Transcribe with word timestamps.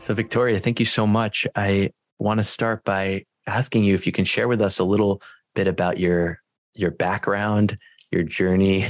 So, 0.00 0.14
Victoria, 0.14 0.58
thank 0.58 0.80
you 0.80 0.86
so 0.86 1.06
much. 1.06 1.46
I 1.54 1.90
want 2.18 2.38
to 2.38 2.44
start 2.44 2.84
by 2.84 3.26
asking 3.46 3.84
you 3.84 3.94
if 3.94 4.06
you 4.06 4.12
can 4.12 4.24
share 4.24 4.48
with 4.48 4.62
us 4.62 4.78
a 4.78 4.84
little 4.84 5.20
bit 5.54 5.68
about 5.68 5.98
your 5.98 6.40
your 6.74 6.90
background, 6.90 7.76
your 8.10 8.22
journey, 8.22 8.86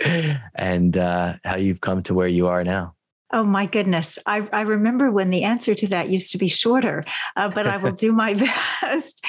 and 0.54 0.98
uh, 0.98 1.36
how 1.44 1.56
you've 1.56 1.80
come 1.80 2.02
to 2.02 2.12
where 2.12 2.28
you 2.28 2.46
are 2.46 2.62
now. 2.62 2.94
Oh 3.32 3.42
my 3.42 3.64
goodness. 3.64 4.18
I, 4.26 4.46
I 4.52 4.60
remember 4.62 5.10
when 5.10 5.30
the 5.30 5.44
answer 5.44 5.74
to 5.76 5.86
that 5.88 6.10
used 6.10 6.30
to 6.32 6.38
be 6.38 6.48
shorter, 6.48 7.04
uh, 7.36 7.48
but 7.48 7.66
I 7.66 7.78
will 7.78 7.92
do 8.06 8.12
my 8.12 8.34
best. 8.34 9.24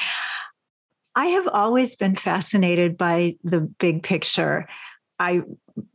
I 1.16 1.28
have 1.28 1.48
always 1.48 1.96
been 1.96 2.18
fascinated 2.18 2.98
by 2.98 3.38
the 3.42 3.62
big 3.62 4.04
picture. 4.04 4.68
I 5.18 5.44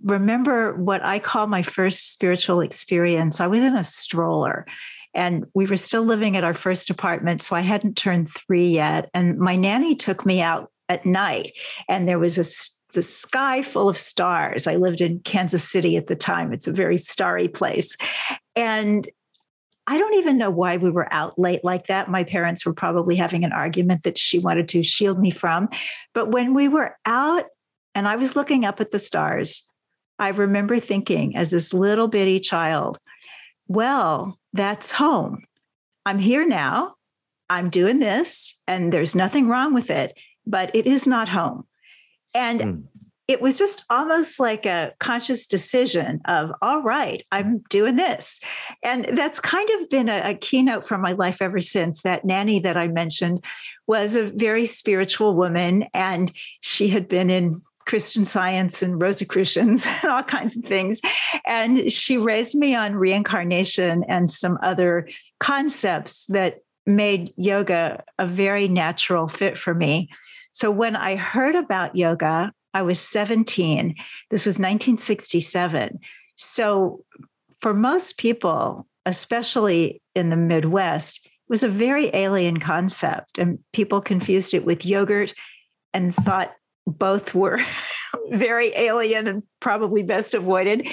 remember 0.02 0.74
what 0.74 1.04
I 1.04 1.18
call 1.18 1.46
my 1.46 1.60
first 1.60 2.10
spiritual 2.10 2.62
experience. 2.62 3.38
I 3.38 3.48
was 3.48 3.62
in 3.62 3.76
a 3.76 3.84
stroller 3.84 4.66
and 5.14 5.44
we 5.54 5.66
were 5.66 5.76
still 5.76 6.02
living 6.02 6.36
at 6.36 6.44
our 6.44 6.54
first 6.54 6.90
apartment. 6.90 7.42
So 7.42 7.56
I 7.56 7.60
hadn't 7.60 7.96
turned 7.96 8.28
three 8.28 8.68
yet. 8.68 9.10
And 9.14 9.38
my 9.38 9.56
nanny 9.56 9.94
took 9.94 10.24
me 10.24 10.40
out 10.40 10.70
at 10.88 11.06
night, 11.06 11.52
and 11.88 12.08
there 12.08 12.18
was 12.18 12.38
a 12.38 12.44
the 12.92 13.02
sky 13.02 13.62
full 13.62 13.88
of 13.88 13.98
stars. 13.98 14.66
I 14.66 14.76
lived 14.76 15.00
in 15.00 15.20
Kansas 15.20 15.68
City 15.68 15.96
at 15.96 16.08
the 16.08 16.16
time. 16.16 16.52
It's 16.52 16.66
a 16.66 16.72
very 16.72 16.98
starry 16.98 17.48
place. 17.48 17.96
And 18.56 19.08
I 19.86 19.98
don't 19.98 20.14
even 20.14 20.38
know 20.38 20.50
why 20.50 20.76
we 20.76 20.90
were 20.90 21.12
out 21.12 21.38
late 21.38 21.64
like 21.64 21.86
that. 21.86 22.10
My 22.10 22.24
parents 22.24 22.64
were 22.64 22.72
probably 22.72 23.16
having 23.16 23.44
an 23.44 23.52
argument 23.52 24.04
that 24.04 24.18
she 24.18 24.38
wanted 24.38 24.68
to 24.68 24.82
shield 24.82 25.18
me 25.18 25.30
from. 25.30 25.68
But 26.14 26.30
when 26.30 26.54
we 26.54 26.68
were 26.68 26.96
out 27.06 27.44
and 27.94 28.06
I 28.06 28.16
was 28.16 28.36
looking 28.36 28.64
up 28.64 28.80
at 28.80 28.90
the 28.90 28.98
stars, 28.98 29.68
I 30.18 30.28
remember 30.28 30.78
thinking 30.78 31.34
as 31.34 31.50
this 31.50 31.72
little 31.72 32.06
bitty 32.06 32.40
child, 32.40 32.98
well, 33.70 34.36
that's 34.52 34.90
home. 34.90 35.44
I'm 36.04 36.18
here 36.18 36.44
now. 36.44 36.96
I'm 37.48 37.70
doing 37.70 38.00
this, 38.00 38.60
and 38.66 38.92
there's 38.92 39.14
nothing 39.14 39.46
wrong 39.46 39.74
with 39.74 39.90
it, 39.90 40.18
but 40.44 40.74
it 40.74 40.88
is 40.88 41.06
not 41.06 41.28
home. 41.28 41.66
And 42.34 42.60
mm. 42.60 42.82
it 43.28 43.40
was 43.40 43.60
just 43.60 43.84
almost 43.88 44.40
like 44.40 44.66
a 44.66 44.92
conscious 44.98 45.46
decision 45.46 46.20
of, 46.24 46.50
all 46.60 46.82
right, 46.82 47.22
I'm 47.30 47.62
doing 47.70 47.94
this. 47.94 48.40
And 48.82 49.16
that's 49.16 49.38
kind 49.38 49.70
of 49.70 49.88
been 49.88 50.08
a, 50.08 50.30
a 50.30 50.34
keynote 50.34 50.84
for 50.84 50.98
my 50.98 51.12
life 51.12 51.40
ever 51.40 51.60
since. 51.60 52.02
That 52.02 52.24
nanny 52.24 52.58
that 52.58 52.76
I 52.76 52.88
mentioned 52.88 53.44
was 53.86 54.16
a 54.16 54.24
very 54.24 54.66
spiritual 54.66 55.36
woman, 55.36 55.84
and 55.94 56.32
she 56.60 56.88
had 56.88 57.06
been 57.06 57.30
in 57.30 57.52
Christian 57.86 58.24
science 58.24 58.82
and 58.82 59.00
Rosicrucians 59.00 59.86
and 60.02 60.04
all 60.10 60.22
kinds 60.22 60.56
of 60.56 60.64
things. 60.64 61.00
And 61.46 61.90
she 61.92 62.18
raised 62.18 62.54
me 62.54 62.74
on 62.74 62.94
reincarnation 62.94 64.04
and 64.08 64.30
some 64.30 64.58
other 64.62 65.08
concepts 65.38 66.26
that 66.26 66.60
made 66.86 67.32
yoga 67.36 68.02
a 68.18 68.26
very 68.26 68.68
natural 68.68 69.28
fit 69.28 69.56
for 69.56 69.74
me. 69.74 70.08
So 70.52 70.70
when 70.70 70.96
I 70.96 71.16
heard 71.16 71.54
about 71.54 71.96
yoga, 71.96 72.52
I 72.74 72.82
was 72.82 73.00
17. 73.00 73.94
This 74.30 74.46
was 74.46 74.54
1967. 74.54 75.98
So 76.36 77.04
for 77.60 77.74
most 77.74 78.18
people, 78.18 78.86
especially 79.06 80.00
in 80.14 80.30
the 80.30 80.36
Midwest, 80.36 81.26
it 81.26 81.30
was 81.48 81.62
a 81.62 81.68
very 81.68 82.10
alien 82.14 82.60
concept. 82.60 83.38
And 83.38 83.58
people 83.72 84.00
confused 84.00 84.54
it 84.54 84.64
with 84.64 84.86
yogurt 84.86 85.34
and 85.92 86.14
thought 86.14 86.52
both 86.86 87.34
were 87.34 87.60
very 88.30 88.72
alien 88.76 89.28
and 89.28 89.42
probably 89.60 90.02
best 90.02 90.34
avoided. 90.34 90.88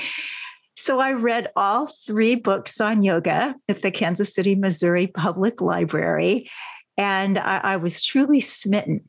So 0.75 0.99
I 0.99 1.13
read 1.13 1.49
all 1.55 1.87
three 2.05 2.35
books 2.35 2.79
on 2.79 3.01
yoga 3.01 3.55
at 3.67 3.81
the 3.81 3.91
Kansas 3.91 4.33
City, 4.33 4.55
Missouri 4.55 5.07
Public 5.07 5.59
Library, 5.59 6.49
and 6.97 7.39
I, 7.39 7.57
I 7.63 7.77
was 7.77 8.03
truly 8.03 8.39
smitten. 8.39 9.01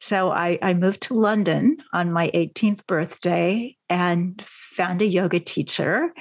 So 0.00 0.30
I, 0.30 0.58
I 0.60 0.74
moved 0.74 1.02
to 1.02 1.14
London 1.14 1.78
on 1.92 2.12
my 2.12 2.30
18th 2.34 2.86
birthday 2.86 3.76
and 3.88 4.42
found 4.44 5.02
a 5.02 5.06
yoga 5.06 5.40
teacher, 5.40 6.12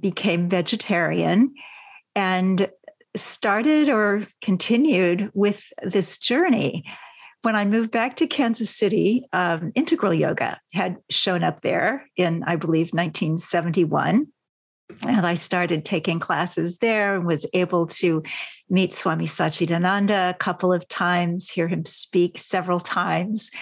became 0.00 0.48
vegetarian, 0.48 1.54
and 2.16 2.68
started 3.14 3.88
or 3.88 4.26
continued 4.42 5.30
with 5.34 5.64
this 5.82 6.18
journey 6.18 6.84
when 7.46 7.54
I 7.54 7.64
moved 7.64 7.92
back 7.92 8.16
to 8.16 8.26
Kansas 8.26 8.74
City, 8.74 9.28
um, 9.32 9.70
integral 9.76 10.12
yoga 10.12 10.60
had 10.72 10.96
shown 11.10 11.44
up 11.44 11.60
there 11.60 12.04
in, 12.16 12.42
I 12.42 12.56
believe, 12.56 12.86
1971. 12.86 14.26
And 15.06 15.24
I 15.24 15.34
started 15.34 15.84
taking 15.84 16.18
classes 16.18 16.78
there 16.78 17.14
and 17.14 17.24
was 17.24 17.46
able 17.54 17.86
to 17.86 18.24
meet 18.68 18.92
Swami 18.92 19.26
Satchidananda 19.26 20.30
a 20.30 20.34
couple 20.34 20.72
of 20.72 20.88
times, 20.88 21.48
hear 21.48 21.68
him 21.68 21.84
speak 21.84 22.36
several 22.40 22.80
times. 22.80 23.52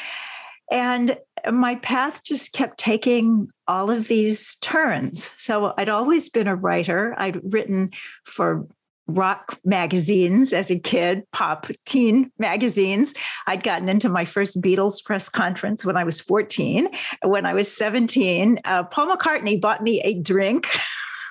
And 0.70 1.18
my 1.52 1.74
path 1.74 2.24
just 2.24 2.54
kept 2.54 2.78
taking 2.78 3.48
all 3.68 3.90
of 3.90 4.08
these 4.08 4.56
turns. 4.62 5.30
So 5.36 5.74
I'd 5.76 5.90
always 5.90 6.30
been 6.30 6.48
a 6.48 6.56
writer. 6.56 7.14
I'd 7.18 7.52
written 7.52 7.90
for 8.24 8.66
rock 9.06 9.58
magazines 9.64 10.52
as 10.52 10.70
a 10.70 10.78
kid, 10.78 11.22
pop 11.32 11.66
teen 11.84 12.30
magazines. 12.38 13.14
I'd 13.46 13.62
gotten 13.62 13.88
into 13.88 14.08
my 14.08 14.24
first 14.24 14.62
Beatles 14.62 15.04
press 15.04 15.28
conference 15.28 15.84
when 15.84 15.96
I 15.96 16.04
was 16.04 16.20
14. 16.20 16.88
When 17.22 17.46
I 17.46 17.52
was 17.52 17.74
17, 17.74 18.60
uh, 18.64 18.84
Paul 18.84 19.14
McCartney 19.14 19.60
bought 19.60 19.82
me 19.82 20.00
a 20.00 20.14
drink. 20.20 20.68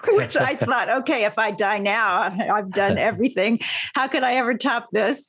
which 0.10 0.36
I 0.36 0.56
thought, 0.58 0.90
okay, 0.90 1.26
if 1.26 1.38
I 1.40 1.52
die 1.52 1.78
now, 1.78 2.24
I've 2.24 2.72
done 2.72 2.98
everything. 2.98 3.60
How 3.94 4.08
could 4.08 4.24
I 4.24 4.36
ever 4.36 4.56
top 4.56 4.90
this? 4.92 5.26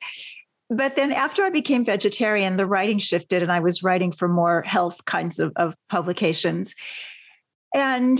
But 0.69 0.95
then 0.95 1.11
after 1.11 1.43
I 1.43 1.49
became 1.49 1.85
vegetarian, 1.85 2.57
the 2.57 2.65
writing 2.65 2.97
shifted 2.97 3.43
and 3.43 3.51
I 3.51 3.59
was 3.59 3.83
writing 3.83 4.11
for 4.11 4.27
more 4.27 4.63
health 4.63 5.05
kinds 5.05 5.39
of, 5.39 5.53
of 5.55 5.75
publications. 5.89 6.75
And 7.73 8.19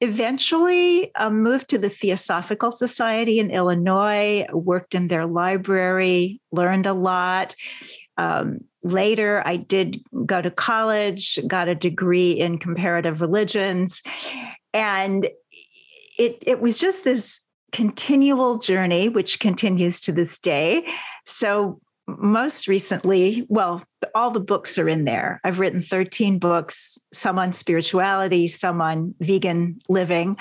eventually 0.00 1.14
um, 1.14 1.42
moved 1.42 1.68
to 1.70 1.78
the 1.78 1.88
Theosophical 1.88 2.72
Society 2.72 3.38
in 3.38 3.50
Illinois, 3.50 4.46
worked 4.52 4.94
in 4.94 5.08
their 5.08 5.26
library, 5.26 6.40
learned 6.52 6.86
a 6.86 6.92
lot. 6.92 7.54
Um, 8.18 8.58
later, 8.82 9.42
I 9.44 9.56
did 9.56 10.00
go 10.26 10.40
to 10.40 10.50
college, 10.50 11.38
got 11.46 11.68
a 11.68 11.74
degree 11.74 12.32
in 12.32 12.58
comparative 12.58 13.20
religions. 13.20 14.02
And 14.72 15.28
it, 16.18 16.42
it 16.46 16.60
was 16.60 16.78
just 16.78 17.04
this 17.04 17.40
continual 17.72 18.58
journey, 18.58 19.08
which 19.08 19.40
continues 19.40 20.00
to 20.00 20.12
this 20.12 20.38
day. 20.38 20.86
So, 21.24 21.80
most 22.06 22.68
recently, 22.68 23.44
well, 23.48 23.82
all 24.14 24.30
the 24.30 24.40
books 24.40 24.78
are 24.78 24.88
in 24.88 25.04
there. 25.04 25.40
I've 25.44 25.58
written 25.58 25.82
13 25.82 26.38
books, 26.38 26.98
some 27.12 27.38
on 27.38 27.52
spirituality, 27.52 28.48
some 28.48 28.80
on 28.80 29.14
vegan 29.20 29.80
living. 29.88 30.36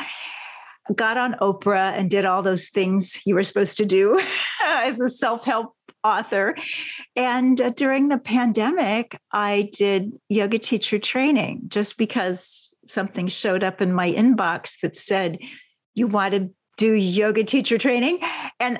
Got 0.93 1.17
on 1.17 1.33
Oprah 1.41 1.93
and 1.93 2.11
did 2.11 2.25
all 2.25 2.43
those 2.43 2.69
things 2.69 3.19
you 3.25 3.33
were 3.33 3.43
supposed 3.43 3.77
to 3.77 3.85
do 3.85 4.21
as 4.63 5.01
a 5.01 5.09
self 5.09 5.43
help 5.43 5.75
author. 6.03 6.55
And 7.15 7.59
uh, 7.59 7.71
during 7.71 8.07
the 8.09 8.19
pandemic, 8.19 9.19
I 9.31 9.69
did 9.73 10.13
yoga 10.29 10.59
teacher 10.59 10.99
training 10.99 11.63
just 11.67 11.97
because 11.97 12.75
something 12.87 13.27
showed 13.27 13.63
up 13.63 13.81
in 13.81 13.91
my 13.91 14.11
inbox 14.11 14.79
that 14.81 14.95
said, 14.95 15.39
You 15.95 16.05
want 16.05 16.35
to 16.35 16.51
do 16.77 16.93
yoga 16.93 17.43
teacher 17.43 17.79
training? 17.79 18.19
And 18.59 18.79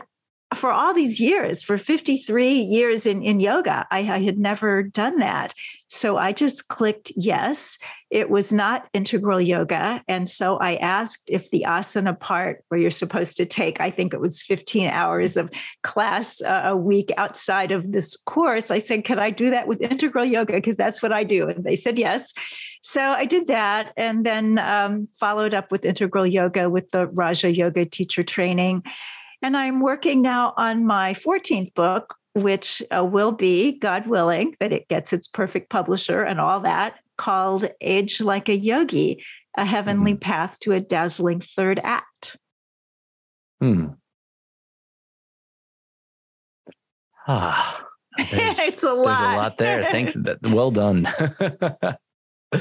for 0.54 0.72
all 0.72 0.94
these 0.94 1.20
years, 1.20 1.64
for 1.64 1.78
53 1.78 2.54
years 2.54 3.06
in, 3.06 3.24
in 3.24 3.40
yoga, 3.40 3.88
I, 3.90 4.00
I, 4.00 4.24
had 4.24 4.38
never 4.38 4.84
done 4.84 5.18
that. 5.18 5.54
So 5.88 6.18
I 6.18 6.34
just 6.34 6.68
clicked 6.68 7.12
yes. 7.16 7.78
It 8.12 8.30
was 8.30 8.54
not 8.54 8.88
integral 8.94 9.42
yoga. 9.42 10.04
And 10.08 10.30
so 10.30 10.58
I 10.58 10.76
asked 10.76 11.30
if 11.30 11.50
the 11.50 11.66
asana 11.68 12.18
part, 12.18 12.64
where 12.70 12.80
you're 12.80 12.92
supposed 12.92 13.38
to 13.38 13.46
take, 13.46 13.82
I 13.82 13.90
think 13.90 14.14
it 14.14 14.22
was 14.22 14.42
15 14.44 14.90
hours 14.90 15.36
of 15.36 15.50
class 15.84 16.42
uh, 16.42 16.62
a 16.66 16.78
week 16.78 17.12
outside 17.18 17.72
of 17.72 17.92
this 17.92 18.16
course, 18.16 18.70
I 18.70 18.80
said, 18.80 19.04
Can 19.04 19.20
I 19.20 19.32
do 19.32 19.50
that 19.50 19.68
with 19.68 19.82
integral 19.82 20.26
yoga? 20.26 20.54
Because 20.54 20.78
that's 20.78 21.02
what 21.02 21.12
I 21.12 21.24
do. 21.24 21.50
And 21.50 21.64
they 21.64 21.76
said 21.76 21.98
yes. 21.98 22.34
So 22.82 23.02
I 23.02 23.26
did 23.26 23.48
that 23.48 23.94
and 23.98 24.24
then 24.26 24.60
um, 24.60 25.08
followed 25.20 25.56
up 25.56 25.72
with 25.72 25.86
integral 25.86 26.28
yoga 26.28 26.70
with 26.70 26.92
the 26.92 27.08
Raja 27.08 27.52
Yoga 27.52 27.86
teacher 27.86 28.22
training. 28.22 28.84
And 29.42 29.56
I'm 29.56 29.80
working 29.80 30.22
now 30.22 30.54
on 30.58 30.86
my 30.86 31.14
14th 31.14 31.74
book, 31.74 32.16
which 32.34 32.82
uh, 32.96 33.04
will 33.04 33.32
be, 33.32 33.78
God 33.80 34.08
willing, 34.08 34.56
that 34.60 34.74
it 34.74 34.88
gets 34.88 35.14
its 35.14 35.28
perfect 35.28 35.70
publisher 35.70 36.22
and 36.22 36.40
all 36.40 36.60
that, 36.62 36.96
called 37.18 37.70
Age 37.82 38.22
Like 38.22 38.50
a 38.50 38.56
Yogi 38.56 39.24
A 39.58 39.66
Heavenly 39.66 40.14
mm-hmm. 40.14 40.20
Path 40.20 40.60
to 40.60 40.74
a 40.74 40.80
Dazzling 40.80 41.42
Third 41.42 41.80
Act. 41.84 42.38
Hmm. 43.60 43.88
Ah, 47.28 47.86
it's 48.18 48.84
a 48.84 48.94
lot. 48.94 49.20
There's 49.20 49.34
a 49.34 49.38
lot 49.38 49.58
there. 49.58 49.84
Thanks. 49.92 50.16
well 50.44 50.72
done. 50.72 51.08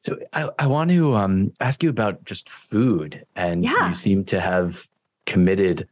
so 0.00 0.18
I, 0.32 0.48
I 0.58 0.66
want 0.66 0.90
to 0.90 1.14
um, 1.14 1.52
ask 1.60 1.82
you 1.82 1.90
about 1.90 2.24
just 2.24 2.48
food, 2.48 3.24
and 3.36 3.62
yeah. 3.62 3.88
you 3.88 3.94
seem 3.94 4.24
to 4.26 4.40
have 4.40 4.86
committed 5.26 5.88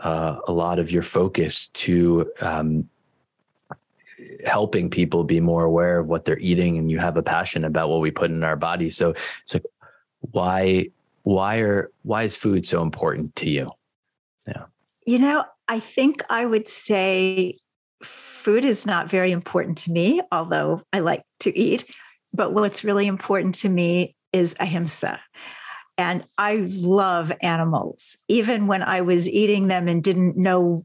uh, 0.00 0.38
a 0.46 0.52
lot 0.52 0.78
of 0.78 0.90
your 0.90 1.02
focus 1.02 1.68
to 1.68 2.30
um, 2.40 2.88
helping 4.44 4.90
people 4.90 5.24
be 5.24 5.40
more 5.40 5.64
aware 5.64 6.00
of 6.00 6.08
what 6.08 6.24
they're 6.24 6.38
eating, 6.38 6.76
and 6.78 6.90
you 6.90 6.98
have 6.98 7.16
a 7.16 7.22
passion 7.22 7.64
about 7.64 7.88
what 7.88 8.00
we 8.00 8.10
put 8.10 8.30
in 8.30 8.42
our 8.42 8.56
body. 8.56 8.90
So 8.90 9.10
it's 9.44 9.54
like, 9.54 9.64
why 10.20 10.88
why 11.22 11.58
are 11.58 11.90
why 12.02 12.24
is 12.24 12.36
food 12.36 12.66
so 12.66 12.82
important 12.82 13.36
to 13.36 13.50
you? 13.50 13.68
Yeah. 14.46 14.64
You 15.06 15.18
know, 15.18 15.44
I 15.68 15.80
think 15.80 16.22
I 16.28 16.46
would 16.46 16.68
say 16.68 17.56
food 18.02 18.64
is 18.64 18.86
not 18.86 19.08
very 19.08 19.30
important 19.30 19.78
to 19.78 19.92
me, 19.92 20.20
although 20.32 20.82
I 20.92 21.00
like 21.00 21.22
to 21.40 21.56
eat. 21.56 21.84
But 22.34 22.52
what's 22.52 22.82
really 22.82 23.06
important 23.06 23.54
to 23.56 23.68
me 23.68 24.14
is 24.32 24.56
ahimsa. 24.58 25.20
And 26.02 26.24
I 26.36 26.68
love 26.68 27.32
animals. 27.42 28.16
Even 28.26 28.66
when 28.66 28.82
I 28.82 29.02
was 29.02 29.28
eating 29.28 29.68
them 29.68 29.86
and 29.86 30.02
didn't 30.02 30.36
know 30.36 30.84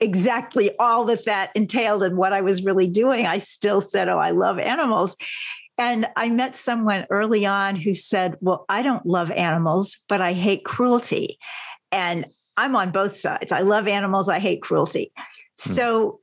exactly 0.00 0.70
all 0.78 1.04
that 1.04 1.26
that 1.26 1.50
entailed 1.54 2.02
and 2.02 2.16
what 2.16 2.32
I 2.32 2.40
was 2.40 2.64
really 2.64 2.88
doing, 2.88 3.26
I 3.26 3.36
still 3.36 3.82
said, 3.82 4.08
Oh, 4.08 4.18
I 4.18 4.30
love 4.30 4.58
animals. 4.58 5.18
And 5.76 6.06
I 6.16 6.30
met 6.30 6.56
someone 6.56 7.06
early 7.10 7.44
on 7.44 7.76
who 7.76 7.92
said, 7.94 8.36
Well, 8.40 8.64
I 8.70 8.80
don't 8.80 9.04
love 9.04 9.30
animals, 9.30 9.98
but 10.08 10.22
I 10.22 10.32
hate 10.32 10.64
cruelty. 10.64 11.38
And 11.90 12.24
I'm 12.56 12.74
on 12.74 12.90
both 12.90 13.16
sides. 13.16 13.52
I 13.52 13.60
love 13.60 13.86
animals, 13.86 14.30
I 14.30 14.38
hate 14.38 14.62
cruelty. 14.62 15.12
Hmm. 15.14 15.70
So 15.72 16.20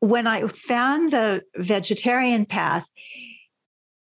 when 0.00 0.26
I 0.26 0.48
found 0.48 1.12
the 1.12 1.42
vegetarian 1.56 2.46
path, 2.46 2.84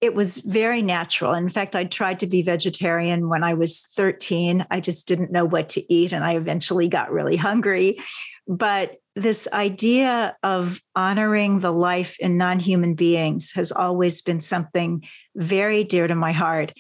it 0.02 0.14
was 0.14 0.40
very 0.40 0.82
natural. 0.82 1.34
In 1.34 1.50
fact, 1.50 1.76
I 1.76 1.84
tried 1.84 2.22
to 2.22 2.28
be 2.28 2.42
vegetarian 2.42 3.28
when 3.28 3.44
I 3.44 3.54
was 3.54 3.86
13. 3.96 4.66
I 4.72 4.80
just 4.80 5.08
didn't 5.08 5.32
know 5.32 5.46
what 5.46 5.70
to 5.70 5.94
eat, 5.94 6.14
and 6.14 6.24
I 6.24 6.36
eventually 6.36 6.88
got 6.88 7.12
really 7.12 7.36
hungry. 7.36 8.00
But 8.48 8.98
this 9.16 9.48
idea 9.52 10.38
of 10.42 10.82
honoring 10.96 11.60
the 11.60 11.74
life 11.74 12.18
in 12.20 12.38
non 12.38 12.60
human 12.60 12.96
beings 12.96 13.52
has 13.52 13.72
always 13.72 14.22
been 14.22 14.40
something 14.40 15.04
very 15.36 15.84
dear 15.84 16.08
to 16.08 16.16
my 16.16 16.32
heart. 16.32 16.74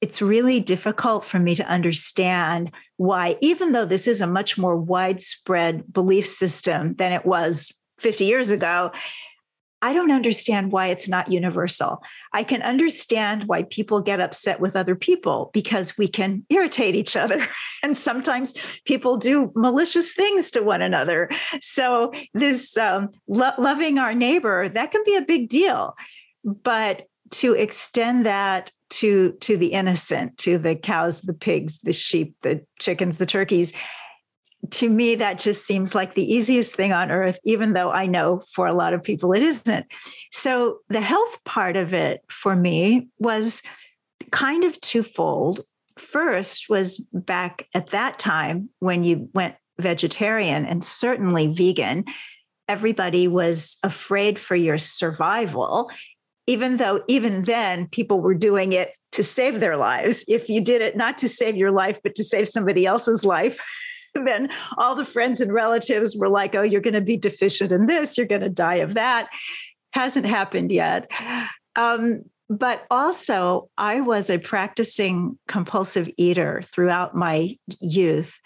It's 0.00 0.22
really 0.22 0.60
difficult 0.60 1.24
for 1.24 1.40
me 1.40 1.54
to 1.56 1.66
understand 1.66 2.70
why, 2.98 3.36
even 3.40 3.72
though 3.72 3.86
this 3.86 4.06
is 4.06 4.20
a 4.20 4.26
much 4.26 4.56
more 4.56 4.76
widespread 4.76 5.92
belief 5.92 6.26
system 6.26 6.94
than 6.94 7.12
it 7.12 7.26
was 7.26 7.72
50 7.98 8.24
years 8.26 8.50
ago, 8.50 8.92
I 9.84 9.92
don't 9.92 10.10
understand 10.10 10.72
why 10.72 10.86
it's 10.86 11.10
not 11.10 11.30
universal. 11.30 12.02
I 12.32 12.42
can 12.42 12.62
understand 12.62 13.44
why 13.44 13.64
people 13.64 14.00
get 14.00 14.18
upset 14.18 14.58
with 14.58 14.76
other 14.76 14.94
people 14.94 15.50
because 15.52 15.98
we 15.98 16.08
can 16.08 16.46
irritate 16.48 16.94
each 16.94 17.16
other. 17.16 17.46
And 17.82 17.94
sometimes 17.94 18.54
people 18.86 19.18
do 19.18 19.52
malicious 19.54 20.14
things 20.14 20.50
to 20.52 20.62
one 20.62 20.80
another. 20.80 21.28
So, 21.60 22.12
this 22.32 22.78
um, 22.78 23.10
lo- 23.28 23.52
loving 23.58 23.98
our 23.98 24.14
neighbor, 24.14 24.70
that 24.70 24.90
can 24.90 25.02
be 25.04 25.16
a 25.16 25.20
big 25.20 25.50
deal. 25.50 25.94
But 26.44 27.02
to 27.32 27.52
extend 27.52 28.24
that 28.24 28.70
to, 28.88 29.32
to 29.40 29.58
the 29.58 29.72
innocent, 29.72 30.38
to 30.38 30.56
the 30.56 30.76
cows, 30.76 31.20
the 31.20 31.34
pigs, 31.34 31.80
the 31.80 31.92
sheep, 31.92 32.36
the 32.40 32.64
chickens, 32.80 33.18
the 33.18 33.26
turkeys, 33.26 33.74
to 34.70 34.88
me, 34.88 35.14
that 35.16 35.38
just 35.38 35.66
seems 35.66 35.94
like 35.94 36.14
the 36.14 36.34
easiest 36.34 36.74
thing 36.74 36.92
on 36.92 37.10
earth, 37.10 37.38
even 37.44 37.72
though 37.72 37.90
I 37.90 38.06
know 38.06 38.42
for 38.52 38.66
a 38.66 38.74
lot 38.74 38.94
of 38.94 39.02
people 39.02 39.32
it 39.32 39.42
isn't. 39.42 39.86
So, 40.30 40.78
the 40.88 41.00
health 41.00 41.38
part 41.44 41.76
of 41.76 41.92
it 41.92 42.20
for 42.28 42.54
me 42.54 43.08
was 43.18 43.62
kind 44.30 44.64
of 44.64 44.80
twofold. 44.80 45.60
First, 45.96 46.68
was 46.68 46.98
back 47.12 47.68
at 47.74 47.88
that 47.88 48.18
time 48.18 48.70
when 48.80 49.04
you 49.04 49.28
went 49.34 49.54
vegetarian 49.78 50.66
and 50.66 50.84
certainly 50.84 51.52
vegan, 51.52 52.04
everybody 52.68 53.28
was 53.28 53.76
afraid 53.82 54.38
for 54.38 54.56
your 54.56 54.78
survival, 54.78 55.90
even 56.46 56.76
though 56.76 57.02
even 57.08 57.44
then 57.44 57.88
people 57.88 58.20
were 58.20 58.34
doing 58.34 58.72
it 58.72 58.92
to 59.12 59.22
save 59.22 59.60
their 59.60 59.76
lives. 59.76 60.24
If 60.26 60.48
you 60.48 60.60
did 60.60 60.82
it 60.82 60.96
not 60.96 61.18
to 61.18 61.28
save 61.28 61.56
your 61.56 61.70
life, 61.70 62.00
but 62.02 62.14
to 62.16 62.24
save 62.24 62.48
somebody 62.48 62.86
else's 62.86 63.24
life, 63.24 63.58
then 64.24 64.48
all 64.78 64.94
the 64.94 65.04
friends 65.04 65.40
and 65.40 65.52
relatives 65.52 66.16
were 66.16 66.28
like, 66.28 66.54
oh, 66.54 66.62
you're 66.62 66.80
going 66.80 66.94
to 66.94 67.00
be 67.00 67.16
deficient 67.16 67.72
in 67.72 67.86
this, 67.86 68.16
you're 68.16 68.26
going 68.26 68.40
to 68.40 68.48
die 68.48 68.76
of 68.76 68.94
that. 68.94 69.28
Hasn't 69.92 70.26
happened 70.26 70.72
yet. 70.72 71.10
Um, 71.76 72.22
but 72.48 72.84
also, 72.90 73.70
I 73.78 74.00
was 74.00 74.28
a 74.28 74.38
practicing 74.38 75.38
compulsive 75.48 76.10
eater 76.16 76.62
throughout 76.72 77.16
my 77.16 77.56
youth. 77.80 78.38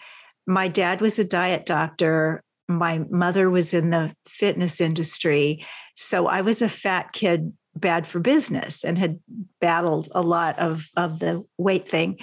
My 0.47 0.67
dad 0.67 1.01
was 1.01 1.19
a 1.19 1.25
diet 1.25 1.65
doctor. 1.65 2.41
My 2.67 3.03
mother 3.09 3.49
was 3.49 3.73
in 3.73 3.89
the 3.89 4.13
fitness 4.27 4.79
industry. 4.79 5.65
So 5.95 6.27
I 6.27 6.41
was 6.41 6.61
a 6.61 6.69
fat 6.69 7.11
kid, 7.11 7.51
bad 7.75 8.07
for 8.07 8.19
business, 8.19 8.85
and 8.85 8.97
had 8.97 9.19
battled 9.59 10.07
a 10.13 10.21
lot 10.21 10.57
of, 10.59 10.87
of 10.95 11.19
the 11.19 11.43
weight 11.57 11.89
thing. 11.89 12.19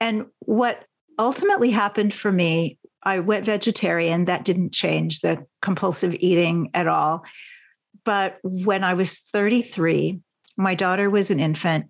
And 0.00 0.26
what 0.40 0.84
ultimately 1.18 1.70
happened 1.70 2.12
for 2.12 2.30
me 2.30 2.78
I 3.04 3.20
went 3.20 3.44
vegetarian. 3.44 4.24
That 4.24 4.44
didn't 4.44 4.72
change 4.72 5.20
the 5.20 5.44
compulsive 5.62 6.14
eating 6.18 6.70
at 6.74 6.86
all. 6.88 7.24
But 8.04 8.38
when 8.42 8.84
I 8.84 8.94
was 8.94 9.20
33, 9.20 10.20
my 10.56 10.74
daughter 10.74 11.10
was 11.10 11.30
an 11.30 11.40
infant. 11.40 11.86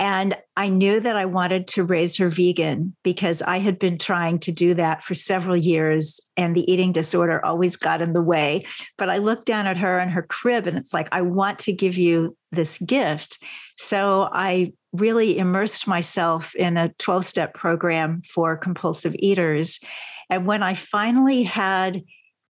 And 0.00 0.34
I 0.56 0.68
knew 0.68 0.98
that 0.98 1.16
I 1.16 1.26
wanted 1.26 1.66
to 1.68 1.84
raise 1.84 2.16
her 2.16 2.30
vegan 2.30 2.96
because 3.04 3.42
I 3.42 3.58
had 3.58 3.78
been 3.78 3.98
trying 3.98 4.38
to 4.40 4.50
do 4.50 4.72
that 4.72 5.04
for 5.04 5.12
several 5.12 5.58
years 5.58 6.18
and 6.38 6.56
the 6.56 6.70
eating 6.72 6.92
disorder 6.92 7.44
always 7.44 7.76
got 7.76 8.00
in 8.00 8.14
the 8.14 8.22
way. 8.22 8.64
But 8.96 9.10
I 9.10 9.18
looked 9.18 9.44
down 9.44 9.66
at 9.66 9.76
her 9.76 9.98
and 9.98 10.10
her 10.10 10.22
crib 10.22 10.66
and 10.66 10.78
it's 10.78 10.94
like, 10.94 11.08
I 11.12 11.20
want 11.20 11.58
to 11.60 11.74
give 11.74 11.98
you 11.98 12.34
this 12.50 12.78
gift. 12.78 13.42
So 13.76 14.26
I 14.32 14.72
really 14.92 15.38
immersed 15.38 15.86
myself 15.86 16.54
in 16.54 16.76
a 16.76 16.92
12 16.98 17.24
step 17.24 17.54
program 17.54 18.22
for 18.22 18.56
compulsive 18.56 19.14
eaters. 19.18 19.80
And 20.28 20.46
when 20.46 20.62
I 20.62 20.74
finally 20.74 21.42
had 21.42 22.02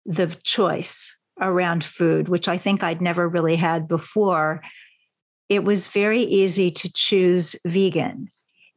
the 0.07 0.27
choice 0.43 1.17
around 1.41 1.85
food, 1.85 2.29
which 2.29 2.49
I 2.49 2.57
think 2.59 2.83
I'd 2.83 3.01
never 3.01 3.29
really 3.29 3.57
had 3.57 3.89
before, 3.89 4.63
it 5.49 5.65
was 5.65 5.89
very 5.89 6.21
easy 6.21 6.71
to 6.71 6.93
choose 6.93 7.57
vegan. 7.67 8.29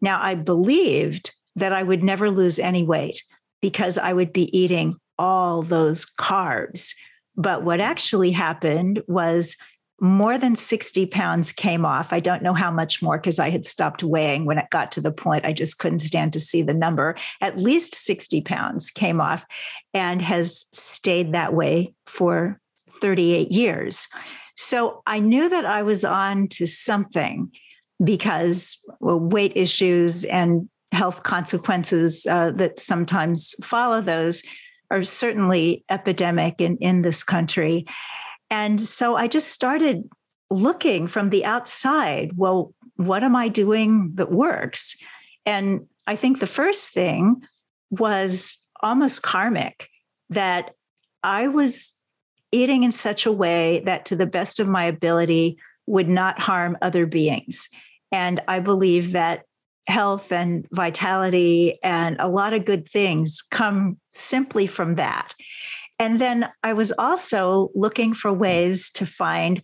Now, 0.01 0.21
I 0.21 0.35
believed 0.35 1.31
that 1.55 1.73
I 1.73 1.83
would 1.83 2.03
never 2.03 2.29
lose 2.29 2.59
any 2.59 2.83
weight 2.83 3.23
because 3.61 3.97
I 3.97 4.13
would 4.13 4.31
be 4.31 4.55
eating 4.57 4.95
all 5.17 5.63
those 5.63 6.05
carbs. 6.19 6.93
But 7.35 7.63
what 7.63 7.79
actually 7.79 8.31
happened 8.31 9.01
was 9.07 9.55
more 9.99 10.37
than 10.37 10.55
60 10.55 11.07
pounds 11.07 11.51
came 11.51 11.85
off. 11.85 12.13
I 12.13 12.19
don't 12.19 12.43
know 12.43 12.53
how 12.53 12.69
much 12.69 13.01
more 13.01 13.17
because 13.17 13.39
I 13.39 13.49
had 13.49 13.65
stopped 13.65 14.03
weighing 14.03 14.45
when 14.45 14.57
it 14.57 14.69
got 14.69 14.91
to 14.93 15.01
the 15.01 15.11
point 15.11 15.45
I 15.45 15.53
just 15.53 15.79
couldn't 15.79 15.99
stand 15.99 16.33
to 16.33 16.39
see 16.39 16.61
the 16.61 16.73
number. 16.73 17.15
At 17.41 17.57
least 17.57 17.95
60 17.95 18.41
pounds 18.41 18.91
came 18.91 19.19
off 19.19 19.45
and 19.93 20.21
has 20.21 20.65
stayed 20.71 21.33
that 21.33 21.53
way 21.53 21.93
for 22.05 22.59
38 23.01 23.51
years. 23.51 24.07
So 24.55 25.01
I 25.05 25.19
knew 25.19 25.49
that 25.49 25.65
I 25.65 25.83
was 25.83 26.05
on 26.05 26.47
to 26.49 26.67
something 26.67 27.51
because 28.03 28.83
well, 28.99 29.19
weight 29.19 29.53
issues 29.55 30.25
and 30.25 30.69
health 30.91 31.23
consequences 31.23 32.25
uh, 32.27 32.51
that 32.51 32.79
sometimes 32.79 33.55
follow 33.63 34.01
those 34.01 34.43
are 34.89 35.03
certainly 35.03 35.83
epidemic 35.89 36.61
in, 36.61 36.77
in 36.77 37.01
this 37.01 37.23
country. 37.23 37.85
And 38.49 38.79
so 38.79 39.15
I 39.15 39.27
just 39.27 39.49
started 39.49 40.09
looking 40.49 41.07
from 41.07 41.29
the 41.29 41.43
outside 41.43 42.31
well, 42.35 42.73
what 42.95 43.23
am 43.23 43.35
I 43.35 43.47
doing 43.47 44.11
that 44.15 44.31
works? 44.31 44.97
And 45.45 45.87
I 46.07 46.15
think 46.15 46.39
the 46.39 46.47
first 46.47 46.91
thing 46.91 47.43
was 47.89 48.63
almost 48.81 49.23
karmic 49.23 49.89
that 50.29 50.71
I 51.23 51.47
was 51.47 51.93
eating 52.51 52.83
in 52.83 52.91
such 52.91 53.25
a 53.25 53.31
way 53.31 53.81
that, 53.85 54.05
to 54.05 54.15
the 54.15 54.25
best 54.25 54.59
of 54.59 54.67
my 54.67 54.85
ability, 54.85 55.57
would 55.85 56.09
not 56.09 56.39
harm 56.39 56.77
other 56.81 57.05
beings. 57.05 57.69
And 58.11 58.39
I 58.47 58.59
believe 58.59 59.11
that 59.13 59.43
health 59.87 60.31
and 60.31 60.67
vitality 60.71 61.79
and 61.83 62.17
a 62.19 62.27
lot 62.27 62.53
of 62.53 62.65
good 62.65 62.89
things 62.89 63.41
come 63.51 63.97
simply 64.11 64.67
from 64.67 64.95
that. 64.95 65.33
And 65.99 66.21
then 66.21 66.49
I 66.63 66.73
was 66.73 66.91
also 66.97 67.69
looking 67.73 68.13
for 68.13 68.31
ways 68.31 68.91
to 68.91 69.05
find 69.05 69.61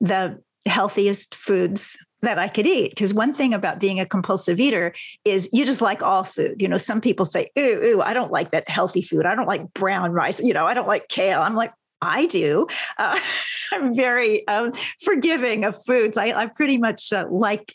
the 0.00 0.40
healthiest 0.66 1.34
foods 1.34 1.96
that 2.22 2.38
I 2.38 2.48
could 2.48 2.66
eat. 2.66 2.90
Because 2.90 3.14
one 3.14 3.32
thing 3.32 3.54
about 3.54 3.78
being 3.78 4.00
a 4.00 4.06
compulsive 4.06 4.58
eater 4.58 4.94
is 5.24 5.48
you 5.52 5.64
just 5.64 5.82
like 5.82 6.02
all 6.02 6.24
food. 6.24 6.60
You 6.60 6.68
know, 6.68 6.78
some 6.78 7.00
people 7.00 7.24
say, 7.24 7.50
ooh, 7.58 7.82
ooh, 7.84 8.00
I 8.02 8.14
don't 8.14 8.32
like 8.32 8.50
that 8.50 8.68
healthy 8.68 9.02
food. 9.02 9.26
I 9.26 9.34
don't 9.34 9.46
like 9.46 9.72
brown 9.74 10.12
rice. 10.12 10.40
You 10.40 10.54
know, 10.54 10.66
I 10.66 10.74
don't 10.74 10.88
like 10.88 11.08
kale. 11.08 11.40
I'm 11.40 11.54
like, 11.54 11.72
I 12.02 12.26
do. 12.26 12.66
Uh, 12.98 13.18
I'm 13.72 13.94
very 13.94 14.46
um, 14.48 14.72
forgiving 15.02 15.64
of 15.64 15.82
foods. 15.84 16.16
I, 16.16 16.26
I 16.26 16.46
pretty 16.46 16.78
much 16.78 17.12
uh, 17.12 17.26
like 17.30 17.74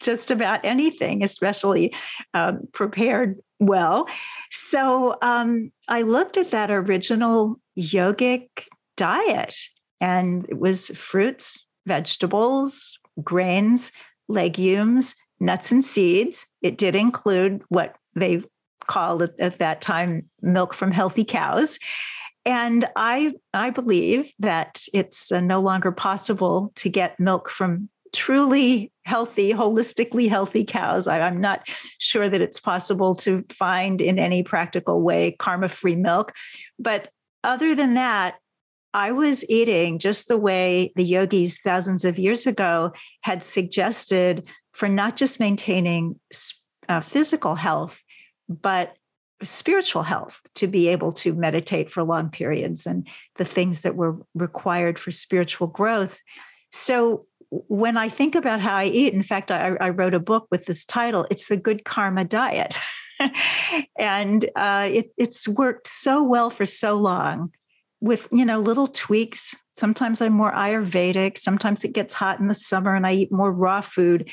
just 0.00 0.30
about 0.30 0.64
anything, 0.64 1.22
especially 1.22 1.94
um, 2.34 2.60
prepared 2.72 3.38
well. 3.60 4.08
So 4.50 5.16
um, 5.22 5.72
I 5.88 6.02
looked 6.02 6.36
at 6.36 6.50
that 6.50 6.70
original 6.70 7.60
yogic 7.78 8.48
diet, 8.96 9.56
and 10.00 10.46
it 10.48 10.58
was 10.58 10.88
fruits, 10.88 11.66
vegetables, 11.86 12.98
grains, 13.22 13.92
legumes, 14.28 15.14
nuts, 15.40 15.72
and 15.72 15.84
seeds. 15.84 16.46
It 16.62 16.78
did 16.78 16.94
include 16.94 17.62
what 17.68 17.96
they 18.14 18.42
called 18.86 19.22
at, 19.22 19.38
at 19.38 19.58
that 19.58 19.80
time 19.80 20.28
milk 20.40 20.74
from 20.74 20.90
healthy 20.90 21.24
cows. 21.24 21.78
And 22.44 22.88
I, 22.96 23.34
I 23.52 23.70
believe 23.70 24.32
that 24.38 24.84
it's 24.94 25.30
uh, 25.30 25.40
no 25.40 25.60
longer 25.60 25.92
possible 25.92 26.72
to 26.76 26.88
get 26.88 27.20
milk 27.20 27.50
from 27.50 27.90
truly 28.12 28.92
healthy, 29.04 29.52
holistically 29.52 30.28
healthy 30.28 30.64
cows. 30.64 31.06
I, 31.06 31.26
am 31.26 31.40
not 31.40 31.62
sure 31.98 32.28
that 32.28 32.40
it's 32.40 32.60
possible 32.60 33.14
to 33.16 33.44
find 33.50 34.00
in 34.00 34.18
any 34.18 34.42
practical 34.42 35.00
way 35.00 35.36
karma 35.38 35.68
free 35.68 35.96
milk. 35.96 36.32
But 36.78 37.10
other 37.42 37.74
than 37.74 37.94
that, 37.94 38.36
I 38.94 39.12
was 39.12 39.48
eating 39.48 39.98
just 39.98 40.28
the 40.28 40.36
way 40.36 40.92
the 40.96 41.04
yogis 41.04 41.60
thousands 41.60 42.04
of 42.04 42.18
years 42.18 42.46
ago 42.46 42.92
had 43.22 43.42
suggested 43.42 44.48
for 44.72 44.88
not 44.88 45.16
just 45.16 45.40
maintaining 45.40 46.18
uh, 46.88 47.00
physical 47.00 47.54
health, 47.54 48.00
but 48.48 48.96
spiritual 49.42 50.02
health 50.02 50.40
to 50.54 50.66
be 50.66 50.88
able 50.88 51.12
to 51.12 51.32
meditate 51.32 51.90
for 51.90 52.02
long 52.02 52.28
periods 52.30 52.86
and 52.86 53.06
the 53.36 53.44
things 53.44 53.82
that 53.82 53.94
were 53.94 54.16
required 54.34 54.98
for 54.98 55.10
spiritual 55.10 55.68
growth. 55.68 56.18
So 56.70 57.26
when 57.50 57.96
I 57.96 58.08
think 58.08 58.34
about 58.34 58.60
how 58.60 58.76
I 58.76 58.84
eat, 58.84 59.14
in 59.14 59.22
fact, 59.22 59.50
I, 59.50 59.76
I 59.80 59.90
wrote 59.90 60.14
a 60.14 60.20
book 60.20 60.48
with 60.50 60.66
this 60.66 60.84
title. 60.84 61.26
It's 61.30 61.48
the 61.48 61.56
Good 61.56 61.84
Karma 61.84 62.24
Diet. 62.24 62.78
and 63.98 64.48
uh, 64.54 64.88
it, 64.90 65.12
it's 65.16 65.48
worked 65.48 65.86
so 65.86 66.22
well 66.22 66.50
for 66.50 66.66
so 66.66 66.96
long 66.96 67.50
with 68.00 68.28
you 68.30 68.44
know 68.44 68.60
little 68.60 68.86
tweaks 68.86 69.56
sometimes 69.76 70.22
i'm 70.22 70.32
more 70.32 70.52
ayurvedic 70.52 71.36
sometimes 71.36 71.84
it 71.84 71.92
gets 71.92 72.14
hot 72.14 72.38
in 72.38 72.46
the 72.46 72.54
summer 72.54 72.94
and 72.94 73.06
i 73.06 73.12
eat 73.12 73.32
more 73.32 73.52
raw 73.52 73.80
food 73.80 74.30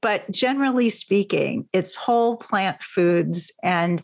but 0.00 0.30
generally 0.30 0.88
speaking 0.88 1.68
it's 1.72 1.96
whole 1.96 2.36
plant 2.36 2.80
foods 2.82 3.50
and 3.62 4.02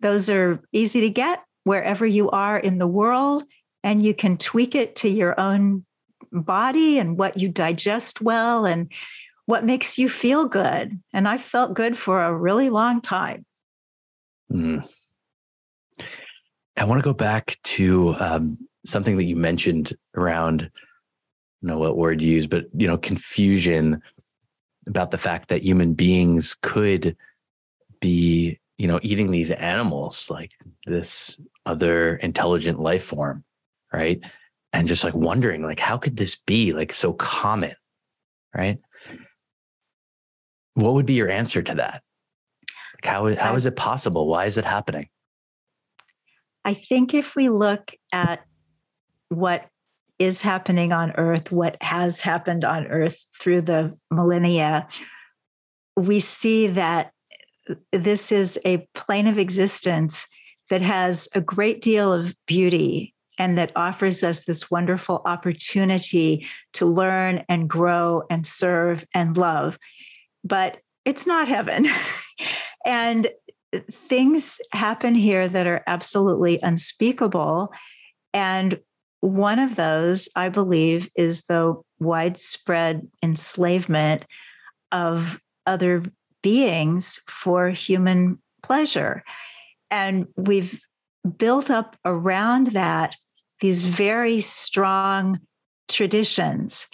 those 0.00 0.28
are 0.28 0.60
easy 0.72 1.00
to 1.00 1.08
get 1.08 1.42
wherever 1.64 2.04
you 2.04 2.28
are 2.30 2.58
in 2.58 2.78
the 2.78 2.86
world 2.86 3.44
and 3.82 4.02
you 4.02 4.14
can 4.14 4.36
tweak 4.36 4.74
it 4.74 4.96
to 4.96 5.08
your 5.08 5.38
own 5.40 5.84
body 6.42 6.98
and 6.98 7.16
what 7.18 7.36
you 7.36 7.48
digest 7.48 8.20
well 8.20 8.66
and 8.66 8.90
what 9.46 9.64
makes 9.64 9.98
you 9.98 10.08
feel 10.08 10.46
good. 10.46 10.98
And 11.12 11.28
I 11.28 11.38
felt 11.38 11.74
good 11.74 11.96
for 11.96 12.22
a 12.22 12.34
really 12.34 12.70
long 12.70 13.00
time. 13.00 13.44
Mm. 14.52 14.88
I 16.76 16.84
want 16.84 16.98
to 16.98 17.04
go 17.04 17.14
back 17.14 17.58
to 17.64 18.14
um, 18.18 18.58
something 18.84 19.16
that 19.16 19.24
you 19.24 19.36
mentioned 19.36 19.94
around, 20.16 20.70
I 21.62 21.66
know 21.66 21.78
what 21.78 21.96
word 21.96 22.20
you 22.20 22.32
use, 22.32 22.46
but 22.46 22.66
you 22.76 22.86
know, 22.86 22.98
confusion 22.98 24.02
about 24.86 25.10
the 25.10 25.18
fact 25.18 25.48
that 25.48 25.62
human 25.62 25.94
beings 25.94 26.56
could 26.60 27.16
be, 28.00 28.58
you 28.76 28.86
know, 28.86 29.00
eating 29.02 29.30
these 29.30 29.50
animals 29.50 30.30
like 30.30 30.50
this 30.86 31.40
other 31.64 32.16
intelligent 32.16 32.80
life 32.80 33.04
form, 33.04 33.44
right? 33.92 34.22
And 34.74 34.88
just 34.88 35.04
like 35.04 35.14
wondering 35.14 35.62
like 35.62 35.78
how 35.78 35.96
could 35.96 36.16
this 36.16 36.36
be 36.36 36.72
like 36.72 36.92
so 36.92 37.12
common 37.12 37.74
right? 38.54 38.78
What 40.74 40.94
would 40.94 41.06
be 41.06 41.14
your 41.14 41.28
answer 41.28 41.62
to 41.62 41.74
that? 41.76 42.02
Like 42.94 43.04
how, 43.04 43.34
how 43.36 43.54
is 43.54 43.66
it 43.66 43.76
possible? 43.76 44.26
Why 44.26 44.46
is 44.46 44.58
it 44.58 44.64
happening? 44.64 45.08
I 46.64 46.74
think 46.74 47.14
if 47.14 47.36
we 47.36 47.48
look 47.48 47.92
at 48.12 48.44
what 49.28 49.66
is 50.18 50.42
happening 50.42 50.92
on 50.92 51.12
earth 51.12 51.50
what 51.50 51.76
has 51.80 52.20
happened 52.20 52.64
on 52.64 52.86
earth 52.86 53.16
through 53.40 53.60
the 53.60 53.96
millennia 54.12 54.86
we 55.96 56.20
see 56.20 56.68
that 56.68 57.10
this 57.92 58.30
is 58.30 58.58
a 58.64 58.86
plane 58.94 59.26
of 59.26 59.38
existence 59.38 60.28
that 60.70 60.82
has 60.82 61.28
a 61.34 61.40
great 61.40 61.82
deal 61.82 62.12
of 62.12 62.32
beauty 62.46 63.13
and 63.38 63.58
that 63.58 63.72
offers 63.74 64.22
us 64.22 64.44
this 64.44 64.70
wonderful 64.70 65.22
opportunity 65.24 66.46
to 66.74 66.86
learn 66.86 67.44
and 67.48 67.68
grow 67.68 68.22
and 68.30 68.46
serve 68.46 69.04
and 69.14 69.36
love. 69.36 69.78
But 70.44 70.78
it's 71.04 71.26
not 71.26 71.48
heaven. 71.48 71.86
and 72.84 73.28
things 74.08 74.60
happen 74.72 75.14
here 75.14 75.48
that 75.48 75.66
are 75.66 75.82
absolutely 75.86 76.60
unspeakable. 76.62 77.72
And 78.32 78.78
one 79.20 79.58
of 79.58 79.76
those, 79.76 80.28
I 80.36 80.48
believe, 80.48 81.08
is 81.16 81.44
the 81.44 81.74
widespread 81.98 83.08
enslavement 83.22 84.26
of 84.92 85.40
other 85.66 86.02
beings 86.42 87.20
for 87.26 87.70
human 87.70 88.38
pleasure. 88.62 89.24
And 89.90 90.26
we've 90.36 90.80
built 91.38 91.70
up 91.70 91.96
around 92.04 92.68
that 92.68 93.16
these 93.60 93.84
very 93.84 94.40
strong 94.40 95.40
traditions. 95.88 96.86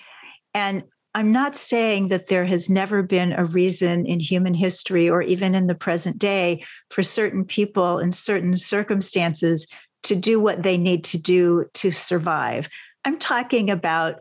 And 0.55 0.85
I'm 1.15 1.33
not 1.33 1.57
saying 1.57 2.09
that 2.09 2.29
there 2.29 2.45
has 2.45 2.71
never 2.71 3.03
been 3.03 3.33
a 3.33 3.45
reason 3.45 4.07
in 4.07 4.21
human 4.21 4.55
history 4.55 5.09
or 5.09 5.23
even 5.23 5.55
in 5.55 5.67
the 5.67 5.75
present 5.75 6.19
day 6.19 6.65
for 6.91 7.03
certain 7.03 7.45
people 7.45 7.99
in 7.99 8.13
certain 8.13 8.57
circumstances 8.57 9.67
to 10.05 10.15
do 10.15 10.39
what 10.39 10.63
they 10.63 10.79
need 10.79 11.05
to 11.05 11.19
do 11.19 11.67
to 11.75 11.91
survive. 11.91 12.69
I'm 13.05 13.19
talking 13.19 13.71
about 13.71 14.21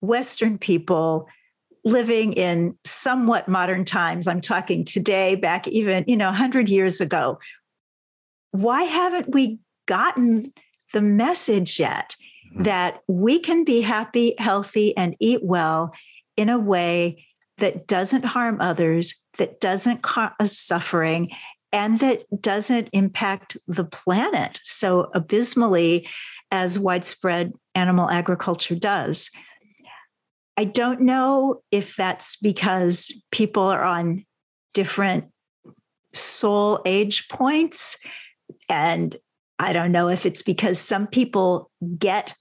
Western 0.00 0.58
people 0.58 1.28
living 1.84 2.32
in 2.32 2.76
somewhat 2.84 3.48
modern 3.48 3.84
times. 3.84 4.26
I'm 4.26 4.40
talking 4.40 4.84
today, 4.84 5.34
back 5.34 5.68
even, 5.68 6.04
you 6.06 6.16
know, 6.16 6.26
100 6.26 6.68
years 6.68 7.00
ago. 7.00 7.38
Why 8.52 8.82
haven't 8.84 9.30
we 9.34 9.58
gotten 9.86 10.44
the 10.92 11.02
message 11.02 11.78
yet 11.78 12.16
mm-hmm. 12.52 12.64
that 12.64 13.00
we 13.08 13.38
can 13.38 13.64
be 13.64 13.80
happy, 13.80 14.34
healthy, 14.38 14.96
and 14.96 15.16
eat 15.20 15.40
well 15.42 15.94
in 16.36 16.48
a 16.48 16.58
way 16.58 17.26
that 17.58 17.86
doesn't 17.86 18.24
harm 18.24 18.58
others, 18.60 19.24
that 19.38 19.60
doesn't 19.60 20.02
cause 20.02 20.56
suffering, 20.56 21.30
and 21.72 22.00
that 22.00 22.24
doesn't 22.40 22.90
impact 22.92 23.56
the 23.66 23.84
planet 23.84 24.60
so 24.62 25.10
abysmally 25.14 26.08
as 26.50 26.78
widespread 26.78 27.52
animal 27.74 28.10
agriculture 28.10 28.74
does. 28.74 29.30
I 30.56 30.64
don't 30.64 31.00
know 31.00 31.62
if 31.70 31.96
that's 31.96 32.36
because 32.36 33.10
people 33.30 33.62
are 33.62 33.82
on 33.82 34.26
different 34.74 35.24
soul 36.12 36.80
age 36.84 37.28
points 37.28 37.98
and 38.68 39.16
I 39.62 39.72
don't 39.72 39.92
know 39.92 40.08
if 40.08 40.26
it's 40.26 40.42
because 40.42 40.78
some 40.78 41.06
people 41.06 41.70
get 41.98 42.34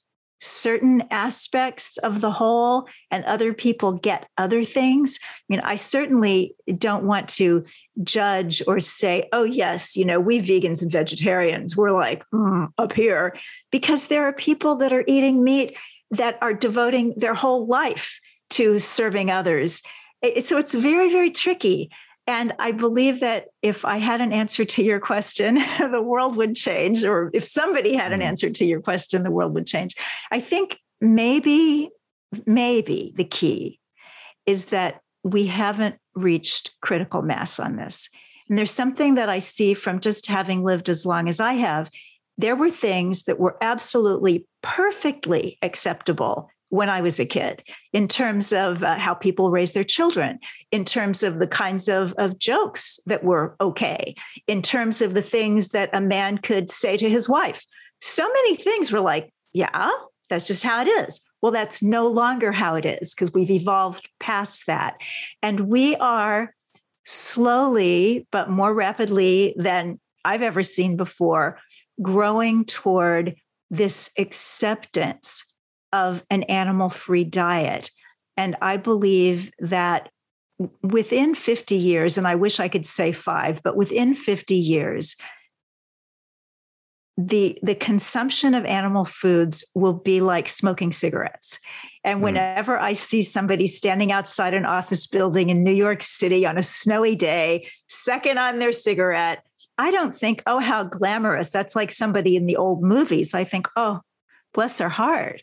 certain 0.43 1.03
aspects 1.11 1.97
of 1.99 2.19
the 2.19 2.31
whole 2.31 2.87
and 3.11 3.23
other 3.25 3.53
people 3.53 3.93
get 3.93 4.27
other 4.39 4.65
things. 4.65 5.19
I 5.21 5.43
mean, 5.49 5.59
I 5.59 5.75
certainly 5.75 6.55
don't 6.79 7.03
want 7.03 7.29
to 7.29 7.63
judge 8.01 8.63
or 8.65 8.79
say, 8.79 9.29
oh, 9.33 9.43
yes, 9.43 9.95
you 9.95 10.03
know, 10.03 10.19
we 10.19 10.41
vegans 10.41 10.81
and 10.81 10.91
vegetarians, 10.91 11.77
we're 11.77 11.91
like 11.91 12.23
mm, 12.33 12.69
up 12.79 12.93
here, 12.93 13.37
because 13.71 14.07
there 14.07 14.23
are 14.23 14.33
people 14.33 14.77
that 14.77 14.91
are 14.91 15.03
eating 15.05 15.43
meat 15.43 15.77
that 16.09 16.39
are 16.41 16.55
devoting 16.55 17.13
their 17.17 17.35
whole 17.35 17.67
life 17.67 18.19
to 18.49 18.79
serving 18.79 19.29
others. 19.29 19.83
So 20.43 20.57
it's 20.57 20.73
very, 20.73 21.11
very 21.11 21.29
tricky. 21.29 21.91
And 22.31 22.53
I 22.59 22.71
believe 22.71 23.19
that 23.19 23.47
if 23.61 23.83
I 23.83 23.97
had 23.97 24.21
an 24.21 24.31
answer 24.31 24.63
to 24.63 24.81
your 24.81 25.01
question, 25.01 25.55
the 25.79 26.01
world 26.01 26.37
would 26.37 26.55
change, 26.55 27.03
or 27.03 27.29
if 27.33 27.45
somebody 27.45 27.93
had 27.93 28.13
an 28.13 28.19
mm-hmm. 28.19 28.29
answer 28.29 28.49
to 28.49 28.65
your 28.65 28.79
question, 28.79 29.23
the 29.23 29.31
world 29.31 29.53
would 29.53 29.67
change. 29.67 29.97
I 30.31 30.39
think 30.39 30.79
maybe, 31.01 31.89
maybe 32.45 33.11
the 33.17 33.25
key 33.25 33.81
is 34.45 34.67
that 34.67 35.01
we 35.23 35.47
haven't 35.47 35.97
reached 36.15 36.71
critical 36.79 37.21
mass 37.21 37.59
on 37.59 37.75
this. 37.75 38.09
And 38.47 38.57
there's 38.57 38.71
something 38.71 39.15
that 39.15 39.27
I 39.27 39.39
see 39.39 39.73
from 39.73 39.99
just 39.99 40.27
having 40.27 40.63
lived 40.63 40.87
as 40.87 41.05
long 41.05 41.27
as 41.27 41.41
I 41.41 41.53
have. 41.53 41.91
There 42.37 42.55
were 42.55 42.71
things 42.71 43.23
that 43.23 43.39
were 43.41 43.57
absolutely 43.61 44.47
perfectly 44.63 45.57
acceptable 45.61 46.49
when 46.71 46.89
I 46.89 47.01
was 47.01 47.19
a 47.19 47.25
kid, 47.25 47.63
in 47.91 48.07
terms 48.07 48.53
of 48.53 48.81
uh, 48.81 48.95
how 48.95 49.13
people 49.13 49.51
raise 49.51 49.73
their 49.73 49.83
children, 49.83 50.39
in 50.71 50.85
terms 50.85 51.21
of 51.21 51.39
the 51.39 51.47
kinds 51.47 51.89
of, 51.89 52.13
of 52.17 52.39
jokes 52.39 52.97
that 53.07 53.25
were 53.25 53.57
okay, 53.59 54.15
in 54.47 54.61
terms 54.61 55.01
of 55.01 55.13
the 55.13 55.21
things 55.21 55.69
that 55.69 55.89
a 55.91 55.99
man 55.99 56.37
could 56.37 56.71
say 56.71 56.95
to 56.95 57.09
his 57.09 57.27
wife. 57.27 57.65
So 57.99 58.25
many 58.25 58.55
things 58.55 58.89
were 58.89 59.01
like, 59.01 59.33
yeah, 59.53 59.91
that's 60.29 60.47
just 60.47 60.63
how 60.63 60.81
it 60.81 60.87
is. 60.87 61.19
Well, 61.41 61.51
that's 61.51 61.83
no 61.83 62.07
longer 62.07 62.53
how 62.53 62.75
it 62.75 62.85
is 62.85 63.13
because 63.13 63.33
we've 63.33 63.51
evolved 63.51 64.07
past 64.21 64.67
that. 64.67 64.95
And 65.41 65.61
we 65.67 65.97
are 65.97 66.55
slowly, 67.03 68.27
but 68.31 68.49
more 68.49 68.73
rapidly 68.73 69.55
than 69.57 69.99
I've 70.23 70.41
ever 70.41 70.63
seen 70.63 70.95
before, 70.95 71.59
growing 72.01 72.63
toward 72.63 73.35
this 73.69 74.11
acceptance 74.17 75.50
of 75.93 76.23
an 76.29 76.43
animal 76.43 76.89
free 76.89 77.23
diet. 77.23 77.89
And 78.37 78.55
I 78.61 78.77
believe 78.77 79.51
that 79.59 80.09
within 80.81 81.35
50 81.35 81.75
years, 81.75 82.17
and 82.17 82.27
I 82.27 82.35
wish 82.35 82.59
I 82.59 82.69
could 82.69 82.85
say 82.85 83.11
five, 83.11 83.61
but 83.63 83.75
within 83.75 84.13
50 84.13 84.55
years, 84.55 85.15
the 87.17 87.57
the 87.61 87.75
consumption 87.75 88.53
of 88.53 88.65
animal 88.65 89.05
foods 89.05 89.65
will 89.75 89.93
be 89.93 90.21
like 90.21 90.47
smoking 90.47 90.91
cigarettes 90.91 91.59
and 92.03 92.19
hmm. 92.19 92.23
whenever 92.23 92.77
mm. 92.77 92.81
i 92.81 92.93
see 92.93 93.21
somebody 93.21 93.67
standing 93.67 94.11
outside 94.11 94.53
an 94.53 94.65
office 94.65 95.07
building 95.07 95.49
in 95.49 95.63
new 95.63 95.73
york 95.73 96.01
city 96.01 96.45
on 96.45 96.57
a 96.57 96.63
snowy 96.63 97.15
day 97.15 97.67
second 97.87 98.37
on 98.37 98.59
their 98.59 98.71
cigarette 98.71 99.43
i 99.77 99.91
don't 99.91 100.17
think 100.17 100.41
oh 100.47 100.59
how 100.59 100.83
glamorous 100.83 101.51
that's 101.51 101.75
like 101.75 101.91
somebody 101.91 102.35
in 102.35 102.45
the 102.45 102.55
old 102.55 102.81
movies 102.81 103.33
i 103.33 103.43
think 103.43 103.67
oh 103.75 103.99
bless 104.53 104.77
their 104.77 104.89
heart 104.89 105.41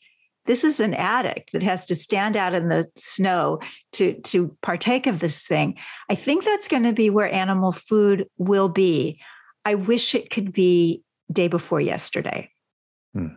this 0.49 0.65
is 0.65 0.81
an 0.81 0.95
addict 0.95 1.53
that 1.53 1.63
has 1.63 1.87
to 1.87 1.95
stand 1.95 2.37
out 2.37 2.55
in 2.55 2.69
the 2.69 2.89
snow 2.97 3.61
to 3.93 4.15
to 4.23 4.57
partake 4.63 5.07
of 5.07 5.21
this 5.21 5.47
thing 5.47 5.77
i 6.11 6.17
think 6.17 6.45
that's 6.45 6.67
going 6.67 6.83
to 6.83 6.93
be 6.93 7.11
where 7.11 7.33
animal 7.33 7.71
food 7.71 8.27
will 8.39 8.69
be 8.69 9.21
i 9.65 9.77
wish 9.77 10.17
it 10.17 10.31
could 10.31 10.53
be 10.53 11.05
day 11.33 11.49
before 11.49 11.81
yesterday. 11.81 12.51
Hmm. 13.15 13.37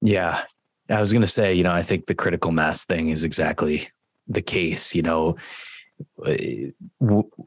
Yeah. 0.00 0.42
I 0.88 1.00
was 1.00 1.12
going 1.12 1.22
to 1.22 1.28
say, 1.28 1.54
you 1.54 1.62
know, 1.62 1.72
I 1.72 1.82
think 1.82 2.06
the 2.06 2.14
critical 2.14 2.52
mass 2.52 2.84
thing 2.84 3.08
is 3.08 3.24
exactly 3.24 3.88
the 4.28 4.42
case, 4.42 4.94
you 4.94 5.02
know, 5.02 5.36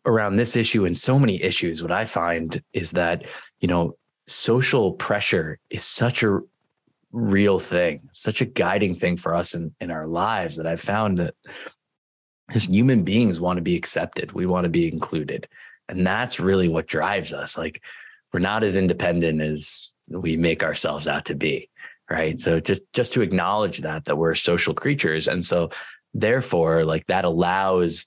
around 0.06 0.38
this 0.38 0.56
issue 0.56 0.86
and 0.86 0.98
so 0.98 1.20
many 1.20 1.42
issues. 1.42 1.84
What 1.84 1.92
I 1.92 2.06
find 2.06 2.62
is 2.74 2.94
that, 2.94 3.26
you 3.60 3.68
know, 3.68 3.96
social 4.26 4.94
pressure 4.94 5.60
is 5.70 5.84
such 5.84 6.24
a 6.24 6.40
real 7.12 7.60
thing, 7.60 8.10
such 8.12 8.42
a 8.42 8.46
guiding 8.46 8.96
thing 8.96 9.18
for 9.18 9.36
us 9.36 9.54
in, 9.54 9.74
in 9.80 9.92
our 9.92 10.08
lives 10.08 10.58
that 10.58 10.68
I've 10.68 10.82
found 10.82 11.18
that 11.18 11.36
as 12.50 12.66
human 12.66 13.04
beings 13.04 13.40
want 13.40 13.58
to 13.58 13.64
be 13.64 13.76
accepted, 13.76 14.32
we 14.32 14.46
want 14.46 14.66
to 14.66 14.70
be 14.70 14.88
included. 14.88 15.48
And 15.90 16.06
that's 16.06 16.40
really 16.40 16.68
what 16.68 16.88
drives 16.88 17.34
us. 17.34 17.58
Like 17.58 17.82
we're 18.34 18.40
not 18.40 18.64
as 18.64 18.76
independent 18.76 19.42
as 19.42 19.96
we 20.08 20.38
make 20.38 20.64
ourselves 20.64 21.08
out 21.08 21.26
to 21.26 21.36
be. 21.36 21.70
Right. 22.10 22.40
So 22.40 22.62
just 22.62 22.84
just 22.94 23.14
to 23.14 23.22
acknowledge 23.22 23.80
that 23.80 24.06
that 24.06 24.16
we're 24.16 24.34
social 24.34 24.74
creatures. 24.74 25.28
And 25.28 25.44
so 25.44 25.72
therefore, 26.14 26.86
like 26.86 27.06
that 27.08 27.26
allows 27.26 28.06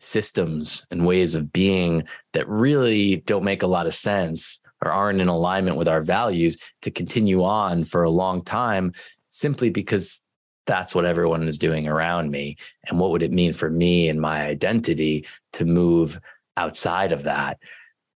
systems 0.00 0.86
and 0.90 1.06
ways 1.06 1.34
of 1.34 1.52
being 1.52 2.04
that 2.32 2.48
really 2.48 3.16
don't 3.16 3.44
make 3.44 3.62
a 3.62 3.66
lot 3.66 3.86
of 3.86 3.94
sense 3.94 4.60
or 4.84 4.92
aren't 4.92 5.20
in 5.20 5.28
alignment 5.28 5.76
with 5.76 5.88
our 5.88 6.02
values 6.02 6.56
to 6.82 6.90
continue 6.90 7.42
on 7.42 7.84
for 7.84 8.02
a 8.02 8.10
long 8.10 8.42
time 8.42 8.92
simply 9.30 9.70
because 9.70 10.22
that's 10.66 10.94
what 10.94 11.04
everyone 11.04 11.42
is 11.42 11.58
doing 11.58 11.88
around 11.88 12.30
me 12.30 12.56
and 12.88 12.98
what 12.98 13.10
would 13.10 13.22
it 13.22 13.32
mean 13.32 13.52
for 13.52 13.68
me 13.68 14.08
and 14.08 14.20
my 14.20 14.46
identity 14.46 15.26
to 15.52 15.64
move 15.64 16.18
outside 16.56 17.12
of 17.12 17.24
that. 17.24 17.58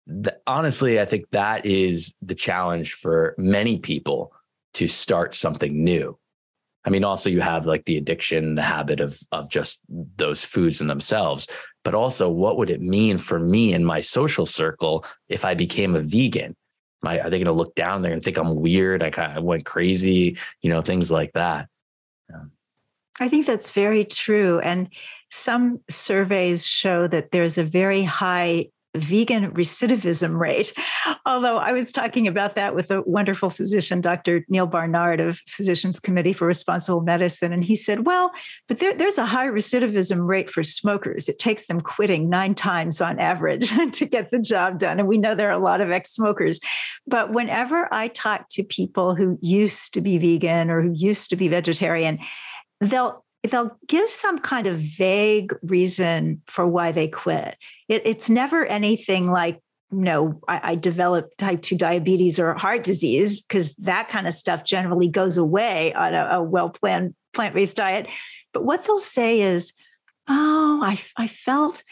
The, 0.06 0.36
honestly, 0.46 1.00
I 1.00 1.04
think 1.04 1.26
that 1.30 1.64
is 1.64 2.14
the 2.20 2.34
challenge 2.34 2.92
for 2.92 3.34
many 3.38 3.78
people 3.78 4.32
to 4.74 4.86
start 4.86 5.34
something 5.34 5.82
new. 5.82 6.18
I 6.84 6.90
mean, 6.90 7.04
also 7.04 7.30
you 7.30 7.40
have 7.40 7.66
like 7.66 7.86
the 7.86 7.96
addiction, 7.96 8.56
the 8.56 8.62
habit 8.62 9.00
of 9.00 9.18
of 9.32 9.48
just 9.48 9.80
those 9.88 10.44
foods 10.44 10.82
in 10.82 10.86
themselves, 10.86 11.48
but 11.84 11.94
also 11.94 12.28
what 12.28 12.56
would 12.56 12.70
it 12.70 12.80
mean 12.80 13.18
for 13.18 13.38
me 13.38 13.72
in 13.72 13.84
my 13.84 14.00
social 14.00 14.46
circle 14.46 15.04
if 15.28 15.44
I 15.44 15.54
became 15.54 15.94
a 15.94 16.00
vegan? 16.00 16.56
My, 17.02 17.20
are 17.20 17.30
they 17.30 17.38
going 17.38 17.46
to 17.46 17.52
look 17.52 17.74
down 17.74 18.02
there 18.02 18.12
and 18.12 18.22
think 18.22 18.38
I'm 18.38 18.56
weird? 18.56 19.02
I 19.02 19.10
kind 19.10 19.36
of 19.36 19.44
went 19.44 19.66
crazy, 19.66 20.38
you 20.62 20.70
know, 20.70 20.80
things 20.80 21.12
like 21.12 21.32
that. 21.34 21.68
Yeah. 22.30 22.44
I 23.20 23.28
think 23.28 23.46
that's 23.46 23.70
very 23.70 24.04
true. 24.04 24.58
And 24.60 24.88
some 25.30 25.80
surveys 25.90 26.66
show 26.66 27.06
that 27.08 27.30
there's 27.30 27.58
a 27.58 27.64
very 27.64 28.02
high 28.02 28.70
vegan 28.96 29.50
recidivism 29.52 30.38
rate. 30.38 30.72
Although 31.26 31.58
I 31.58 31.72
was 31.72 31.90
talking 31.90 32.28
about 32.28 32.54
that 32.54 32.74
with 32.74 32.90
a 32.90 33.02
wonderful 33.02 33.50
physician, 33.50 34.00
Dr. 34.00 34.44
Neal 34.48 34.66
Barnard 34.66 35.20
of 35.20 35.40
Physicians 35.48 35.98
Committee 35.98 36.32
for 36.32 36.46
Responsible 36.46 37.00
Medicine. 37.00 37.52
And 37.52 37.64
he 37.64 37.76
said, 37.76 38.06
well, 38.06 38.30
but 38.68 38.78
there, 38.78 38.94
there's 38.94 39.18
a 39.18 39.26
high 39.26 39.48
recidivism 39.48 40.26
rate 40.26 40.48
for 40.48 40.62
smokers. 40.62 41.28
It 41.28 41.38
takes 41.38 41.66
them 41.66 41.80
quitting 41.80 42.28
nine 42.28 42.54
times 42.54 43.00
on 43.00 43.18
average 43.18 43.72
to 43.92 44.06
get 44.06 44.30
the 44.30 44.40
job 44.40 44.78
done. 44.78 45.00
And 45.00 45.08
we 45.08 45.18
know 45.18 45.34
there 45.34 45.48
are 45.48 45.58
a 45.58 45.64
lot 45.64 45.80
of 45.80 45.90
ex 45.90 46.12
smokers. 46.12 46.60
But 47.06 47.32
whenever 47.32 47.92
I 47.92 48.08
talk 48.08 48.48
to 48.50 48.62
people 48.62 49.14
who 49.14 49.38
used 49.40 49.94
to 49.94 50.00
be 50.00 50.18
vegan 50.18 50.70
or 50.70 50.82
who 50.82 50.92
used 50.94 51.30
to 51.30 51.36
be 51.36 51.48
vegetarian, 51.48 52.20
they'll 52.80 53.23
they'll 53.50 53.76
give 53.86 54.08
some 54.08 54.38
kind 54.38 54.66
of 54.66 54.78
vague 54.78 55.54
reason 55.62 56.42
for 56.46 56.66
why 56.66 56.92
they 56.92 57.08
quit. 57.08 57.56
It, 57.88 58.02
it's 58.04 58.30
never 58.30 58.64
anything 58.64 59.30
like, 59.30 59.60
no, 59.90 60.40
I, 60.48 60.60
I 60.70 60.74
developed 60.74 61.38
type 61.38 61.62
2 61.62 61.76
diabetes 61.76 62.38
or 62.38 62.54
heart 62.54 62.82
disease, 62.82 63.42
because 63.42 63.74
that 63.76 64.08
kind 64.08 64.26
of 64.26 64.34
stuff 64.34 64.64
generally 64.64 65.08
goes 65.08 65.36
away 65.36 65.92
on 65.94 66.14
a, 66.14 66.28
a 66.32 66.42
well 66.42 66.70
planned 66.70 67.14
plant 67.32 67.54
based 67.54 67.76
diet. 67.76 68.08
But 68.52 68.64
what 68.64 68.84
they'll 68.84 68.98
say 68.98 69.40
is, 69.40 69.72
oh, 70.28 70.80
I, 70.82 70.98
I 71.16 71.28
felt 71.28 71.82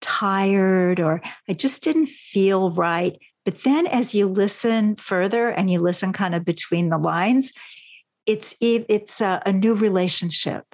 tired 0.00 1.00
or 1.00 1.20
I 1.48 1.54
just 1.54 1.82
didn't 1.82 2.08
feel 2.08 2.70
right. 2.70 3.18
But 3.44 3.62
then 3.64 3.86
as 3.86 4.14
you 4.14 4.28
listen 4.28 4.96
further 4.96 5.48
and 5.48 5.70
you 5.70 5.80
listen 5.80 6.12
kind 6.12 6.34
of 6.34 6.44
between 6.44 6.90
the 6.90 6.98
lines, 6.98 7.52
it's 8.26 8.54
it's 8.60 9.20
a, 9.20 9.42
a 9.44 9.52
new 9.52 9.74
relationship 9.74 10.64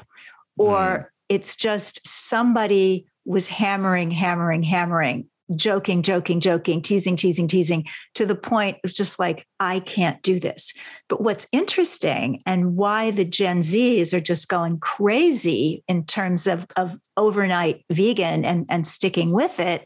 or 0.59 0.77
mm. 0.77 1.07
it's 1.29 1.57
just 1.57 2.07
somebody 2.07 3.07
was 3.25 3.49
hammering, 3.49 4.11
hammering, 4.11 4.63
hammering, 4.63 5.27
joking, 5.55 6.03
joking, 6.03 6.41
joking, 6.41 6.83
teasing, 6.83 7.17
teasing, 7.17 7.47
teasing 7.47 7.85
to 8.15 8.27
the 8.27 8.35
point 8.35 8.79
of 8.85 8.93
just 8.93 9.19
like, 9.19 9.47
I 9.61 9.81
can't 9.81 10.21
do 10.23 10.41
this. 10.41 10.73
But 11.09 11.21
what's 11.21 11.47
interesting 11.53 12.43
and 12.47 12.77
why 12.77 13.13
the 13.13 13.25
Gen 13.25 13.61
Zs 13.61 14.13
are 14.13 14.21
just 14.21 14.49
going 14.49 14.79
crazy 14.81 15.85
in 15.87 16.05
terms 16.05 16.47
of, 16.47 16.67
of 16.77 16.99
overnight 17.17 17.85
vegan 17.91 18.45
and, 18.45 18.67
and 18.69 18.87
sticking 18.89 19.31
with 19.33 19.61
it 19.61 19.85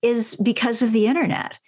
is 0.00 0.36
because 0.36 0.80
of 0.80 0.92
the 0.92 1.06
internet. 1.06 1.58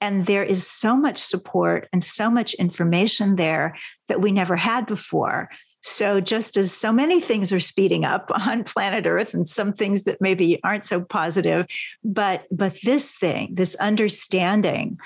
And 0.00 0.26
there 0.26 0.44
is 0.44 0.66
so 0.66 0.94
much 0.94 1.16
support 1.16 1.88
and 1.92 2.04
so 2.04 2.30
much 2.30 2.52
information 2.54 3.36
there 3.36 3.76
that 4.08 4.20
we 4.20 4.32
never 4.32 4.56
had 4.56 4.86
before. 4.86 5.48
So, 5.88 6.20
just 6.20 6.56
as 6.56 6.72
so 6.72 6.92
many 6.92 7.20
things 7.20 7.52
are 7.52 7.60
speeding 7.60 8.04
up 8.04 8.28
on 8.48 8.64
planet 8.64 9.06
Earth 9.06 9.34
and 9.34 9.46
some 9.46 9.72
things 9.72 10.02
that 10.02 10.20
maybe 10.20 10.58
aren't 10.64 10.84
so 10.84 11.00
positive, 11.00 11.66
but 12.02 12.44
but 12.50 12.76
this 12.82 13.16
thing, 13.16 13.54
this 13.54 13.76
understanding 13.76 14.98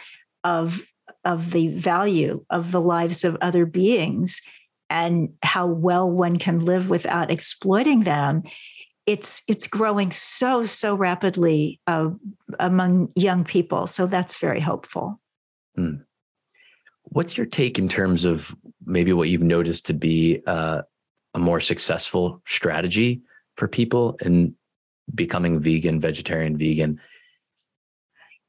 of 0.43 0.81
of 1.27 1.51
the 1.51 1.69
value 1.69 2.47
of 2.49 2.73
the 2.73 2.81
lives 2.81 3.25
of 3.25 3.37
other 3.43 3.67
beings 3.67 4.41
and 4.89 5.35
how 5.43 5.67
well 5.67 6.11
one 6.11 6.39
can 6.39 6.61
live 6.61 6.89
without 6.89 7.31
exploiting 7.31 8.05
them 8.05 8.43
it's 9.05 9.43
it's 9.49 9.67
growing 9.67 10.11
so 10.13 10.65
so 10.65 10.95
rapidly 10.95 11.79
uh, 11.87 12.09
among 12.59 13.13
young 13.17 13.45
people 13.45 13.87
so 13.87 14.07
that's 14.07 14.39
very 14.39 14.61
hopeful 14.61 15.21
mm. 15.79 16.03
What's 17.11 17.37
your 17.37 17.47
take 17.47 17.79
in 17.79 17.89
terms 17.89 18.25
of 18.25 18.55
maybe 18.85 19.13
what 19.13 19.29
you've 19.29 19.43
noticed 19.43 19.87
to 19.87 19.95
be 19.95 20.43
uh, 20.47 20.83
a 21.35 21.39
more 21.39 21.61
successful 21.61 22.41
strategy 22.47 23.23
for 23.57 23.69
people 23.69 24.17
in 24.23 24.55
becoming 25.15 25.61
vegan, 25.61 26.01
vegetarian, 26.01 26.57
vegan? 26.57 27.01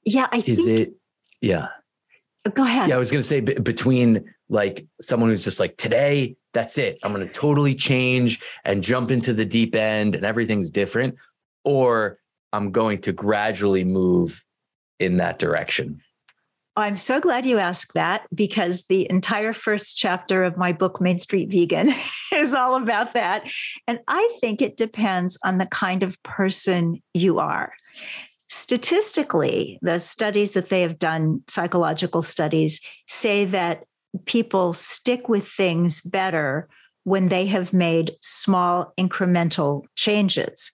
Yeah, 0.04 0.28
I 0.32 0.38
is 0.38 0.66
think, 0.66 0.80
it? 0.80 0.94
Yeah. 1.42 1.68
Go 2.54 2.64
ahead. 2.64 2.90
Yeah, 2.90 2.96
I 2.96 3.00
was 3.00 3.12
going 3.12 3.22
to 3.22 3.28
say 3.28 3.40
b- 3.40 3.54
between 3.56 4.34
like 4.50 4.86
someone 5.00 5.30
who's 5.30 5.44
just 5.44 5.60
like 5.60 5.78
today, 5.78 6.36
that's 6.54 6.78
it. 6.78 7.00
I'm 7.04 7.14
going 7.14 7.28
to 7.28 7.34
totally 7.34 7.76
change 7.76 8.42
and 8.66 8.84
jump 8.84 9.12
into 9.12 9.34
the 9.34 9.46
deep 9.46 9.76
end 9.76 10.16
and 10.16 10.26
everything's 10.26 10.70
different, 10.70 11.16
or 11.64 12.20
I'm 12.52 12.72
going 12.72 13.02
to 13.02 13.14
gradually 13.14 13.84
move 13.84 14.44
in 15.00 15.18
that 15.18 15.40
direction. 15.40 16.02
I'm 16.78 16.96
so 16.96 17.20
glad 17.20 17.46
you 17.46 17.58
asked 17.58 17.96
that 17.96 18.26
because 18.34 18.86
the 18.86 19.10
entire 19.10 19.52
first 19.52 19.98
chapter 19.98 20.46
of 20.46 20.58
my 20.58 20.72
book, 20.72 21.02
Main 21.02 21.20
Street 21.20 21.52
Vegan, 21.52 21.94
is 22.34 22.56
all 22.56 22.76
about 22.76 23.14
that. 23.14 23.50
And 23.88 24.00
I 24.08 24.38
think 24.40 24.62
it 24.62 24.78
depends 24.78 25.38
on 25.44 25.58
the 25.58 25.66
kind 25.66 26.02
of 26.02 26.22
person 26.24 27.02
you 27.14 27.40
are. 27.40 27.74
Statistically, 28.48 29.80
the 29.82 30.00
studies 30.00 30.54
that 30.54 30.70
they 30.70 30.82
have 30.82 30.98
done, 30.98 31.44
psychological 31.50 32.22
studies, 32.22 32.80
say 33.08 33.46
that 33.46 33.84
people 34.26 34.74
stick 34.74 35.28
with 35.28 35.48
things 35.48 36.02
better 36.02 36.70
when 37.04 37.30
they 37.30 37.48
have 37.48 37.74
made 37.74 38.16
small 38.22 38.94
incremental 38.98 39.84
changes. 39.96 40.72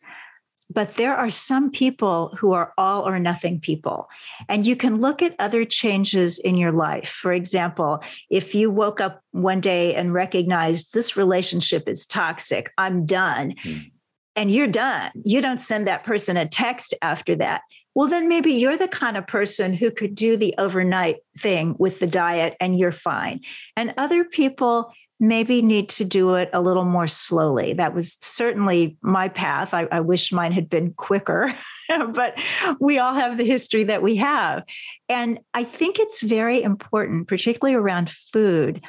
But 0.73 0.95
there 0.95 1.15
are 1.15 1.29
some 1.29 1.71
people 1.71 2.35
who 2.37 2.51
are 2.53 2.73
all 2.77 3.07
or 3.07 3.19
nothing 3.19 3.59
people. 3.59 4.09
And 4.49 4.67
you 4.67 4.75
can 4.75 4.99
look 4.99 5.21
at 5.21 5.35
other 5.39 5.65
changes 5.65 6.39
in 6.39 6.57
your 6.57 6.71
life. 6.71 7.09
For 7.09 7.33
example, 7.33 8.03
if 8.29 8.53
you 8.53 8.69
woke 8.69 8.99
up 8.99 9.21
one 9.31 9.61
day 9.61 9.95
and 9.95 10.13
recognized 10.13 10.93
this 10.93 11.15
relationship 11.15 11.87
is 11.87 12.05
toxic, 12.05 12.71
I'm 12.77 13.05
done. 13.05 13.53
Mm. 13.63 13.91
And 14.35 14.51
you're 14.51 14.67
done. 14.67 15.11
You 15.23 15.41
don't 15.41 15.59
send 15.59 15.87
that 15.87 16.03
person 16.03 16.37
a 16.37 16.47
text 16.47 16.93
after 17.01 17.35
that 17.37 17.61
well, 17.97 18.07
then 18.07 18.29
maybe 18.29 18.51
you're 18.51 18.77
the 18.77 18.87
kind 18.87 19.17
of 19.17 19.25
person 19.25 19.73
who 19.73 19.89
could 19.89 20.13
do 20.13 20.37
the 20.37 20.53
overnight 20.59 21.15
thing 21.35 21.75
with 21.79 21.97
the 21.97 22.05
diet 22.05 22.55
and 22.59 22.77
you're 22.77 22.91
fine. 22.91 23.39
And 23.75 23.95
other 23.97 24.23
people 24.23 24.93
maybe 25.19 25.61
need 25.61 25.89
to 25.89 26.05
do 26.05 26.35
it 26.35 26.49
a 26.53 26.61
little 26.61 26.85
more 26.85 27.07
slowly. 27.07 27.73
That 27.73 27.93
was 27.93 28.17
certainly 28.21 28.97
my 29.01 29.29
path. 29.29 29.73
I, 29.73 29.87
I 29.91 29.99
wish 30.01 30.31
mine 30.31 30.51
had 30.51 30.69
been 30.69 30.93
quicker, 30.93 31.53
but 32.13 32.39
we 32.79 32.99
all 32.99 33.15
have 33.15 33.37
the 33.37 33.45
history 33.45 33.83
that 33.85 34.03
we 34.03 34.17
have. 34.17 34.63
And 35.09 35.39
I 35.53 35.63
think 35.63 35.99
it's 35.99 36.21
very 36.21 36.61
important, 36.61 37.27
particularly 37.27 37.75
around 37.75 38.09
food, 38.09 38.83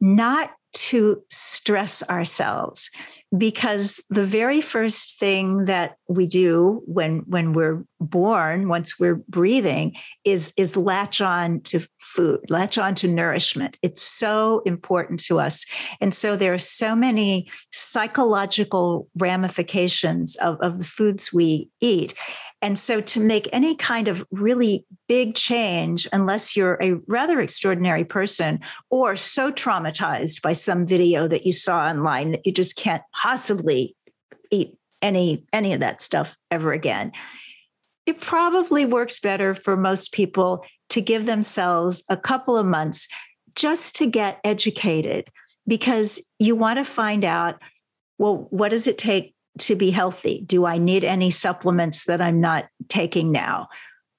not 0.00 0.50
to 0.74 1.22
stress 1.30 2.08
ourselves 2.08 2.90
because 3.36 4.02
the 4.10 4.24
very 4.24 4.60
first 4.60 5.18
thing 5.18 5.66
that 5.66 5.96
we 6.08 6.26
do 6.26 6.82
when 6.86 7.18
when 7.26 7.52
we're 7.52 7.84
born 8.00 8.68
once 8.68 8.98
we're 8.98 9.22
breathing 9.28 9.94
is 10.24 10.52
is 10.56 10.76
latch 10.76 11.20
on 11.20 11.60
to 11.60 11.84
food 12.08 12.40
latch 12.48 12.78
on 12.78 12.94
to 12.94 13.06
nourishment 13.06 13.76
it's 13.82 14.02
so 14.02 14.62
important 14.64 15.20
to 15.20 15.38
us 15.38 15.64
and 16.00 16.14
so 16.14 16.36
there 16.36 16.54
are 16.54 16.58
so 16.58 16.96
many 16.96 17.50
psychological 17.72 19.08
ramifications 19.16 20.36
of, 20.36 20.56
of 20.60 20.78
the 20.78 20.84
foods 20.84 21.32
we 21.32 21.68
eat 21.80 22.14
and 22.60 22.78
so 22.78 23.00
to 23.00 23.20
make 23.20 23.48
any 23.52 23.76
kind 23.76 24.08
of 24.08 24.26
really 24.32 24.84
big 25.06 25.34
change, 25.34 26.08
unless 26.12 26.56
you're 26.56 26.78
a 26.82 26.94
rather 27.06 27.40
extraordinary 27.40 28.04
person 28.04 28.60
or 28.90 29.14
so 29.14 29.52
traumatized 29.52 30.42
by 30.42 30.52
some 30.52 30.86
video 30.86 31.28
that 31.28 31.46
you 31.46 31.52
saw 31.52 31.86
online 31.86 32.32
that 32.32 32.44
you 32.44 32.52
just 32.52 32.76
can't 32.76 33.02
possibly 33.12 33.94
eat 34.50 34.74
any 35.00 35.44
any 35.52 35.72
of 35.72 35.80
that 35.80 36.02
stuff 36.02 36.36
ever 36.50 36.72
again. 36.72 37.12
It 38.06 38.20
probably 38.20 38.84
works 38.84 39.20
better 39.20 39.54
for 39.54 39.76
most 39.76 40.12
people 40.12 40.64
to 40.90 41.00
give 41.00 41.26
themselves 41.26 42.02
a 42.08 42.16
couple 42.16 42.56
of 42.56 42.66
months 42.66 43.08
just 43.54 43.96
to 43.96 44.06
get 44.06 44.40
educated 44.44 45.28
because 45.66 46.20
you 46.38 46.54
want 46.54 46.78
to 46.78 46.84
find 46.84 47.24
out 47.24 47.60
well 48.18 48.46
what 48.50 48.70
does 48.70 48.86
it 48.86 48.98
take 48.98 49.34
to 49.58 49.76
be 49.76 49.90
healthy? 49.90 50.42
Do 50.46 50.66
I 50.66 50.78
need 50.78 51.04
any 51.04 51.30
supplements 51.30 52.04
that 52.04 52.20
I'm 52.20 52.40
not 52.40 52.68
taking 52.88 53.32
now? 53.32 53.68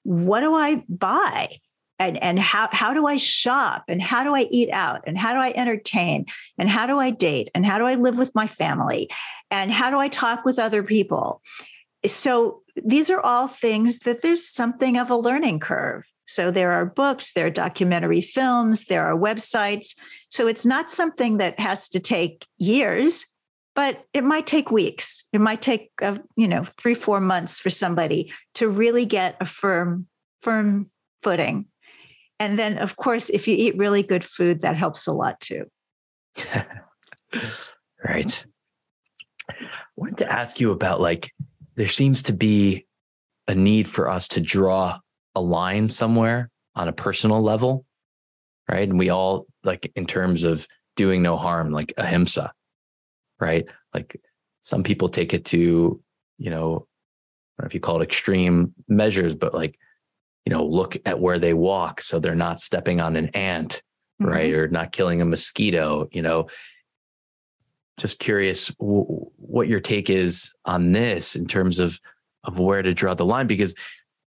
What 0.02 0.40
do 0.40 0.54
I 0.54 0.84
buy? 0.88 1.56
And, 1.98 2.22
and 2.22 2.38
how, 2.38 2.68
how 2.72 2.94
do 2.94 3.06
I 3.06 3.18
shop? 3.18 3.84
And 3.88 4.00
how 4.00 4.24
do 4.24 4.34
I 4.34 4.42
eat 4.50 4.70
out? 4.70 5.02
And 5.06 5.18
how 5.18 5.34
do 5.34 5.38
I 5.38 5.52
entertain? 5.54 6.24
And 6.56 6.70
how 6.70 6.86
do 6.86 6.98
I 6.98 7.10
date? 7.10 7.50
And 7.54 7.66
how 7.66 7.78
do 7.78 7.84
I 7.84 7.96
live 7.96 8.16
with 8.16 8.34
my 8.34 8.46
family? 8.46 9.10
And 9.50 9.70
how 9.70 9.90
do 9.90 9.98
I 9.98 10.08
talk 10.08 10.44
with 10.46 10.58
other 10.58 10.82
people? 10.82 11.42
So 12.06 12.62
these 12.82 13.10
are 13.10 13.20
all 13.20 13.48
things 13.48 14.00
that 14.00 14.22
there's 14.22 14.48
something 14.48 14.96
of 14.96 15.10
a 15.10 15.16
learning 15.16 15.60
curve. 15.60 16.10
So 16.30 16.50
there 16.50 16.72
are 16.72 16.86
books, 16.86 17.32
there 17.32 17.46
are 17.46 17.50
documentary 17.50 18.20
films, 18.20 18.84
there 18.84 19.04
are 19.04 19.18
websites. 19.18 19.96
So 20.28 20.46
it's 20.46 20.64
not 20.64 20.90
something 20.90 21.38
that 21.38 21.58
has 21.58 21.88
to 21.90 22.00
take 22.00 22.46
years 22.58 23.26
but 23.76 24.04
it 24.12 24.24
might 24.24 24.46
take 24.46 24.70
weeks. 24.70 25.26
It 25.32 25.40
might 25.40 25.62
take 25.62 25.90
uh, 26.02 26.18
you 26.36 26.48
know 26.48 26.64
three 26.76 26.94
four 26.94 27.20
months 27.20 27.60
for 27.60 27.70
somebody 27.70 28.32
to 28.54 28.68
really 28.68 29.06
get 29.06 29.36
a 29.40 29.46
firm 29.46 30.06
firm 30.42 30.90
footing. 31.22 31.66
And 32.38 32.58
then 32.58 32.78
of 32.78 32.96
course 32.96 33.28
if 33.30 33.46
you 33.46 33.54
eat 33.56 33.78
really 33.78 34.02
good 34.02 34.24
food 34.24 34.62
that 34.62 34.76
helps 34.76 35.06
a 35.06 35.12
lot 35.12 35.40
too. 35.40 35.66
Right. 38.02 38.44
I 39.48 39.54
wanted 39.96 40.18
to 40.18 40.32
ask 40.32 40.58
you 40.58 40.70
about 40.70 41.00
like 41.00 41.32
there 41.76 41.88
seems 41.88 42.22
to 42.24 42.32
be 42.32 42.86
a 43.46 43.54
need 43.54 43.88
for 43.88 44.08
us 44.08 44.26
to 44.28 44.40
draw 44.40 44.98
a 45.40 45.42
line 45.42 45.88
somewhere 45.88 46.50
on 46.76 46.88
a 46.88 46.92
personal 46.92 47.42
level 47.42 47.84
right 48.68 48.88
and 48.88 48.98
we 48.98 49.10
all 49.10 49.46
like 49.64 49.90
in 49.96 50.06
terms 50.06 50.44
of 50.44 50.66
doing 50.96 51.22
no 51.22 51.36
harm 51.36 51.72
like 51.72 51.92
ahimsa 51.96 52.52
right? 53.40 53.66
Like 53.92 54.20
some 54.60 54.82
people 54.82 55.08
take 55.08 55.34
it 55.34 55.46
to, 55.46 56.00
you 56.38 56.50
know, 56.50 56.86
I 57.58 57.62
don't 57.62 57.64
know 57.64 57.66
if 57.66 57.74
you 57.74 57.80
call 57.80 58.00
it 58.00 58.04
extreme 58.04 58.74
measures, 58.86 59.34
but 59.34 59.54
like, 59.54 59.78
you 60.44 60.52
know, 60.52 60.64
look 60.64 60.96
at 61.04 61.20
where 61.20 61.38
they 61.38 61.54
walk 61.54 62.00
so 62.00 62.18
they're 62.18 62.34
not 62.34 62.60
stepping 62.60 63.00
on 63.00 63.16
an 63.16 63.28
ant, 63.28 63.82
mm-hmm. 64.20 64.30
right? 64.30 64.52
Or 64.52 64.68
not 64.68 64.92
killing 64.92 65.20
a 65.20 65.24
mosquito, 65.24 66.08
you 66.12 66.22
know. 66.22 66.48
Just 67.98 68.18
curious 68.18 68.68
w- 68.76 69.26
what 69.36 69.68
your 69.68 69.80
take 69.80 70.08
is 70.08 70.54
on 70.64 70.92
this 70.92 71.36
in 71.36 71.46
terms 71.46 71.78
of 71.78 72.00
of 72.44 72.58
where 72.58 72.80
to 72.80 72.94
draw 72.94 73.12
the 73.12 73.26
line 73.26 73.46
because 73.46 73.74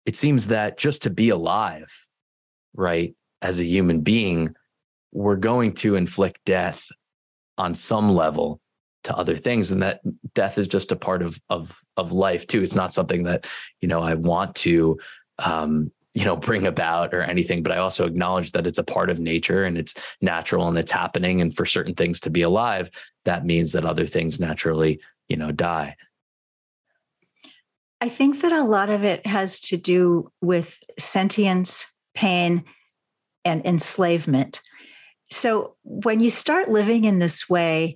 it 0.05 0.15
seems 0.15 0.47
that 0.47 0.77
just 0.77 1.03
to 1.03 1.09
be 1.09 1.29
alive, 1.29 2.07
right, 2.73 3.15
as 3.41 3.59
a 3.59 3.65
human 3.65 4.01
being, 4.01 4.55
we're 5.11 5.35
going 5.35 5.73
to 5.73 5.95
inflict 5.95 6.43
death 6.45 6.87
on 7.57 7.75
some 7.75 8.11
level 8.15 8.61
to 9.03 9.15
other 9.15 9.35
things. 9.35 9.71
And 9.71 9.81
that 9.81 10.01
death 10.33 10.57
is 10.57 10.67
just 10.67 10.91
a 10.91 10.95
part 10.95 11.21
of 11.21 11.39
of 11.49 11.79
of 11.97 12.11
life 12.11 12.47
too. 12.47 12.63
It's 12.63 12.75
not 12.75 12.93
something 12.93 13.23
that 13.23 13.47
you 13.79 13.87
know 13.87 14.01
i 14.01 14.13
want 14.13 14.55
to 14.55 14.99
um 15.39 15.91
you 16.13 16.25
know 16.25 16.37
bring 16.37 16.67
about 16.67 17.13
or 17.13 17.21
anything 17.21 17.63
but 17.63 17.71
i 17.71 17.77
also 17.77 18.05
acknowledge 18.05 18.51
that 18.51 18.67
it's 18.67 18.79
a 18.79 18.83
part 18.83 19.09
of 19.09 19.19
nature 19.19 19.63
and 19.63 19.77
it's 19.77 19.95
natural 20.21 20.67
and 20.67 20.77
it's 20.77 20.91
happening. 20.91 21.41
And 21.41 21.55
for 21.55 21.65
certain 21.65 21.95
things 21.95 22.19
to 22.21 22.29
be 22.29 22.41
alive 22.41 22.89
that 23.25 23.45
means 23.45 23.71
that 23.73 23.85
other 23.85 24.05
things 24.05 24.39
naturally 24.39 24.99
you 25.27 25.37
know 25.37 25.51
die 25.51 25.95
i 28.01 28.09
think 28.09 28.41
that 28.41 28.51
a 28.51 28.63
lot 28.63 28.89
of 28.89 29.03
it 29.03 29.25
has 29.25 29.59
to 29.59 29.77
do 29.77 30.31
with 30.41 30.79
sentience 30.99 31.91
pain 32.13 32.63
and 33.45 33.65
enslavement 33.65 34.61
so 35.29 35.75
when 35.83 36.19
you 36.19 36.29
start 36.29 36.69
living 36.69 37.05
in 37.05 37.19
this 37.19 37.49
way 37.49 37.95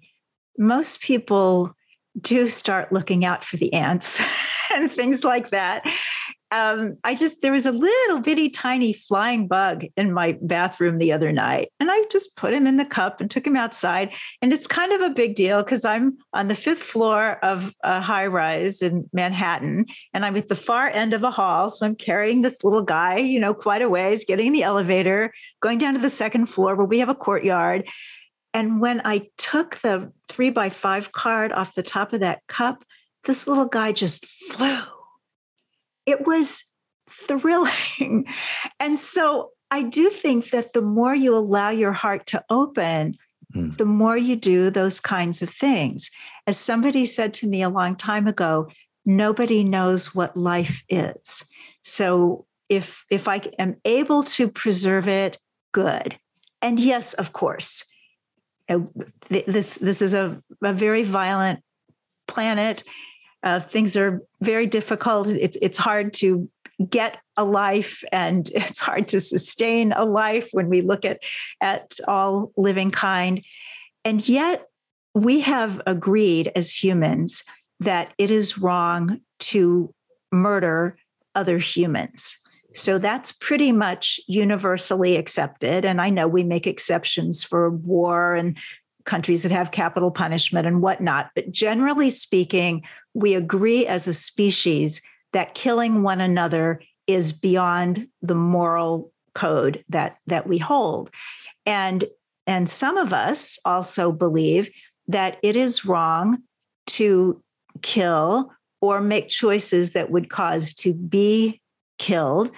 most 0.58 1.02
people 1.02 1.76
do 2.20 2.48
start 2.48 2.92
looking 2.92 3.26
out 3.26 3.44
for 3.44 3.58
the 3.58 3.74
ants 3.74 4.22
and 4.74 4.92
things 4.94 5.24
like 5.24 5.52
that. 5.52 5.84
Um, 6.56 6.96
I 7.04 7.16
just, 7.16 7.42
there 7.42 7.52
was 7.52 7.66
a 7.66 7.72
little 7.74 8.20
bitty 8.20 8.50
tiny 8.50 8.94
flying 8.94 9.46
bug 9.46 9.84
in 9.98 10.14
my 10.14 10.38
bathroom 10.42 11.00
the 11.00 11.12
other 11.12 11.34
night, 11.34 11.68
and 11.82 11.92
I 11.92 12.06
just 12.10 12.38
put 12.38 12.54
him 12.54 12.66
in 12.66 12.78
the 12.78 12.86
cup 12.86 13.20
and 13.20 13.30
took 13.30 13.46
him 13.46 13.58
outside. 13.58 14.14
And 14.42 14.54
it's 14.54 14.66
kind 14.66 14.94
of 14.94 15.02
a 15.02 15.10
big 15.10 15.36
deal 15.36 15.62
because 15.62 15.84
I'm 15.84 16.18
on 16.32 16.48
the 16.48 16.56
fifth 16.56 16.82
floor 16.82 17.44
of 17.44 17.76
a 17.84 18.00
high 18.00 18.28
rise 18.28 18.82
in 18.82 19.10
Manhattan, 19.12 19.86
and 20.14 20.26
I'm 20.26 20.38
at 20.38 20.48
the 20.48 20.56
far 20.56 20.88
end 20.88 21.14
of 21.14 21.24
a 21.24 21.32
hall. 21.32 21.70
So 21.70 21.86
I'm 21.86 21.96
carrying 21.96 22.42
this 22.42 22.64
little 22.64 22.84
guy, 22.84 23.18
you 23.18 23.42
know, 23.42 23.54
quite 23.54 23.82
a 23.82 23.90
ways, 23.90 24.24
getting 24.24 24.48
in 24.48 24.54
the 24.54 24.64
elevator, 24.64 25.34
going 25.62 25.78
down 25.78 25.94
to 25.96 26.00
the 26.00 26.10
second 26.10 26.46
floor 26.46 26.76
where 26.76 26.88
we 26.88 27.00
have 27.00 27.10
a 27.10 27.16
courtyard. 27.16 27.86
And 28.54 28.80
when 28.80 29.02
I 29.04 29.28
took 29.38 29.76
the 29.80 30.14
three 30.30 30.52
by 30.52 30.70
five 30.70 31.12
card 31.12 31.52
off 31.52 31.76
the 31.76 31.84
top 31.84 32.14
of 32.14 32.22
that 32.22 32.44
cup, 32.48 32.86
this 33.26 33.46
little 33.46 33.66
guy 33.66 33.92
just 33.92 34.26
flew. 34.26 34.80
It 36.06 36.26
was 36.26 36.66
thrilling. 37.10 38.26
And 38.80 39.00
so 39.00 39.52
I 39.72 39.84
do 39.84 40.10
think 40.10 40.52
that 40.52 40.74
the 40.74 40.82
more 40.82 41.16
you 41.16 41.36
allow 41.36 41.70
your 41.70 41.94
heart 41.94 42.26
to 42.28 42.44
open, 42.50 43.16
mm. 43.54 43.78
the 43.78 43.86
more 43.86 44.18
you 44.18 44.36
do 44.36 44.70
those 44.70 45.00
kinds 45.00 45.42
of 45.42 45.50
things. 45.50 46.10
As 46.48 46.58
somebody 46.58 47.06
said 47.06 47.34
to 47.36 47.48
me 47.48 47.62
a 47.62 47.70
long 47.70 47.96
time 47.96 48.28
ago, 48.28 48.70
nobody 49.06 49.64
knows 49.64 50.14
what 50.14 50.38
life 50.38 50.84
is. 50.90 51.46
So 51.84 52.46
if 52.70 53.06
if 53.10 53.28
I 53.28 53.42
am 53.60 53.76
able 53.86 54.24
to 54.24 54.50
preserve 54.50 55.08
it, 55.08 55.38
good. 55.72 56.18
And 56.62 56.80
yes, 56.80 57.14
of 57.14 57.32
course, 57.34 57.86
this 59.30 59.78
this 59.78 60.02
is 60.02 60.14
a, 60.14 60.42
a 60.64 60.74
very 60.74 61.04
violent 61.04 61.60
planet. 62.28 62.84
Uh, 63.46 63.60
things 63.60 63.96
are 63.96 64.22
very 64.42 64.66
difficult. 64.66 65.28
It's 65.28 65.58
it's 65.62 65.78
hard 65.78 66.14
to 66.16 66.50
get 66.90 67.20
a 67.38 67.46
life, 67.46 68.04
and 68.12 68.50
it's 68.56 68.80
hard 68.80 69.08
to 69.10 69.22
sustain 69.22 69.94
a 69.94 70.04
life 70.04 70.50
when 70.52 70.68
we 70.68 70.82
look 70.82 71.06
at 71.06 71.22
at 71.62 71.98
all 72.08 72.52
living 72.58 72.92
kind. 72.92 73.44
And 74.04 74.28
yet, 74.28 74.68
we 75.14 75.40
have 75.42 75.82
agreed 75.88 76.52
as 76.56 76.74
humans 76.74 77.44
that 77.80 78.14
it 78.18 78.32
is 78.32 78.58
wrong 78.58 79.22
to 79.40 79.94
murder 80.32 80.98
other 81.36 81.58
humans. 81.58 82.38
So 82.74 82.98
that's 82.98 83.32
pretty 83.32 83.72
much 83.72 84.20
universally 84.28 85.16
accepted. 85.16 85.86
And 85.86 86.02
I 86.02 86.10
know 86.10 86.28
we 86.28 86.44
make 86.44 86.68
exceptions 86.68 87.44
for 87.44 87.70
war 87.70 88.36
and 88.36 88.58
countries 89.06 89.44
that 89.44 89.52
have 89.52 89.72
capital 89.72 90.12
punishment 90.12 90.68
and 90.68 90.82
whatnot. 90.82 91.32
But 91.36 91.52
generally 91.52 92.10
speaking, 92.10 92.84
we 93.16 93.34
agree 93.34 93.88
as 93.88 94.08
a 94.08 94.14
species 94.14 95.02
that 95.34 95.56
killing 95.56 96.04
one 96.04 96.22
another 96.22 96.82
is 97.08 97.32
beyond 97.32 98.08
the 98.22 98.36
moral 98.36 99.12
code 99.34 99.84
that, 99.90 100.18
that 100.28 100.46
we 100.48 100.58
hold. 100.58 101.10
And, 101.66 102.06
and 102.46 102.70
some 102.70 102.98
of 102.98 103.14
us 103.14 103.58
also 103.66 104.12
believe 104.12 104.70
that 105.08 105.38
it 105.42 105.56
is 105.56 105.86
wrong 105.86 106.44
to 106.88 107.42
kill 107.82 108.52
or 108.82 109.02
make 109.02 109.30
choices 109.30 109.94
that 109.94 110.12
would 110.12 110.30
cause 110.30 110.74
to 110.76 110.94
be 110.94 111.62
killed 111.98 112.52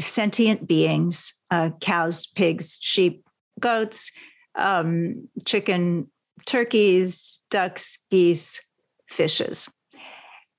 sentient 0.00 0.66
beings 0.66 1.34
uh, 1.50 1.70
cows 1.80 2.26
pigs 2.26 2.78
sheep 2.80 3.24
goats 3.58 4.12
um, 4.56 5.28
chicken 5.44 6.08
turkeys 6.46 7.40
ducks 7.50 7.98
geese 8.10 8.60
fishes. 9.08 9.68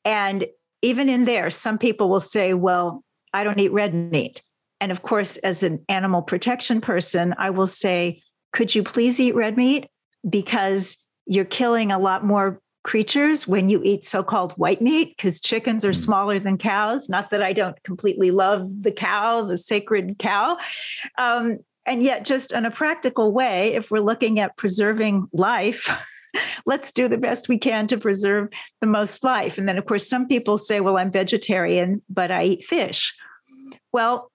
And 0.06 0.48
even 0.82 1.10
in 1.10 1.26
there 1.26 1.50
some 1.50 1.78
people 1.78 2.10
will 2.10 2.20
say 2.22 2.54
well 2.54 3.04
i 3.34 3.44
don't 3.44 3.60
eat 3.60 3.72
red 3.72 3.94
meat. 3.94 4.42
And 4.82 4.92
of 4.92 5.02
course 5.02 5.38
as 5.38 5.64
an 5.64 5.84
animal 5.90 6.22
protection 6.22 6.82
person 6.82 7.36
i 7.38 7.50
will 7.50 7.68
say 7.68 8.22
could 8.52 8.74
you 8.74 8.84
please 8.84 9.20
eat 9.20 9.36
red 9.36 9.58
meat? 9.58 9.88
Because 10.28 10.98
you're 11.26 11.46
killing 11.46 11.92
a 11.92 12.00
lot 12.00 12.26
more 12.26 12.60
creatures 12.84 13.48
when 13.48 13.70
you 13.70 13.82
eat 13.84 14.04
so-called 14.04 14.54
white 14.54 14.82
meat 14.82 15.16
because 15.16 15.40
chickens 15.40 15.84
are 15.84 15.92
mm. 15.92 16.04
smaller 16.04 16.40
than 16.40 16.58
cows. 16.58 17.10
Not 17.10 17.30
that 17.30 17.44
i 17.44 17.54
don't 17.54 17.82
completely 17.84 18.32
love 18.32 18.68
the 18.84 18.92
cow 18.92 19.44
the 19.44 19.58
sacred 19.58 20.18
cow. 20.18 20.58
Um, 21.18 21.60
and 21.86 22.04
yet 22.04 22.26
just 22.26 22.52
in 22.52 22.66
a 22.66 22.72
practical 22.72 23.32
way 23.32 23.74
if 23.74 23.92
we're 23.92 24.00
looking 24.00 24.40
at 24.40 24.58
preserving 24.58 25.28
life 25.34 25.90
let's 26.65 26.92
do 26.92 27.08
the 27.08 27.18
best 27.18 27.50
we 27.50 27.58
can 27.58 27.88
to 27.88 27.98
preserve 27.98 28.50
the 28.82 28.88
most 28.88 29.24
life. 29.24 29.58
And 29.58 29.68
then 29.68 29.78
of 29.78 29.86
course 29.86 30.08
some 30.08 30.28
people 30.28 30.58
say 30.58 30.80
well 30.80 30.98
i'm 30.98 31.12
vegetarian 31.12 32.02
but 32.10 32.32
i 32.32 32.44
eat 32.44 32.63
fish. 32.63 33.15
Well 33.92 34.32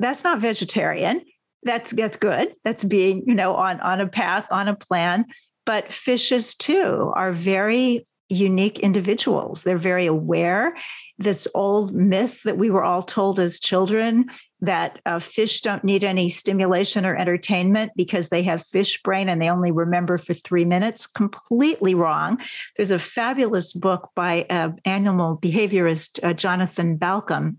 that's 0.00 0.24
not 0.24 0.40
vegetarian. 0.40 1.22
That's 1.64 1.90
that's 1.90 2.16
good. 2.16 2.54
That's 2.64 2.84
being 2.84 3.24
you 3.26 3.34
know 3.34 3.54
on 3.54 3.80
on 3.80 4.00
a 4.00 4.08
path 4.08 4.46
on 4.50 4.68
a 4.68 4.76
plan. 4.76 5.26
But 5.66 5.92
fishes 5.92 6.54
too 6.54 7.12
are 7.14 7.32
very 7.32 8.06
unique 8.28 8.78
individuals. 8.78 9.62
They're 9.62 9.78
very 9.78 10.06
aware. 10.06 10.76
This 11.18 11.48
old 11.54 11.94
myth 11.94 12.42
that 12.44 12.58
we 12.58 12.70
were 12.70 12.84
all 12.84 13.02
told 13.02 13.40
as 13.40 13.58
children 13.58 14.26
that 14.60 15.00
uh, 15.06 15.18
fish 15.18 15.60
don't 15.62 15.84
need 15.84 16.04
any 16.04 16.28
stimulation 16.28 17.06
or 17.06 17.16
entertainment 17.16 17.92
because 17.96 18.28
they 18.28 18.42
have 18.42 18.66
fish 18.66 19.02
brain 19.02 19.28
and 19.28 19.40
they 19.40 19.50
only 19.50 19.70
remember 19.70 20.18
for 20.18 20.34
three 20.34 20.64
minutes, 20.64 21.06
completely 21.06 21.94
wrong. 21.94 22.40
There's 22.76 22.90
a 22.90 22.98
fabulous 22.98 23.72
book 23.72 24.10
by 24.14 24.46
uh, 24.50 24.70
animal 24.84 25.38
behaviorist 25.38 26.22
uh, 26.22 26.34
Jonathan 26.34 26.98
Balcombe. 26.98 27.56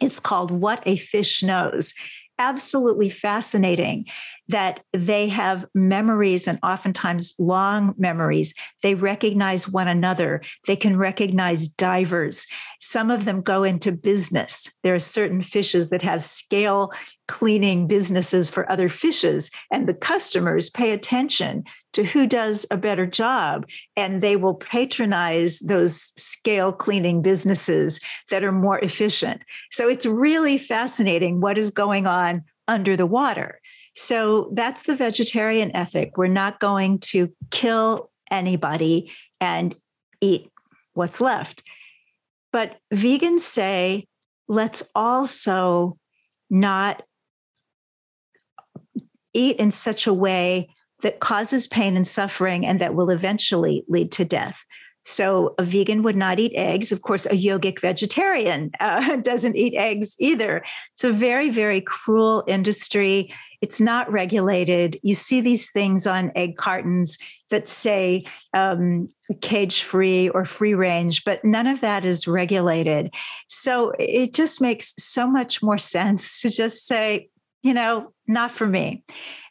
It's 0.00 0.20
called 0.20 0.50
What 0.50 0.82
a 0.86 0.96
Fish 0.96 1.42
Knows 1.42 1.94
absolutely 2.38 3.08
fascinating 3.08 4.06
that 4.48 4.80
they 4.92 5.28
have 5.28 5.66
memories 5.74 6.46
and 6.46 6.58
oftentimes 6.62 7.34
long 7.38 7.94
memories. 7.98 8.54
They 8.82 8.94
recognize 8.94 9.68
one 9.68 9.88
another. 9.88 10.42
They 10.66 10.76
can 10.76 10.96
recognize 10.96 11.68
divers. 11.68 12.46
Some 12.80 13.10
of 13.10 13.24
them 13.24 13.40
go 13.40 13.64
into 13.64 13.92
business. 13.92 14.70
There 14.82 14.94
are 14.94 15.00
certain 15.00 15.42
fishes 15.42 15.90
that 15.90 16.02
have 16.02 16.24
scale 16.24 16.92
cleaning 17.28 17.88
businesses 17.88 18.48
for 18.48 18.70
other 18.70 18.88
fishes, 18.88 19.50
and 19.72 19.88
the 19.88 19.94
customers 19.94 20.70
pay 20.70 20.92
attention 20.92 21.64
to 21.92 22.04
who 22.04 22.26
does 22.26 22.66
a 22.70 22.76
better 22.76 23.06
job, 23.06 23.68
and 23.96 24.20
they 24.20 24.36
will 24.36 24.54
patronize 24.54 25.58
those 25.60 26.12
scale 26.16 26.72
cleaning 26.72 27.22
businesses 27.22 28.00
that 28.30 28.44
are 28.44 28.52
more 28.52 28.78
efficient. 28.78 29.42
So 29.70 29.88
it's 29.88 30.06
really 30.06 30.58
fascinating 30.58 31.40
what 31.40 31.58
is 31.58 31.70
going 31.70 32.06
on 32.06 32.44
under 32.68 32.96
the 32.96 33.06
water. 33.06 33.60
So 33.96 34.50
that's 34.52 34.82
the 34.82 34.94
vegetarian 34.94 35.74
ethic. 35.74 36.18
We're 36.18 36.26
not 36.26 36.60
going 36.60 36.98
to 36.98 37.32
kill 37.50 38.10
anybody 38.30 39.10
and 39.40 39.74
eat 40.20 40.50
what's 40.92 41.18
left. 41.20 41.62
But 42.52 42.76
vegans 42.92 43.40
say, 43.40 44.06
let's 44.48 44.90
also 44.94 45.96
not 46.50 47.02
eat 49.32 49.56
in 49.56 49.70
such 49.70 50.06
a 50.06 50.14
way 50.14 50.68
that 51.02 51.20
causes 51.20 51.66
pain 51.66 51.96
and 51.96 52.06
suffering 52.06 52.66
and 52.66 52.80
that 52.80 52.94
will 52.94 53.08
eventually 53.08 53.82
lead 53.88 54.12
to 54.12 54.26
death. 54.26 54.62
So 55.08 55.54
a 55.56 55.62
vegan 55.62 56.02
would 56.02 56.16
not 56.16 56.40
eat 56.40 56.52
eggs. 56.56 56.90
Of 56.90 57.02
course, 57.02 57.26
a 57.26 57.30
yogic 57.30 57.80
vegetarian 57.80 58.72
uh, 58.80 59.16
doesn't 59.22 59.54
eat 59.54 59.74
eggs 59.74 60.16
either. 60.18 60.64
It's 60.94 61.04
a 61.04 61.12
very, 61.12 61.48
very 61.48 61.80
cruel 61.80 62.42
industry. 62.48 63.32
It's 63.66 63.80
not 63.80 64.12
regulated. 64.12 64.96
You 65.02 65.16
see 65.16 65.40
these 65.40 65.72
things 65.72 66.06
on 66.06 66.30
egg 66.36 66.56
cartons 66.56 67.18
that 67.50 67.66
say 67.66 68.24
um, 68.54 69.08
cage 69.40 69.82
free 69.82 70.28
or 70.28 70.44
free 70.44 70.74
range, 70.74 71.24
but 71.24 71.44
none 71.44 71.66
of 71.66 71.80
that 71.80 72.04
is 72.04 72.28
regulated. 72.28 73.12
So 73.48 73.92
it 73.98 74.34
just 74.34 74.60
makes 74.60 74.94
so 74.98 75.28
much 75.28 75.64
more 75.64 75.78
sense 75.78 76.40
to 76.42 76.48
just 76.48 76.86
say, 76.86 77.28
you 77.64 77.74
know, 77.74 78.12
not 78.28 78.52
for 78.52 78.68
me. 78.68 79.02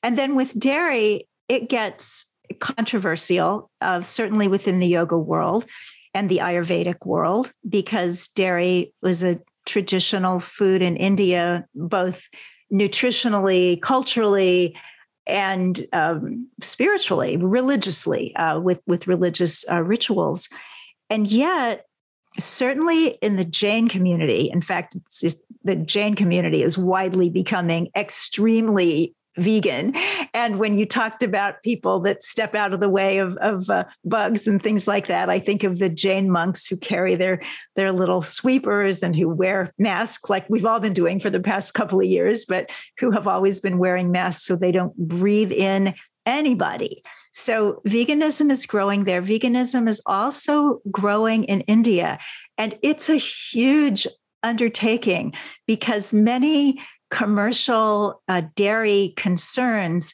And 0.01 0.17
then 0.17 0.35
with 0.35 0.57
dairy, 0.57 1.27
it 1.49 1.67
gets 1.67 2.31
controversial, 2.61 3.69
uh, 3.81 3.99
certainly 3.99 4.47
within 4.47 4.79
the 4.79 4.87
yoga 4.87 5.17
world 5.17 5.65
and 6.13 6.29
the 6.29 6.37
Ayurvedic 6.37 7.05
world, 7.05 7.51
because 7.67 8.29
dairy 8.29 8.93
was 9.01 9.25
a 9.25 9.41
traditional 9.65 10.39
food 10.39 10.81
in 10.81 10.95
India, 10.95 11.65
both 11.75 12.29
nutritionally, 12.71 13.81
culturally, 13.81 14.75
and 15.27 15.85
um, 15.93 16.47
spiritually, 16.61 17.37
religiously, 17.37 18.35
uh, 18.35 18.59
with 18.59 18.81
with 18.85 19.07
religious 19.07 19.65
uh, 19.71 19.81
rituals, 19.81 20.49
and 21.09 21.27
yet. 21.27 21.85
Certainly 22.37 23.11
in 23.21 23.37
the 23.37 23.45
Jain 23.45 23.87
community, 23.87 24.49
in 24.51 24.59
fact, 24.59 24.97
the 25.63 25.75
Jain 25.77 26.15
community 26.15 26.63
is 26.63 26.77
widely 26.77 27.29
becoming 27.29 27.87
extremely 27.95 29.15
vegan. 29.37 29.93
And 30.33 30.59
when 30.59 30.75
you 30.75 30.85
talked 30.85 31.23
about 31.23 31.63
people 31.63 31.99
that 32.01 32.23
step 32.23 32.55
out 32.55 32.73
of 32.73 32.79
the 32.79 32.89
way 32.89 33.17
of, 33.19 33.37
of 33.37 33.69
uh, 33.69 33.85
bugs 34.03 34.47
and 34.47 34.61
things 34.61 34.87
like 34.87 35.07
that, 35.07 35.29
I 35.29 35.39
think 35.39 35.63
of 35.63 35.79
the 35.79 35.89
Jain 35.89 36.29
monks 36.29 36.67
who 36.67 36.77
carry 36.77 37.15
their, 37.15 37.41
their 37.75 37.91
little 37.91 38.21
sweepers 38.21 39.03
and 39.03 39.15
who 39.15 39.29
wear 39.29 39.73
masks 39.77 40.29
like 40.29 40.49
we've 40.49 40.65
all 40.65 40.79
been 40.79 40.93
doing 40.93 41.19
for 41.19 41.29
the 41.29 41.39
past 41.39 41.73
couple 41.73 41.99
of 41.99 42.05
years, 42.05 42.45
but 42.45 42.71
who 42.99 43.11
have 43.11 43.27
always 43.27 43.59
been 43.59 43.77
wearing 43.77 44.11
masks 44.11 44.45
so 44.45 44.55
they 44.55 44.71
don't 44.71 44.95
breathe 44.97 45.51
in 45.51 45.93
anybody. 46.25 47.03
So 47.33 47.81
veganism 47.87 48.49
is 48.49 48.65
growing 48.65 49.03
there. 49.03 49.21
Veganism 49.21 49.87
is 49.87 50.01
also 50.05 50.81
growing 50.91 51.43
in 51.45 51.61
India. 51.61 52.19
And 52.57 52.77
it's 52.81 53.09
a 53.09 53.15
huge 53.15 54.07
undertaking 54.41 55.33
because 55.67 56.13
many 56.13 56.79
commercial 57.09 58.21
uh, 58.27 58.43
dairy 58.55 59.13
concerns 59.15 60.13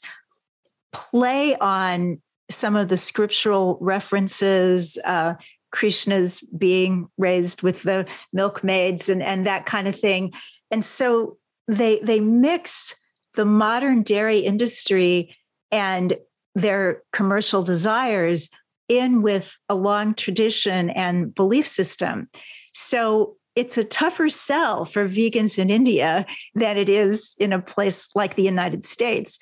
play 0.92 1.56
on 1.58 2.22
some 2.50 2.76
of 2.76 2.90
the 2.90 2.98
scriptural 2.98 3.78
references, 3.82 4.98
uh, 5.06 5.36
Krishna's 5.72 6.42
being 6.58 7.08
raised 7.18 7.62
with 7.62 7.84
the 7.84 8.06
milkmaids 8.34 9.08
and, 9.08 9.24
and 9.24 9.48
that 9.48 9.66
kind 9.66 9.88
of 9.88 9.98
thing. 9.98 10.34
And 10.70 10.84
so 10.84 11.38
they 11.68 12.00
they 12.00 12.20
mix 12.20 12.96
the 13.36 13.46
modern 13.46 14.04
dairy 14.04 14.40
industry 14.40 15.36
and 15.72 16.14
their 16.56 17.04
commercial 17.14 17.64
desires 17.64 18.50
in 18.90 19.22
with 19.22 19.58
a 19.70 19.76
long 19.76 20.14
tradition 20.14 20.90
and 20.90 21.34
belief 21.34 21.66
system. 21.66 22.30
So 22.74 23.38
it's 23.56 23.78
a 23.78 23.84
tougher 23.84 24.30
sell 24.30 24.86
for 24.86 25.08
vegans 25.08 25.60
in 25.60 25.70
India 25.70 26.26
than 26.56 26.78
it 26.78 26.90
is 26.90 27.36
in 27.40 27.54
a 27.54 27.62
place 27.62 28.10
like 28.16 28.36
the 28.36 28.44
United 28.44 28.86
States. 28.86 29.40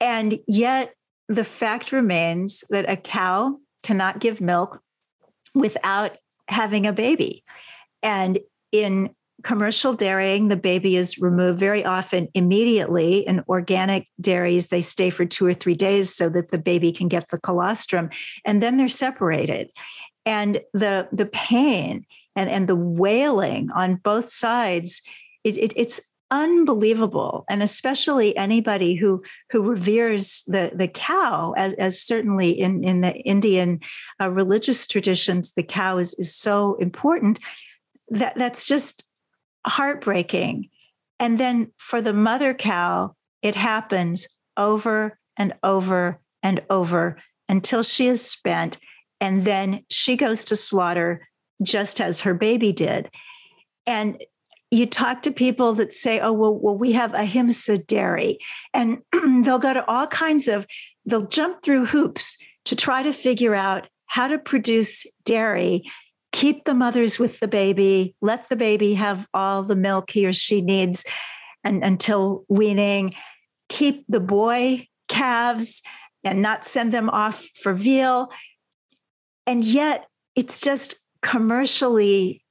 And 0.00 0.38
yet, 0.48 0.94
the 1.28 1.44
fact 1.44 1.92
remains 1.92 2.64
that 2.68 2.88
a 2.88 2.96
cow 2.96 3.58
cannot 3.82 4.18
give 4.18 4.40
milk 4.40 4.80
without 5.54 6.18
having 6.48 6.86
a 6.86 6.92
baby. 6.92 7.44
And 8.02 8.40
in 8.72 9.14
commercial 9.42 9.94
dairying, 9.94 10.48
the 10.48 10.56
baby 10.56 10.96
is 10.96 11.18
removed 11.18 11.58
very 11.58 11.84
often 11.84 12.28
immediately. 12.34 13.20
In 13.26 13.42
organic 13.48 14.06
dairies, 14.20 14.68
they 14.68 14.82
stay 14.82 15.10
for 15.10 15.24
two 15.24 15.46
or 15.46 15.54
three 15.54 15.74
days 15.74 16.14
so 16.14 16.28
that 16.30 16.50
the 16.50 16.58
baby 16.58 16.92
can 16.92 17.08
get 17.08 17.30
the 17.30 17.38
colostrum, 17.38 18.10
and 18.44 18.62
then 18.62 18.76
they're 18.76 18.88
separated. 18.88 19.70
And 20.26 20.60
the, 20.72 21.08
the 21.12 21.26
pain 21.26 22.06
and, 22.36 22.50
and 22.50 22.68
the 22.68 22.76
wailing 22.76 23.70
on 23.70 23.96
both 23.96 24.28
sides 24.28 25.02
it, 25.44 25.58
it, 25.58 25.72
it's 25.76 26.12
unbelievable. 26.30 27.44
And 27.48 27.62
especially 27.62 28.36
anybody 28.36 28.94
who 28.94 29.22
who 29.50 29.62
reveres 29.62 30.42
the 30.46 30.72
the 30.74 30.88
cow 30.88 31.54
as, 31.56 31.74
as 31.74 32.00
certainly 32.00 32.50
in 32.50 32.82
in 32.82 33.02
the 33.02 33.14
indian 33.20 33.80
uh, 34.20 34.30
religious 34.30 34.86
traditions 34.86 35.52
the 35.52 35.62
cow 35.62 35.98
is 35.98 36.14
is 36.14 36.34
so 36.34 36.74
important. 36.76 37.38
That 38.08 38.36
that's 38.36 38.66
just 38.66 39.04
heartbreaking. 39.66 40.70
And 41.20 41.38
then 41.38 41.72
for 41.76 42.00
the 42.00 42.12
mother 42.12 42.54
cow 42.54 43.14
it 43.42 43.54
happens 43.54 44.28
over 44.56 45.18
and 45.36 45.52
over 45.62 46.20
and 46.42 46.62
over 46.70 47.18
until 47.48 47.82
she 47.82 48.06
is 48.08 48.24
spent 48.24 48.78
and 49.20 49.44
then 49.44 49.84
she 49.90 50.16
goes 50.16 50.44
to 50.44 50.56
slaughter 50.56 51.28
just 51.64 52.00
as 52.00 52.20
her 52.20 52.34
baby 52.34 52.72
did 52.72 53.10
and 53.86 54.22
you 54.70 54.86
talk 54.86 55.22
to 55.22 55.30
people 55.30 55.74
that 55.74 55.94
say, 55.94 56.20
oh, 56.20 56.32
well, 56.32 56.54
well 56.54 56.76
we 56.76 56.92
have 56.92 57.14
ahimsa 57.14 57.78
dairy. 57.78 58.38
And 58.72 59.02
they'll 59.44 59.58
go 59.58 59.72
to 59.72 59.88
all 59.88 60.06
kinds 60.06 60.48
of, 60.48 60.66
they'll 61.06 61.26
jump 61.26 61.62
through 61.62 61.86
hoops 61.86 62.38
to 62.64 62.76
try 62.76 63.02
to 63.02 63.12
figure 63.12 63.54
out 63.54 63.88
how 64.06 64.28
to 64.28 64.38
produce 64.38 65.06
dairy, 65.24 65.84
keep 66.32 66.64
the 66.64 66.74
mothers 66.74 67.18
with 67.18 67.40
the 67.40 67.48
baby, 67.48 68.16
let 68.20 68.48
the 68.48 68.56
baby 68.56 68.94
have 68.94 69.26
all 69.34 69.62
the 69.62 69.76
milk 69.76 70.10
he 70.10 70.26
or 70.26 70.32
she 70.32 70.60
needs 70.60 71.04
and, 71.62 71.84
until 71.84 72.44
weaning, 72.48 73.14
keep 73.68 74.04
the 74.08 74.20
boy 74.20 74.86
calves 75.08 75.82
and 76.24 76.42
not 76.42 76.64
send 76.64 76.92
them 76.92 77.10
off 77.10 77.48
for 77.62 77.74
veal. 77.74 78.30
And 79.46 79.64
yet 79.64 80.06
it's 80.34 80.60
just 80.60 81.03
commercially 81.24 82.44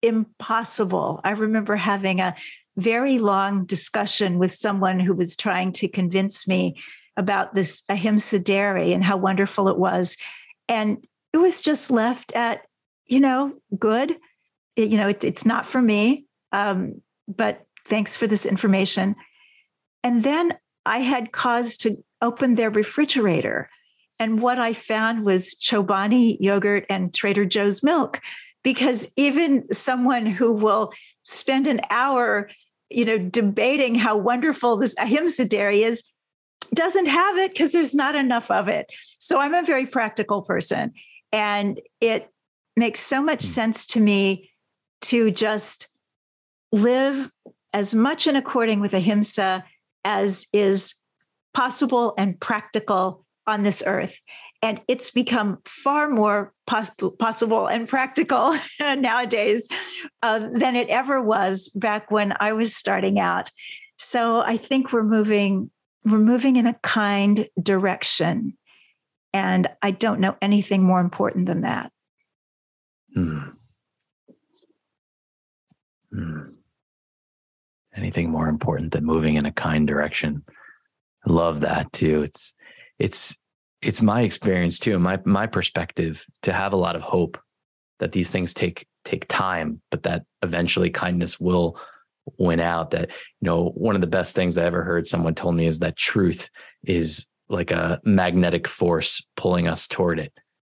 impossible. 0.00 1.20
I 1.22 1.32
remember 1.32 1.76
having 1.76 2.20
a 2.20 2.34
very 2.76 3.18
long 3.18 3.66
discussion 3.66 4.38
with 4.38 4.50
someone 4.50 4.98
who 4.98 5.12
was 5.14 5.36
trying 5.36 5.72
to 5.72 5.88
convince 5.88 6.48
me 6.48 6.74
about 7.18 7.54
this 7.54 7.82
ahimsa 7.88 8.38
dairy 8.38 8.92
and 8.92 9.04
how 9.04 9.18
wonderful 9.18 9.68
it 9.68 9.78
was. 9.78 10.16
And 10.68 11.06
it 11.34 11.36
was 11.36 11.60
just 11.60 11.90
left 11.90 12.32
at, 12.32 12.62
you 13.06 13.20
know, 13.20 13.52
good. 13.78 14.16
It, 14.74 14.88
you 14.88 14.96
know, 14.96 15.08
it, 15.08 15.22
it's 15.22 15.44
not 15.44 15.66
for 15.66 15.82
me, 15.82 16.24
um, 16.50 17.02
but 17.28 17.66
thanks 17.86 18.16
for 18.16 18.26
this 18.26 18.46
information. 18.46 19.16
And 20.02 20.22
then 20.22 20.56
I 20.86 20.98
had 20.98 21.30
cause 21.30 21.76
to 21.78 21.96
open 22.22 22.54
their 22.54 22.70
refrigerator. 22.70 23.68
And 24.18 24.40
what 24.40 24.58
I 24.58 24.72
found 24.72 25.24
was 25.24 25.54
Chobani 25.54 26.36
yogurt 26.40 26.86
and 26.88 27.12
Trader 27.12 27.44
Joe's 27.44 27.82
milk 27.82 28.20
because 28.62 29.10
even 29.16 29.70
someone 29.72 30.26
who 30.26 30.52
will 30.52 30.92
spend 31.24 31.66
an 31.66 31.80
hour 31.90 32.48
you 32.90 33.04
know 33.04 33.18
debating 33.18 33.94
how 33.94 34.16
wonderful 34.16 34.76
this 34.76 34.94
ahimsa 34.98 35.44
dairy 35.44 35.82
is 35.82 36.04
doesn't 36.72 37.06
have 37.06 37.36
it 37.36 37.52
because 37.52 37.72
there's 37.72 37.94
not 37.94 38.14
enough 38.14 38.50
of 38.50 38.68
it 38.68 38.86
so 39.18 39.40
i'm 39.40 39.54
a 39.54 39.62
very 39.62 39.86
practical 39.86 40.42
person 40.42 40.92
and 41.32 41.80
it 42.00 42.30
makes 42.76 43.00
so 43.00 43.22
much 43.22 43.40
mm. 43.40 43.48
sense 43.48 43.86
to 43.86 44.00
me 44.00 44.50
to 45.00 45.30
just 45.30 45.88
live 46.72 47.30
as 47.72 47.94
much 47.94 48.26
in 48.26 48.36
according 48.36 48.80
with 48.80 48.94
ahimsa 48.94 49.64
as 50.04 50.46
is 50.52 50.94
possible 51.52 52.14
and 52.18 52.38
practical 52.38 53.23
on 53.46 53.62
this 53.62 53.82
earth 53.86 54.16
and 54.64 54.80
it's 54.88 55.10
become 55.10 55.58
far 55.66 56.08
more 56.08 56.54
pos- 56.66 56.90
possible 57.18 57.66
and 57.66 57.86
practical 57.86 58.56
nowadays 58.80 59.68
uh, 60.22 60.38
than 60.38 60.74
it 60.74 60.88
ever 60.88 61.20
was 61.20 61.68
back 61.74 62.10
when 62.10 62.32
I 62.40 62.54
was 62.54 62.74
starting 62.74 63.18
out. 63.18 63.50
So 63.98 64.40
I 64.40 64.56
think 64.56 64.90
we're 64.90 65.02
moving 65.02 65.70
we're 66.06 66.18
moving 66.18 66.56
in 66.56 66.66
a 66.66 66.74
kind 66.82 67.48
direction, 67.62 68.56
and 69.32 69.68
I 69.80 69.90
don't 69.90 70.20
know 70.20 70.36
anything 70.42 70.82
more 70.82 71.00
important 71.00 71.46
than 71.46 71.62
that. 71.62 71.90
Hmm. 73.14 73.44
Hmm. 76.10 76.40
Anything 77.94 78.30
more 78.30 78.48
important 78.48 78.92
than 78.92 79.04
moving 79.04 79.36
in 79.36 79.46
a 79.46 79.52
kind 79.52 79.86
direction? 79.86 80.42
I 81.26 81.32
love 81.32 81.60
that 81.60 81.92
too. 81.92 82.22
It's 82.22 82.54
it's 82.98 83.36
it's 83.82 84.02
my 84.02 84.22
experience 84.22 84.78
too, 84.78 84.98
my 84.98 85.20
my 85.24 85.46
perspective 85.46 86.24
to 86.42 86.52
have 86.52 86.72
a 86.72 86.76
lot 86.76 86.96
of 86.96 87.02
hope 87.02 87.38
that 87.98 88.12
these 88.12 88.30
things 88.30 88.54
take 88.54 88.86
take 89.04 89.26
time, 89.28 89.80
but 89.90 90.02
that 90.04 90.24
eventually 90.42 90.90
kindness 90.90 91.38
will 91.38 91.78
win 92.38 92.60
out. 92.60 92.90
That 92.90 93.10
you 93.10 93.46
know, 93.46 93.70
one 93.70 93.94
of 93.94 94.00
the 94.00 94.06
best 94.06 94.34
things 94.34 94.56
I 94.56 94.64
ever 94.64 94.82
heard 94.82 95.06
someone 95.06 95.34
told 95.34 95.56
me 95.56 95.66
is 95.66 95.80
that 95.80 95.96
truth 95.96 96.50
is 96.84 97.26
like 97.48 97.70
a 97.70 98.00
magnetic 98.04 98.66
force 98.66 99.24
pulling 99.36 99.68
us 99.68 99.86
toward 99.86 100.18
it. 100.18 100.32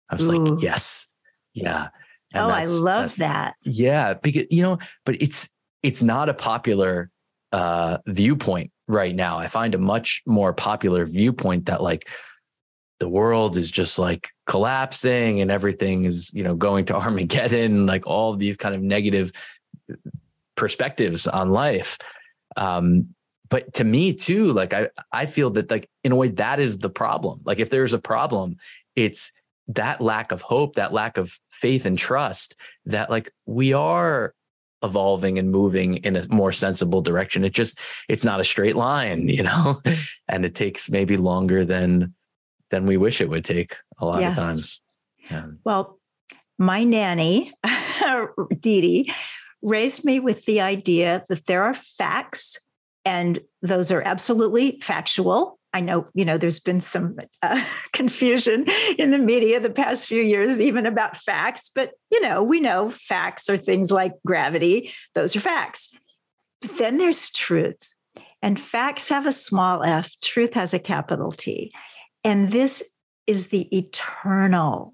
I 0.10 0.16
was 0.16 0.28
Ooh. 0.28 0.32
like, 0.32 0.64
yes, 0.64 1.10
yeah. 1.54 1.90
And 2.34 2.46
oh, 2.46 2.50
I 2.50 2.66
love 2.66 3.16
that. 3.18 3.56
Yeah, 3.64 4.14
because 4.14 4.46
you 4.52 4.62
know, 4.62 4.78
but 5.06 5.22
it's 5.22 5.50
it's 5.82 6.04
not 6.04 6.30
a 6.30 6.34
popular 6.34 7.10
uh 7.52 7.98
viewpoint 8.06 8.72
right 8.90 9.16
now. 9.16 9.38
I 9.38 9.48
find 9.48 9.76
a 9.76 9.78
much 9.78 10.24
more 10.26 10.52
popular 10.52 11.06
viewpoint 11.06 11.68
that 11.68 11.82
like 11.82 12.10
the 13.00 13.08
world 13.08 13.56
is 13.56 13.72
just 13.72 13.98
like 13.98 14.30
collapsing 14.46 15.40
and 15.40 15.52
everything 15.52 16.04
is 16.04 16.34
you 16.34 16.44
know 16.44 16.56
going 16.56 16.86
to 16.86 16.96
armageddon 16.98 17.86
like 17.86 18.06
all 18.06 18.36
these 18.36 18.58
kind 18.58 18.76
of 18.76 18.82
negative 18.82 19.32
perspectives 20.56 21.28
on 21.28 21.52
life 21.52 21.98
um 22.58 23.08
but 23.48 23.74
to 23.74 23.84
me 23.84 24.14
too 24.14 24.52
like 24.52 24.74
i 24.74 24.90
i 25.14 25.26
feel 25.26 25.50
that 25.52 25.72
like 25.72 25.88
in 26.04 26.12
a 26.12 26.16
way 26.16 26.28
that 26.28 26.60
is 26.60 26.80
the 26.80 26.90
problem 26.90 27.40
like 27.46 27.60
if 27.60 27.70
there's 27.70 27.94
a 27.94 28.00
problem 28.00 28.58
it's 28.96 29.32
that 29.68 30.02
lack 30.02 30.32
of 30.32 30.42
hope 30.42 30.76
that 30.76 30.92
lack 30.92 31.18
of 31.18 31.40
faith 31.52 31.86
and 31.86 31.98
trust 31.98 32.56
that 32.86 33.10
like 33.10 33.32
we 33.46 33.72
are 33.72 34.34
evolving 34.82 35.38
and 35.38 35.52
moving 35.52 35.98
in 35.98 36.16
a 36.16 36.28
more 36.30 36.52
sensible 36.52 37.02
direction 37.02 37.44
it 37.44 37.54
just 37.54 37.78
it's 38.08 38.24
not 38.24 38.40
a 38.40 38.46
straight 38.46 38.76
line 38.76 39.28
you 39.28 39.44
know 39.44 39.82
and 40.28 40.46
it 40.46 40.56
takes 40.56 40.90
maybe 40.90 41.18
longer 41.18 41.66
than 41.66 42.14
than 42.70 42.86
we 42.86 42.98
wish 42.98 43.22
it 43.22 43.30
would 43.30 43.46
take 43.46 43.76
a 43.98 44.06
lot 44.06 44.22
yes. 44.22 44.38
of 44.38 44.44
times. 44.44 44.82
Yeah. 45.30 45.46
Well, 45.64 46.00
my 46.58 46.84
nanny, 46.84 47.54
Dee 48.60 48.82
Dee, 48.82 49.14
raised 49.62 50.06
me 50.06 50.20
with 50.20 50.46
the 50.46 50.62
idea 50.62 51.26
that 51.30 51.46
there 51.46 51.64
are 51.64 51.74
facts, 51.74 52.66
and 53.06 53.40
those 53.62 53.92
are 53.92 54.02
absolutely 54.02 54.80
factual. 54.82 55.59
I 55.74 55.82
know, 55.82 56.08
you 56.14 56.26
know, 56.26 56.38
there's 56.38 56.60
been 56.60 56.82
some 56.82 57.18
uh, 57.42 57.64
confusion 57.94 58.66
in 58.98 59.12
the 59.12 59.20
media 59.20 59.60
the 59.60 59.70
past 59.70 60.08
few 60.08 60.22
years, 60.22 60.60
even 60.60 60.86
about 60.86 61.18
facts, 61.18 61.70
but, 61.74 61.92
you 62.12 62.22
know, 62.22 62.42
we 62.42 62.60
know 62.60 62.90
facts 62.90 63.50
are 63.50 63.58
things 63.58 63.92
like 63.92 64.14
gravity, 64.26 64.92
those 65.14 65.36
are 65.36 65.42
facts. 65.42 65.94
But 66.62 66.78
then 66.78 66.98
there's 66.98 67.32
truth. 67.32 67.78
And 68.42 68.60
facts 68.60 69.10
have 69.10 69.28
a 69.28 69.32
small 69.32 69.84
f, 69.84 70.12
truth 70.22 70.54
has 70.54 70.74
a 70.74 70.80
capital 70.80 71.32
T. 71.32 71.72
And 72.24 72.50
this 72.50 72.84
is 73.28 73.48
the 73.48 73.76
eternal 73.78 74.94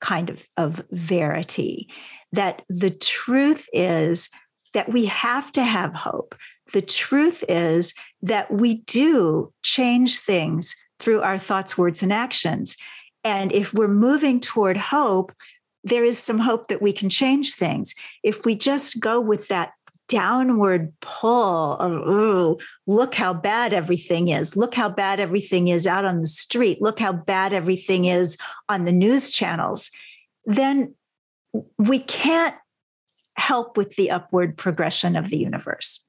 kind 0.00 0.30
of, 0.30 0.44
of 0.56 0.84
verity 0.90 1.88
that 2.32 2.62
the 2.68 2.90
truth 2.90 3.68
is 3.72 4.28
that 4.74 4.92
we 4.92 5.06
have 5.06 5.52
to 5.52 5.62
have 5.62 5.94
hope. 5.94 6.34
The 6.72 6.82
truth 6.82 7.44
is 7.48 7.94
that 8.22 8.50
we 8.50 8.76
do 8.86 9.52
change 9.62 10.18
things 10.18 10.74
through 10.98 11.22
our 11.22 11.38
thoughts, 11.38 11.76
words, 11.78 12.02
and 12.02 12.12
actions. 12.12 12.76
And 13.24 13.52
if 13.52 13.74
we're 13.74 13.88
moving 13.88 14.40
toward 14.40 14.76
hope, 14.76 15.32
there 15.84 16.04
is 16.04 16.18
some 16.18 16.38
hope 16.38 16.68
that 16.68 16.82
we 16.82 16.92
can 16.92 17.08
change 17.08 17.54
things. 17.54 17.94
If 18.22 18.44
we 18.44 18.54
just 18.54 19.00
go 19.00 19.20
with 19.20 19.48
that 19.48 19.72
downward 20.08 20.92
pull 21.00 21.74
of, 21.74 22.62
look 22.86 23.14
how 23.14 23.34
bad 23.34 23.72
everything 23.72 24.28
is. 24.28 24.56
Look 24.56 24.74
how 24.74 24.88
bad 24.88 25.20
everything 25.20 25.68
is 25.68 25.86
out 25.86 26.04
on 26.04 26.20
the 26.20 26.26
street. 26.26 26.80
Look 26.80 26.98
how 26.98 27.12
bad 27.12 27.52
everything 27.52 28.04
is 28.04 28.36
on 28.68 28.84
the 28.84 28.92
news 28.92 29.30
channels. 29.30 29.90
Then 30.44 30.94
we 31.78 31.98
can't 31.98 32.54
help 33.36 33.76
with 33.76 33.96
the 33.96 34.10
upward 34.10 34.56
progression 34.56 35.16
of 35.16 35.30
the 35.30 35.38
universe. 35.38 36.05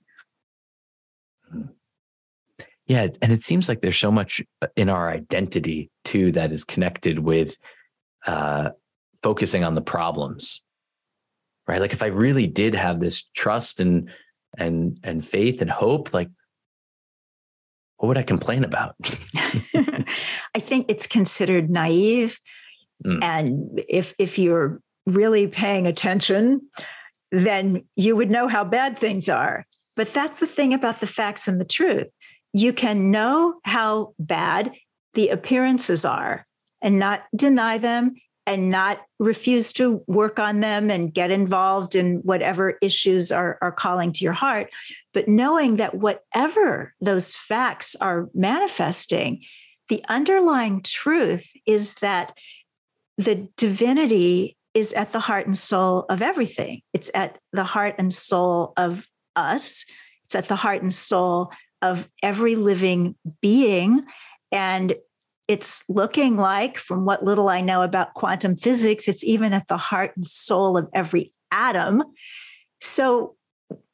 Yeah. 2.88 3.07
And 3.21 3.31
it 3.31 3.41
seems 3.41 3.67
like 3.69 3.81
there's 3.81 3.97
so 3.97 4.11
much 4.11 4.41
in 4.75 4.89
our 4.89 5.09
identity 5.09 5.89
too 6.03 6.31
that 6.33 6.51
is 6.51 6.63
connected 6.63 7.19
with 7.19 7.57
uh, 8.25 8.69
focusing 9.21 9.63
on 9.63 9.75
the 9.75 9.81
problems 9.81 10.63
right 11.67 11.81
like 11.81 11.93
if 11.93 12.01
i 12.01 12.07
really 12.07 12.47
did 12.47 12.75
have 12.75 12.99
this 12.99 13.23
trust 13.35 13.79
and 13.79 14.09
and 14.57 14.99
and 15.03 15.25
faith 15.25 15.61
and 15.61 15.69
hope 15.69 16.13
like 16.13 16.29
what 17.97 18.07
would 18.07 18.17
i 18.17 18.23
complain 18.23 18.63
about 18.63 18.95
i 20.55 20.59
think 20.59 20.85
it's 20.88 21.07
considered 21.07 21.69
naive 21.69 22.39
mm. 23.05 23.21
and 23.23 23.81
if 23.89 24.13
if 24.19 24.38
you're 24.38 24.79
really 25.05 25.47
paying 25.47 25.88
attention 25.88 26.61
then 27.31 27.83
you 27.95 28.15
would 28.15 28.31
know 28.31 28.47
how 28.47 28.63
bad 28.63 28.97
things 28.97 29.27
are 29.27 29.65
But 29.97 30.13
that's 30.13 30.39
the 30.39 30.47
thing 30.47 30.73
about 30.73 30.99
the 30.99 31.07
facts 31.07 31.47
and 31.47 31.59
the 31.59 31.65
truth. 31.65 32.07
You 32.53 32.73
can 32.73 33.11
know 33.11 33.59
how 33.63 34.13
bad 34.19 34.73
the 35.13 35.29
appearances 35.29 36.05
are 36.05 36.45
and 36.81 36.99
not 36.99 37.23
deny 37.35 37.77
them 37.77 38.15
and 38.45 38.69
not 38.69 39.01
refuse 39.19 39.73
to 39.73 40.01
work 40.07 40.39
on 40.39 40.61
them 40.61 40.89
and 40.89 41.13
get 41.13 41.31
involved 41.31 41.95
in 41.95 42.17
whatever 42.19 42.77
issues 42.81 43.29
are, 43.29 43.57
are 43.61 43.73
calling 43.73 44.13
to 44.13 44.23
your 44.23 44.33
heart. 44.33 44.69
But 45.13 45.27
knowing 45.27 45.77
that 45.77 45.95
whatever 45.95 46.93
those 47.01 47.35
facts 47.35 47.95
are 47.99 48.29
manifesting, 48.33 49.43
the 49.89 50.03
underlying 50.07 50.81
truth 50.81 51.51
is 51.65 51.95
that 51.95 52.37
the 53.17 53.49
divinity 53.57 54.55
is 54.73 54.93
at 54.93 55.11
the 55.11 55.19
heart 55.19 55.45
and 55.45 55.57
soul 55.57 56.05
of 56.07 56.21
everything. 56.21 56.81
It's 56.93 57.11
at 57.13 57.39
the 57.51 57.63
heart 57.65 57.95
and 57.97 58.13
soul 58.13 58.73
of 58.77 59.07
us, 59.35 59.85
it's 60.23 60.35
at 60.35 60.47
the 60.47 60.55
heart 60.55 60.81
and 60.81 60.93
soul 60.93 61.51
of 61.82 62.09
every 62.23 62.55
living 62.55 63.15
being. 63.41 64.05
And 64.51 64.95
it's 65.47 65.84
looking 65.88 66.36
like, 66.36 66.78
from 66.78 67.05
what 67.05 67.23
little 67.23 67.49
I 67.49 67.61
know 67.61 67.82
about 67.82 68.13
quantum 68.13 68.57
physics, 68.57 69.07
it's 69.07 69.23
even 69.23 69.53
at 69.53 69.67
the 69.67 69.78
heart 69.78 70.11
and 70.15 70.25
soul 70.25 70.78
of 70.78 70.88
every 70.93 71.34
atom. 71.51 72.03
So 72.82 73.36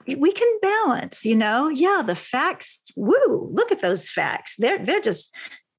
we 0.08 0.32
can 0.32 0.60
balance, 0.62 1.26
you 1.26 1.36
know, 1.36 1.70
yeah, 1.70 2.02
the 2.06 2.16
facts, 2.16 2.82
woo, 2.96 3.50
look 3.54 3.72
at 3.72 3.82
those 3.82 4.10
facts. 4.10 4.56
They're 4.58 4.84
they're 4.84 5.00
just 5.00 5.34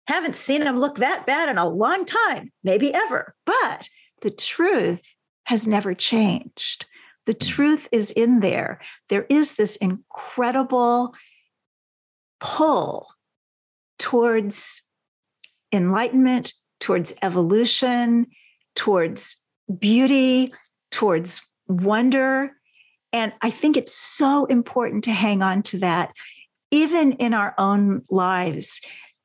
haven't 0.07 0.37
seen 0.37 0.65
them 0.65 0.79
look 0.79 0.97
that 0.97 1.27
bad 1.27 1.49
in 1.49 1.59
a 1.59 1.69
long 1.69 2.05
time, 2.05 2.53
maybe 2.63 2.93
ever. 2.93 3.35
But 3.45 3.89
the 4.23 4.31
truth 4.31 5.03
has 5.45 5.67
never 5.67 5.95
changed. 5.95 6.87
The 7.27 7.33
hmm. 7.33 7.49
truth 7.49 7.89
is 7.93 8.11
in 8.11 8.41
there. 8.41 8.81
There 9.09 9.27
is 9.29 9.55
this 9.55 9.77
incredible 9.77 11.15
pull 12.45 13.09
towards 13.99 14.83
enlightenment, 15.73 16.53
towards 16.79 17.15
evolution, 17.23 18.27
towards 18.77 19.39
beauty, 19.79 20.53
towards 20.91 21.41
wonder. 21.69 22.53
And 23.15 23.33
I 23.41 23.49
think 23.49 23.79
it's 23.79 23.95
so 23.95 24.45
important 24.45 25.05
to 25.05 25.11
hang 25.11 25.41
on 25.41 25.63
to 25.65 25.79
that, 25.79 26.13
even 26.71 27.13
in 27.13 27.33
our 27.33 27.55
own 27.57 28.03
lives. 28.11 28.83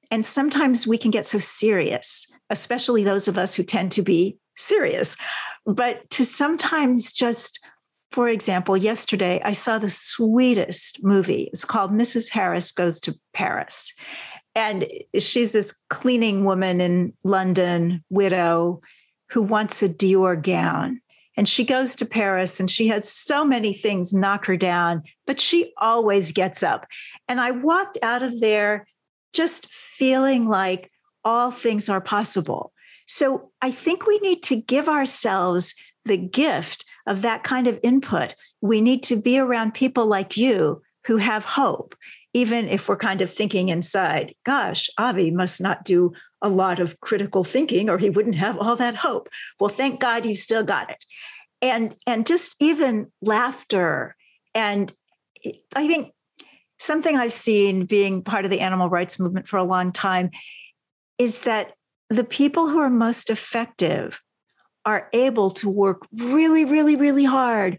And 0.09 0.25
sometimes 0.25 0.87
we 0.87 0.97
can 0.97 1.11
get 1.11 1.25
so 1.25 1.39
serious, 1.39 2.25
especially 2.49 3.03
those 3.03 3.27
of 3.27 3.37
us 3.37 3.53
who 3.53 3.63
tend 3.63 3.91
to 3.91 4.01
be 4.01 4.37
serious. 4.55 5.17
But 5.65 6.09
to 6.11 6.23
sometimes 6.23 7.11
just, 7.11 7.59
for 8.11 8.27
example, 8.27 8.75
yesterday 8.75 9.41
I 9.43 9.53
saw 9.53 9.77
the 9.77 9.89
sweetest 9.89 11.03
movie. 11.03 11.49
It's 11.53 11.65
called 11.65 11.91
Mrs. 11.91 12.29
Harris 12.29 12.71
Goes 12.71 12.99
to 13.01 13.15
Paris. 13.33 13.93
And 14.55 14.87
she's 15.17 15.51
this 15.51 15.77
cleaning 15.89 16.43
woman 16.43 16.81
in 16.81 17.13
London, 17.23 18.03
widow, 18.09 18.81
who 19.29 19.41
wants 19.41 19.83
a 19.83 19.89
Dior 19.89 20.41
gown. 20.41 21.01
And 21.37 21.47
she 21.47 21.63
goes 21.63 21.95
to 21.97 22.05
Paris 22.05 22.59
and 22.59 22.69
she 22.69 22.87
has 22.87 23.07
so 23.07 23.45
many 23.45 23.73
things 23.73 24.13
knock 24.13 24.45
her 24.47 24.57
down, 24.57 25.03
but 25.25 25.39
she 25.39 25.71
always 25.77 26.31
gets 26.31 26.63
up. 26.63 26.85
And 27.27 27.39
I 27.39 27.51
walked 27.51 27.97
out 28.01 28.23
of 28.23 28.41
there 28.41 28.87
just 29.33 29.67
feeling 29.71 30.47
like 30.49 30.91
all 31.23 31.51
things 31.51 31.87
are 31.87 32.01
possible. 32.01 32.73
So 33.07 33.51
I 33.61 33.71
think 33.71 34.05
we 34.05 34.19
need 34.19 34.43
to 34.43 34.59
give 34.59 34.89
ourselves 34.89 35.75
the 36.05 36.17
gift 36.17 36.83
of 37.07 37.21
that 37.21 37.43
kind 37.43 37.67
of 37.67 37.79
input. 37.83 38.35
We 38.61 38.81
need 38.81 39.03
to 39.03 39.15
be 39.15 39.39
around 39.39 39.73
people 39.73 40.05
like 40.05 40.37
you 40.37 40.81
who 41.05 41.17
have 41.17 41.45
hope 41.45 41.95
even 42.33 42.67
if 42.67 42.87
we're 42.87 42.95
kind 42.95 43.21
of 43.21 43.31
thinking 43.31 43.69
inside, 43.69 44.35
gosh, 44.45 44.89
Avi 44.97 45.31
must 45.31 45.59
not 45.59 45.83
do 45.83 46.13
a 46.41 46.49
lot 46.49 46.79
of 46.79 46.99
critical 46.99 47.43
thinking 47.43 47.89
or 47.89 47.97
he 47.97 48.09
wouldn't 48.09 48.35
have 48.35 48.57
all 48.57 48.75
that 48.75 48.95
hope. 48.95 49.29
Well, 49.59 49.69
thank 49.69 49.99
God 49.99 50.25
you 50.25 50.35
still 50.35 50.63
got 50.63 50.89
it. 50.89 51.03
And 51.61 51.95
and 52.05 52.25
just 52.25 52.55
even 52.61 53.11
laughter 53.21 54.15
and 54.53 54.93
I 55.75 55.87
think 55.87 56.13
something 56.79 57.15
I've 57.15 57.33
seen 57.33 57.85
being 57.85 58.23
part 58.23 58.45
of 58.45 58.51
the 58.51 58.61
animal 58.61 58.89
rights 58.89 59.19
movement 59.19 59.47
for 59.47 59.57
a 59.57 59.63
long 59.63 59.91
time 59.91 60.29
is 61.17 61.41
that 61.41 61.73
the 62.09 62.23
people 62.23 62.69
who 62.69 62.79
are 62.79 62.89
most 62.89 63.29
effective 63.29 64.21
are 64.89 65.07
able 65.13 65.51
to 65.51 65.69
work 65.69 66.01
really, 66.17 66.65
really, 66.65 66.95
really 66.95 67.23
hard, 67.23 67.77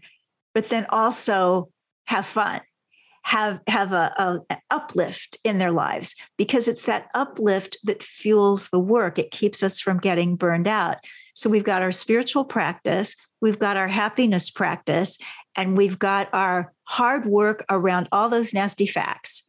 but 0.53 0.69
then 0.69 0.85
also 0.89 1.69
have 2.05 2.25
fun 2.25 2.61
have 3.23 3.59
have 3.67 3.91
a, 3.91 4.11
a, 4.17 4.39
an 4.49 4.57
uplift 4.71 5.37
in 5.43 5.59
their 5.59 5.69
lives 5.69 6.15
because 6.37 6.67
it's 6.67 6.85
that 6.85 7.07
uplift 7.13 7.77
that 7.83 8.01
fuels 8.01 8.69
the 8.69 8.79
work. 8.79 9.19
It 9.19 9.29
keeps 9.29 9.61
us 9.61 9.79
from 9.79 9.99
getting 9.99 10.35
burned 10.35 10.67
out. 10.67 10.97
So 11.35 11.47
we've 11.47 11.63
got 11.63 11.83
our 11.83 11.91
spiritual 11.91 12.45
practice 12.45 13.15
we've 13.39 13.59
got 13.59 13.77
our 13.77 13.87
happiness 13.87 14.49
practice 14.49 15.17
and 15.55 15.75
we've 15.75 15.99
got 15.99 16.29
our 16.33 16.71
hard 16.83 17.25
work 17.25 17.65
around 17.69 18.07
all 18.11 18.29
those 18.29 18.53
nasty 18.53 18.85
facts. 18.85 19.43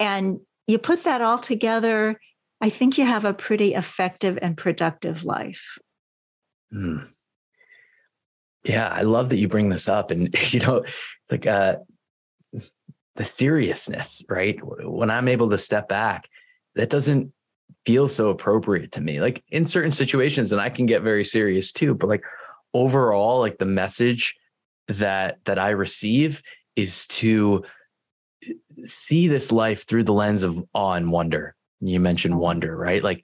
And 0.00 0.40
you 0.70 0.78
put 0.78 1.02
that 1.04 1.20
all 1.20 1.38
together 1.38 2.18
i 2.60 2.70
think 2.70 2.96
you 2.96 3.04
have 3.04 3.24
a 3.24 3.34
pretty 3.34 3.74
effective 3.74 4.38
and 4.40 4.56
productive 4.56 5.24
life 5.24 5.78
mm. 6.72 7.06
yeah 8.64 8.88
i 8.88 9.02
love 9.02 9.30
that 9.30 9.38
you 9.38 9.48
bring 9.48 9.68
this 9.68 9.88
up 9.88 10.10
and 10.10 10.34
you 10.52 10.60
know 10.60 10.84
like 11.30 11.46
uh 11.46 11.76
the 13.20 13.26
seriousness, 13.26 14.24
right? 14.30 14.58
When 14.62 15.10
I'm 15.10 15.28
able 15.28 15.50
to 15.50 15.58
step 15.58 15.88
back, 15.88 16.26
that 16.74 16.88
doesn't 16.88 17.32
feel 17.84 18.08
so 18.08 18.30
appropriate 18.30 18.92
to 18.92 19.02
me. 19.02 19.20
Like 19.20 19.42
in 19.48 19.66
certain 19.66 19.92
situations, 19.92 20.52
and 20.52 20.60
I 20.60 20.70
can 20.70 20.86
get 20.86 21.02
very 21.02 21.24
serious 21.24 21.70
too, 21.70 21.94
but 21.94 22.08
like 22.08 22.24
overall, 22.72 23.40
like 23.40 23.58
the 23.58 23.66
message 23.66 24.34
that 24.88 25.38
that 25.44 25.58
I 25.58 25.70
receive 25.70 26.42
is 26.76 27.06
to 27.08 27.64
see 28.84 29.28
this 29.28 29.52
life 29.52 29.86
through 29.86 30.04
the 30.04 30.14
lens 30.14 30.42
of 30.42 30.62
awe 30.72 30.94
and 30.94 31.12
wonder. 31.12 31.54
You 31.80 32.00
mentioned 32.00 32.38
wonder, 32.38 32.74
right? 32.74 33.02
Like, 33.02 33.22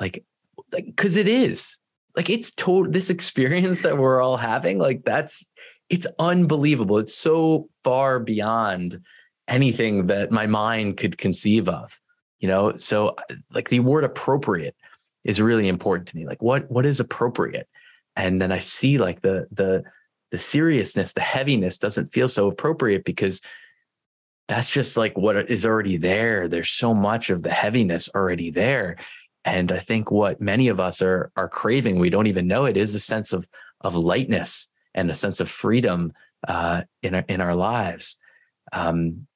like, 0.00 0.24
like, 0.72 0.86
because 0.86 1.14
it 1.14 1.28
is 1.28 1.78
like 2.18 2.28
it's 2.28 2.50
total 2.50 2.92
this 2.92 3.08
experience 3.08 3.80
that 3.82 3.96
we're 3.96 4.20
all 4.20 4.36
having. 4.36 4.78
Like 4.78 5.04
that's 5.04 5.48
it's 5.88 6.06
unbelievable. 6.18 6.98
It's 6.98 7.14
so 7.14 7.70
far 7.82 8.20
beyond 8.20 9.00
anything 9.48 10.08
that 10.08 10.30
my 10.30 10.46
mind 10.46 10.98
could 10.98 11.16
conceive 11.16 11.68
of 11.68 11.98
you 12.38 12.48
know 12.48 12.76
so 12.76 13.16
like 13.52 13.68
the 13.68 13.80
word 13.80 14.04
appropriate 14.04 14.76
is 15.24 15.40
really 15.40 15.68
important 15.68 16.06
to 16.08 16.16
me 16.16 16.26
like 16.26 16.42
what 16.42 16.70
what 16.70 16.86
is 16.86 17.00
appropriate 17.00 17.68
and 18.16 18.40
then 18.40 18.52
i 18.52 18.58
see 18.58 18.98
like 18.98 19.22
the 19.22 19.46
the 19.50 19.82
the 20.30 20.38
seriousness 20.38 21.14
the 21.14 21.20
heaviness 21.20 21.78
doesn't 21.78 22.08
feel 22.08 22.28
so 22.28 22.48
appropriate 22.48 23.04
because 23.04 23.40
that's 24.48 24.70
just 24.70 24.96
like 24.96 25.16
what 25.16 25.50
is 25.50 25.66
already 25.66 25.96
there 25.96 26.48
there's 26.48 26.70
so 26.70 26.94
much 26.94 27.30
of 27.30 27.42
the 27.42 27.50
heaviness 27.50 28.08
already 28.14 28.50
there 28.50 28.96
and 29.48 29.72
i 29.72 29.78
think 29.78 30.10
what 30.10 30.40
many 30.40 30.68
of 30.68 30.80
us 30.80 31.02
are 31.02 31.30
are 31.36 31.48
craving 31.48 31.98
we 31.98 32.10
don't 32.10 32.26
even 32.26 32.46
know 32.46 32.64
it 32.64 32.76
is 32.76 32.94
a 32.94 33.00
sense 33.00 33.32
of 33.32 33.48
of 33.80 33.94
lightness 33.94 34.70
and 34.94 35.10
a 35.10 35.14
sense 35.14 35.40
of 35.40 35.48
freedom 35.48 36.12
uh, 36.46 36.82
in 37.02 37.14
our, 37.16 37.24
in 37.28 37.40
our 37.40 37.54
lives 37.54 38.18
um, 38.72 39.26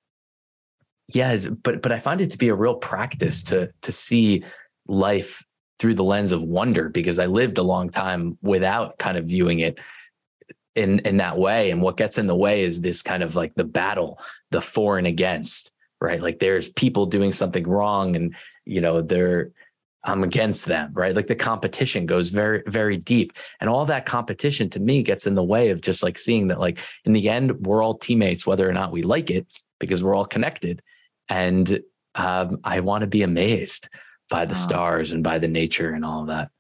Yes, 1.15 1.47
but 1.47 1.83
but 1.83 1.93
I 1.93 1.99
find 1.99 2.21
it 2.21 2.31
to 2.31 2.39
be 2.39 2.49
a 2.49 2.55
real 2.55 2.75
practice 2.75 3.43
to 3.45 3.73
to 3.83 3.93
see 3.93 4.45
life 4.87 5.45
through 5.79 5.95
the 5.95 6.05
lens 6.05 6.33
of 6.33 6.43
wonder 6.43 6.89
because 6.89 7.19
I 7.19 7.27
lived 7.27 7.59
a 7.59 7.63
long 7.63 7.91
time 7.91 8.39
without 8.41 8.99
kind 8.99 9.19
of 9.19 9.27
viewing 9.27 9.59
it 9.61 9.79
in 10.75 11.01
in 11.01 11.19
that 11.19 11.39
way. 11.39 11.71
And 11.71 11.83
what 11.83 11.97
gets 11.97 12.19
in 12.19 12.27
the 12.27 12.37
way 12.37 12.65
is 12.65 12.81
this 12.81 13.03
kind 13.03 13.23
of 13.23 13.37
like 13.37 13.55
the 13.55 13.65
battle, 13.65 14.19
the 14.51 14.61
for 14.61 14.97
and 14.97 15.07
against, 15.07 15.73
right? 16.01 16.23
Like 16.23 16.39
there's 16.39 16.69
people 16.69 17.07
doing 17.07 17.33
something 17.33 17.67
wrong, 17.67 18.17
and 18.17 18.35
you 18.65 18.81
know 18.81 19.03
they're 19.03 19.51
I'm 20.05 20.25
against 20.25 20.67
them, 20.67 20.93
right? 20.95 21.15
Like 21.15 21.29
the 21.29 21.37
competition 21.37 22.07
goes 22.07 22.31
very, 22.31 22.63
very 22.67 22.97
deep. 22.97 23.33
And 23.61 23.71
all 23.71 23.85
that 23.87 24.07
competition 24.07 24.69
to 24.71 24.81
me 24.81 25.03
gets 25.03 25.27
in 25.27 25.35
the 25.35 25.45
way 25.45 25.71
of 25.71 25.81
just 25.81 26.03
like 26.03 26.19
seeing 26.19 26.49
that, 26.49 26.59
like, 26.59 26.79
in 27.05 27.13
the 27.13 27.29
end, 27.29 27.67
we're 27.67 27.83
all 27.83 27.95
teammates, 27.95 28.47
whether 28.47 28.69
or 28.69 28.73
not 28.73 28.93
we 28.93 29.03
like 29.03 29.31
it, 29.31 29.47
because 29.79 30.03
we're 30.03 30.15
all 30.15 30.25
connected. 30.25 30.83
And 31.29 31.83
um, 32.15 32.59
I 32.65 32.81
want 32.81 33.03
to 33.03 33.07
be 33.07 33.23
amazed 33.23 33.89
by 34.29 34.45
the 34.45 34.55
stars 34.55 35.13
and 35.13 35.23
by 35.23 35.39
the 35.39 35.49
nature 35.49 35.91
and 35.91 36.05
all 36.05 36.23
of 36.23 36.27
that. 36.29 36.51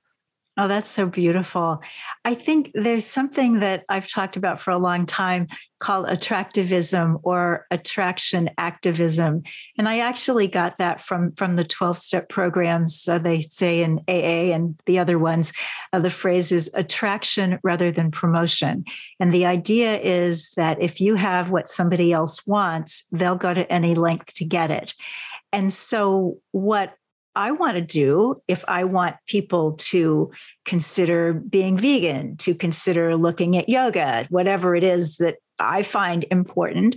Oh, 0.58 0.68
that's 0.68 0.90
so 0.90 1.06
beautiful. 1.06 1.80
I 2.26 2.34
think 2.34 2.72
there's 2.74 3.06
something 3.06 3.60
that 3.60 3.84
I've 3.88 4.06
talked 4.06 4.36
about 4.36 4.60
for 4.60 4.70
a 4.70 4.78
long 4.78 5.06
time 5.06 5.46
called 5.80 6.08
attractivism 6.08 7.20
or 7.22 7.66
attraction 7.70 8.50
activism. 8.58 9.44
And 9.78 9.88
I 9.88 10.00
actually 10.00 10.48
got 10.48 10.76
that 10.76 11.00
from, 11.00 11.32
from 11.36 11.56
the 11.56 11.64
12 11.64 11.96
step 11.96 12.28
programs. 12.28 13.08
Uh, 13.08 13.16
they 13.16 13.40
say 13.40 13.82
in 13.82 14.00
AA 14.08 14.52
and 14.52 14.78
the 14.84 14.98
other 14.98 15.18
ones, 15.18 15.54
uh, 15.94 16.00
the 16.00 16.10
phrase 16.10 16.52
is 16.52 16.70
attraction 16.74 17.58
rather 17.62 17.90
than 17.90 18.10
promotion. 18.10 18.84
And 19.18 19.32
the 19.32 19.46
idea 19.46 19.98
is 20.00 20.50
that 20.56 20.82
if 20.82 21.00
you 21.00 21.14
have 21.14 21.50
what 21.50 21.66
somebody 21.66 22.12
else 22.12 22.46
wants, 22.46 23.06
they'll 23.10 23.36
go 23.36 23.54
to 23.54 23.72
any 23.72 23.94
length 23.94 24.34
to 24.34 24.44
get 24.44 24.70
it. 24.70 24.92
And 25.50 25.72
so, 25.72 26.38
what 26.52 26.94
I 27.34 27.52
want 27.52 27.76
to 27.76 27.82
do 27.82 28.42
if 28.48 28.64
I 28.68 28.84
want 28.84 29.16
people 29.26 29.72
to 29.72 30.30
consider 30.64 31.32
being 31.32 31.78
vegan, 31.78 32.36
to 32.38 32.54
consider 32.54 33.16
looking 33.16 33.56
at 33.56 33.68
yoga, 33.68 34.26
whatever 34.28 34.74
it 34.74 34.84
is 34.84 35.16
that 35.16 35.36
I 35.58 35.82
find 35.82 36.24
important, 36.30 36.96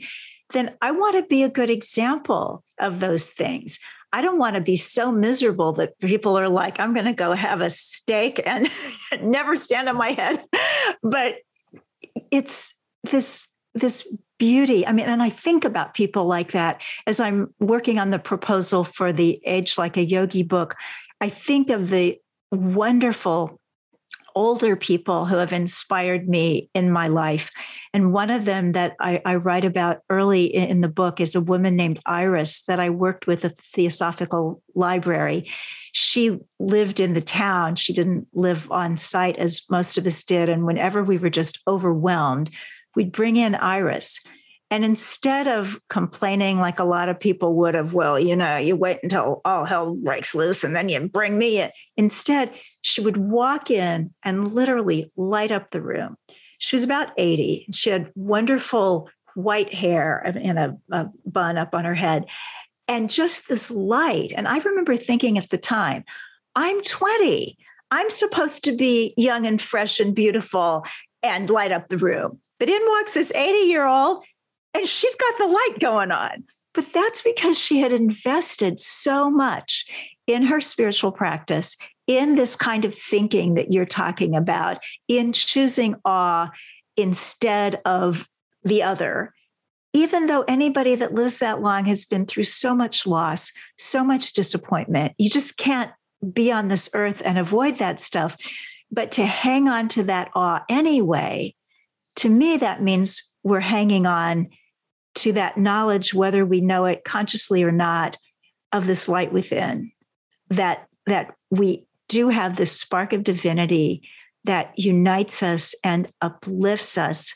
then 0.53 0.75
I 0.81 0.91
want 0.91 1.15
to 1.15 1.23
be 1.23 1.43
a 1.43 1.49
good 1.49 1.69
example 1.69 2.63
of 2.79 2.99
those 2.99 3.29
things. 3.29 3.79
I 4.13 4.21
don't 4.21 4.39
want 4.39 4.55
to 4.55 4.61
be 4.61 4.77
so 4.77 5.11
miserable 5.11 5.73
that 5.73 5.99
people 5.99 6.37
are 6.37 6.47
like, 6.47 6.79
I'm 6.79 6.93
going 6.93 7.05
to 7.05 7.13
go 7.13 7.33
have 7.33 7.61
a 7.61 7.69
steak 7.69 8.41
and 8.45 8.69
never 9.21 9.55
stand 9.55 9.89
on 9.89 9.97
my 9.97 10.11
head. 10.11 10.41
But 11.01 11.35
it's 12.31 12.73
this 13.03 13.49
this 13.75 14.07
beauty. 14.39 14.87
I 14.87 14.91
mean, 14.91 15.05
and 15.05 15.21
I 15.21 15.29
think 15.29 15.63
about 15.63 15.93
people 15.93 16.25
like 16.25 16.51
that 16.51 16.81
as 17.05 17.19
I'm 17.19 17.53
working 17.59 17.99
on 17.99 18.09
the 18.09 18.19
proposal 18.19 18.83
for 18.83 19.13
the 19.13 19.39
Age 19.45 19.77
Like 19.77 19.97
a 19.97 20.03
Yogi 20.03 20.43
book. 20.43 20.75
I 21.21 21.29
think 21.29 21.69
of 21.69 21.89
the 21.89 22.19
wonderful 22.51 23.59
older 24.35 24.75
people 24.75 25.25
who 25.25 25.37
have 25.37 25.53
inspired 25.53 26.27
me 26.27 26.69
in 26.73 26.91
my 26.91 27.07
life. 27.07 27.51
And 27.93 28.11
one 28.11 28.29
of 28.29 28.43
them 28.43 28.73
that 28.73 28.95
I, 28.99 29.21
I, 29.25 29.35
write 29.35 29.63
about 29.63 29.99
early 30.09 30.43
in 30.45 30.81
the 30.81 30.89
book 30.89 31.21
is 31.21 31.35
a 31.35 31.41
woman 31.41 31.77
named 31.77 32.01
Iris 32.05 32.63
that 32.63 32.79
I 32.79 32.89
worked 32.89 33.27
with 33.27 33.45
at 33.45 33.55
the 33.55 33.63
Theosophical 33.63 34.61
Library. 34.75 35.49
She 35.93 36.37
lived 36.59 36.99
in 36.99 37.13
the 37.13 37.21
town. 37.21 37.75
She 37.75 37.93
didn't 37.93 38.27
live 38.33 38.69
on 38.69 38.97
site 38.97 39.37
as 39.37 39.61
most 39.69 39.97
of 39.97 40.05
us 40.05 40.21
did. 40.25 40.49
And 40.49 40.65
whenever 40.65 41.01
we 41.01 41.17
were 41.17 41.29
just 41.29 41.59
overwhelmed, 41.65 42.49
we'd 42.95 43.11
bring 43.11 43.35
in 43.35 43.55
Iris. 43.55 44.21
And 44.71 44.83
instead 44.83 45.47
of 45.47 45.79
complaining 45.89 46.57
like 46.57 46.79
a 46.79 46.85
lot 46.85 47.07
of 47.07 47.19
people 47.19 47.55
would 47.55 47.75
have, 47.75 47.93
well, 47.93 48.19
you 48.19 48.35
know, 48.35 48.57
you 48.57 48.75
wait 48.75 48.99
until 49.03 49.41
all 49.45 49.65
hell 49.65 49.95
breaks 49.95 50.33
loose 50.33 50.63
and 50.63 50.75
then 50.75 50.89
you 50.89 51.07
bring 51.07 51.37
me 51.37 51.61
in. 51.61 51.69
Instead, 51.97 52.51
she 52.81 53.01
would 53.01 53.17
walk 53.17 53.69
in 53.69 54.13
and 54.23 54.53
literally 54.53 55.11
light 55.15 55.51
up 55.51 55.69
the 55.69 55.81
room. 55.81 56.17
She 56.57 56.75
was 56.75 56.83
about 56.83 57.09
80. 57.17 57.67
She 57.73 57.89
had 57.89 58.11
wonderful 58.15 59.09
white 59.35 59.73
hair 59.73 60.21
and 60.25 60.57
a, 60.57 60.77
a 60.91 61.09
bun 61.25 61.57
up 61.57 61.75
on 61.75 61.85
her 61.85 61.95
head 61.95 62.25
and 62.87 63.09
just 63.09 63.47
this 63.47 63.69
light. 63.69 64.33
And 64.35 64.47
I 64.47 64.57
remember 64.57 64.95
thinking 64.97 65.37
at 65.37 65.49
the 65.49 65.57
time, 65.57 66.03
I'm 66.55 66.81
20. 66.81 67.57
I'm 67.91 68.09
supposed 68.09 68.63
to 68.63 68.75
be 68.75 69.13
young 69.17 69.45
and 69.45 69.61
fresh 69.61 69.99
and 69.99 70.15
beautiful 70.15 70.85
and 71.21 71.49
light 71.49 71.71
up 71.71 71.89
the 71.89 71.97
room. 71.97 72.39
But 72.59 72.69
in 72.69 72.81
walks 72.85 73.13
this 73.13 73.31
80 73.33 73.69
year 73.69 73.85
old, 73.85 74.23
and 74.73 74.87
she's 74.87 75.15
got 75.15 75.37
the 75.37 75.47
light 75.47 75.79
going 75.79 76.11
on. 76.11 76.43
But 76.73 76.91
that's 76.91 77.21
because 77.21 77.57
she 77.57 77.79
had 77.79 77.93
invested 77.93 78.79
so 78.79 79.29
much 79.29 79.85
in 80.27 80.43
her 80.43 80.59
spiritual 80.59 81.11
practice, 81.11 81.77
in 82.07 82.35
this 82.35 82.55
kind 82.55 82.85
of 82.85 82.93
thinking 82.93 83.53
that 83.55 83.71
you're 83.71 83.85
talking 83.85 84.35
about, 84.35 84.83
in 85.07 85.31
choosing 85.33 85.95
awe 86.03 86.51
instead 86.97 87.81
of 87.85 88.27
the 88.63 88.83
other. 88.83 89.33
Even 89.93 90.25
though 90.25 90.43
anybody 90.47 90.95
that 90.95 91.13
lives 91.13 91.39
that 91.39 91.61
long 91.61 91.85
has 91.85 92.03
been 92.03 92.25
through 92.25 92.43
so 92.43 92.75
much 92.75 93.07
loss, 93.07 93.53
so 93.77 94.03
much 94.03 94.33
disappointment, 94.33 95.13
you 95.17 95.29
just 95.29 95.57
can't 95.57 95.91
be 96.33 96.51
on 96.51 96.67
this 96.67 96.89
earth 96.93 97.21
and 97.23 97.37
avoid 97.37 97.77
that 97.77 98.01
stuff. 98.01 98.35
But 98.91 99.11
to 99.13 99.25
hang 99.25 99.69
on 99.69 99.87
to 99.89 100.03
that 100.03 100.31
awe 100.35 100.63
anyway 100.69 101.54
to 102.17 102.29
me, 102.29 102.57
that 102.57 102.81
means 102.81 103.33
we're 103.43 103.59
hanging 103.59 104.05
on 104.05 104.49
to 105.15 105.33
that 105.33 105.57
knowledge, 105.57 106.13
whether 106.13 106.45
we 106.45 106.61
know 106.61 106.85
it 106.85 107.03
consciously 107.03 107.63
or 107.63 107.71
not, 107.71 108.17
of 108.71 108.87
this 108.87 109.07
light 109.07 109.31
within, 109.31 109.91
that, 110.49 110.87
that 111.05 111.35
we 111.49 111.85
do 112.07 112.29
have 112.29 112.55
this 112.55 112.77
spark 112.77 113.13
of 113.13 113.23
divinity 113.23 114.01
that 114.43 114.77
unites 114.77 115.41
us 115.41 115.73
and 115.83 116.11
uplifts 116.21 116.97
us. 116.97 117.35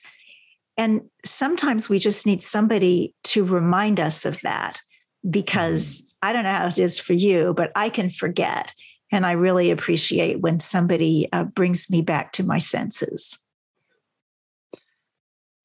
And 0.78 1.02
sometimes 1.26 1.90
we 1.90 2.00
just 2.00 2.26
need 2.26 2.44
somebody 2.44 3.16
to 3.26 3.44
remind 3.44 4.00
us 4.00 4.26
of 4.26 4.40
that 4.42 4.82
because 5.30 6.02
mm. 6.02 6.06
I 6.22 6.34
don't 6.34 6.44
know 6.44 6.52
how 6.52 6.68
it 6.68 6.78
is 6.78 7.00
for 7.00 7.14
you, 7.14 7.54
but 7.56 7.72
I 7.76 7.90
can 7.90 8.10
forget. 8.10 8.74
And 9.12 9.26
I 9.26 9.32
really 9.32 9.72
appreciate 9.72 10.42
when 10.42 10.60
somebody 10.60 11.28
uh, 11.34 11.46
brings 11.46 11.90
me 11.90 12.02
back 12.02 12.34
to 12.34 12.44
my 12.44 12.60
senses. 12.60 13.40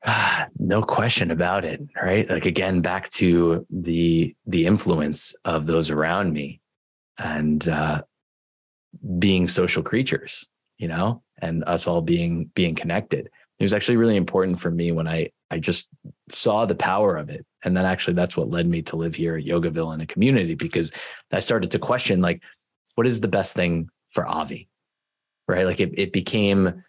No 0.57 0.83
question 0.83 1.31
about 1.31 1.65
it, 1.65 1.81
right? 2.01 2.29
Like 2.29 2.47
again, 2.47 2.81
back 2.81 3.11
to 3.11 3.67
the 3.71 4.35
the 4.47 4.67
influence 4.67 5.35
of 5.45 5.67
those 5.67 5.91
around 5.91 6.33
me, 6.33 6.61
and 7.19 7.69
uh, 7.69 8.03
being 9.19 9.47
social 9.47 9.83
creatures, 9.83 10.49
you 10.79 10.89
know, 10.89 11.23
and 11.39 11.65
us 11.65 11.87
all 11.87 12.01
being 12.01 12.51
being 12.55 12.75
connected. 12.75 13.29
It 13.59 13.65
was 13.65 13.75
actually 13.75 13.99
really 13.99 14.17
important 14.17 14.59
for 14.61 14.71
me 14.71 14.91
when 14.93 15.07
I 15.07 15.31
I 15.51 15.59
just 15.59 15.89
saw 16.31 16.65
the 16.65 16.75
power 16.75 17.17
of 17.17 17.29
it, 17.29 17.45
and 17.63 17.77
then 17.77 17.85
actually 17.85 18.15
that's 18.15 18.37
what 18.37 18.51
led 18.51 18.67
me 18.67 18.83
to 18.83 18.97
live 18.97 19.15
here 19.15 19.37
at 19.37 19.45
Yogaville 19.45 19.93
in 19.93 20.01
a 20.01 20.07
community 20.07 20.55
because 20.55 20.93
I 21.33 21.41
started 21.41 21.73
to 21.73 21.79
question 21.79 22.23
like, 22.23 22.43
what 22.95 23.07
is 23.07 23.21
the 23.21 23.29
best 23.29 23.55
thing 23.55 23.91
for 24.11 24.27
Avi, 24.27 24.69
right? 25.47 25.67
Like 25.67 25.81
it 25.81 25.93
it 25.99 26.13
became 26.13 26.85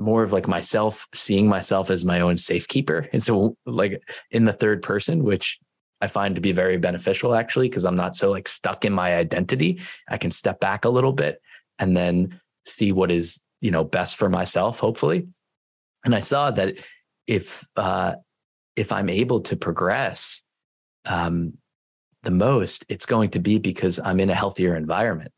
more 0.00 0.22
of 0.22 0.32
like 0.32 0.48
myself 0.48 1.06
seeing 1.14 1.46
myself 1.46 1.90
as 1.90 2.04
my 2.04 2.20
own 2.20 2.36
safekeeper. 2.36 3.08
And 3.12 3.22
so 3.22 3.56
like 3.66 4.02
in 4.30 4.46
the 4.46 4.52
third 4.52 4.82
person, 4.82 5.22
which 5.22 5.58
I 6.00 6.06
find 6.06 6.34
to 6.34 6.40
be 6.40 6.52
very 6.52 6.78
beneficial 6.78 7.34
actually, 7.34 7.68
because 7.68 7.84
I'm 7.84 7.96
not 7.96 8.16
so 8.16 8.30
like 8.30 8.48
stuck 8.48 8.84
in 8.84 8.92
my 8.92 9.14
identity. 9.16 9.80
I 10.08 10.16
can 10.16 10.30
step 10.30 10.58
back 10.58 10.84
a 10.84 10.88
little 10.88 11.12
bit 11.12 11.42
and 11.78 11.94
then 11.94 12.40
see 12.64 12.92
what 12.92 13.10
is, 13.10 13.42
you 13.60 13.70
know, 13.70 13.84
best 13.84 14.16
for 14.16 14.30
myself, 14.30 14.78
hopefully. 14.78 15.28
And 16.04 16.14
I 16.14 16.20
saw 16.20 16.50
that 16.50 16.78
if 17.26 17.66
uh 17.76 18.14
if 18.76 18.92
I'm 18.92 19.10
able 19.10 19.40
to 19.40 19.56
progress 19.56 20.42
um 21.04 21.58
the 22.22 22.30
most, 22.30 22.84
it's 22.88 23.06
going 23.06 23.30
to 23.30 23.38
be 23.38 23.58
because 23.58 24.00
I'm 24.00 24.20
in 24.20 24.30
a 24.30 24.34
healthier 24.34 24.76
environment. 24.76 25.32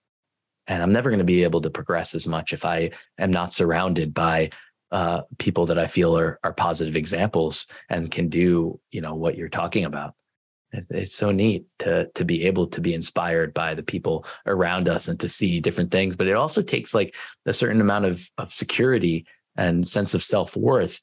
And 0.66 0.82
I'm 0.82 0.92
never 0.92 1.10
going 1.10 1.18
to 1.18 1.24
be 1.24 1.42
able 1.42 1.60
to 1.62 1.70
progress 1.70 2.14
as 2.14 2.26
much 2.26 2.52
if 2.52 2.64
I 2.64 2.90
am 3.18 3.32
not 3.32 3.52
surrounded 3.52 4.14
by 4.14 4.50
uh, 4.92 5.22
people 5.38 5.66
that 5.66 5.78
I 5.78 5.86
feel 5.86 6.16
are 6.16 6.38
are 6.44 6.52
positive 6.52 6.96
examples 6.96 7.66
and 7.88 8.10
can 8.10 8.28
do 8.28 8.78
you 8.90 9.00
know 9.00 9.14
what 9.14 9.36
you're 9.36 9.48
talking 9.48 9.84
about. 9.86 10.14
It's 10.72 11.14
so 11.14 11.30
neat 11.32 11.66
to 11.80 12.10
to 12.14 12.24
be 12.24 12.46
able 12.46 12.66
to 12.68 12.80
be 12.80 12.94
inspired 12.94 13.54
by 13.54 13.74
the 13.74 13.82
people 13.82 14.26
around 14.46 14.88
us 14.88 15.08
and 15.08 15.18
to 15.20 15.28
see 15.28 15.60
different 15.60 15.90
things. 15.90 16.14
But 16.14 16.26
it 16.26 16.36
also 16.36 16.62
takes 16.62 16.94
like 16.94 17.16
a 17.46 17.52
certain 17.52 17.80
amount 17.80 18.04
of 18.04 18.30
of 18.38 18.52
security 18.52 19.26
and 19.56 19.88
sense 19.88 20.14
of 20.14 20.22
self 20.22 20.56
worth, 20.56 21.00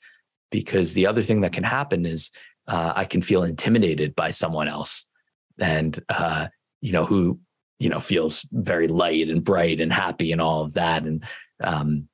because 0.52 0.94
the 0.94 1.08
other 1.08 1.24
thing 1.24 1.42
that 1.42 1.54
can 1.54 1.64
happen 1.64 2.06
is 2.06 2.32
uh, 2.68 2.94
I 2.96 3.06
can 3.06 3.22
feel 3.22 3.44
intimidated 3.44 4.16
by 4.16 4.32
someone 4.32 4.68
else, 4.68 5.10
and 5.60 6.00
uh, 6.10 6.48
you 6.82 6.92
know 6.92 7.06
who 7.06 7.40
you 7.80 7.90
know 7.90 8.00
feels 8.00 8.48
very 8.52 8.88
light 8.88 9.30
and 9.30 9.44
bright 9.44 9.80
and 9.80 9.92
happy 9.92 10.32
and 10.32 10.42
all 10.42 10.62
of 10.62 10.74
that. 10.76 11.04
And 11.04 11.24
um, 11.64 12.08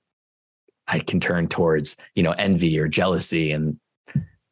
i 0.87 0.99
can 0.99 1.19
turn 1.19 1.47
towards 1.47 1.97
you 2.13 2.23
know 2.23 2.31
envy 2.33 2.79
or 2.79 2.87
jealousy. 2.87 3.51
And 3.51 3.79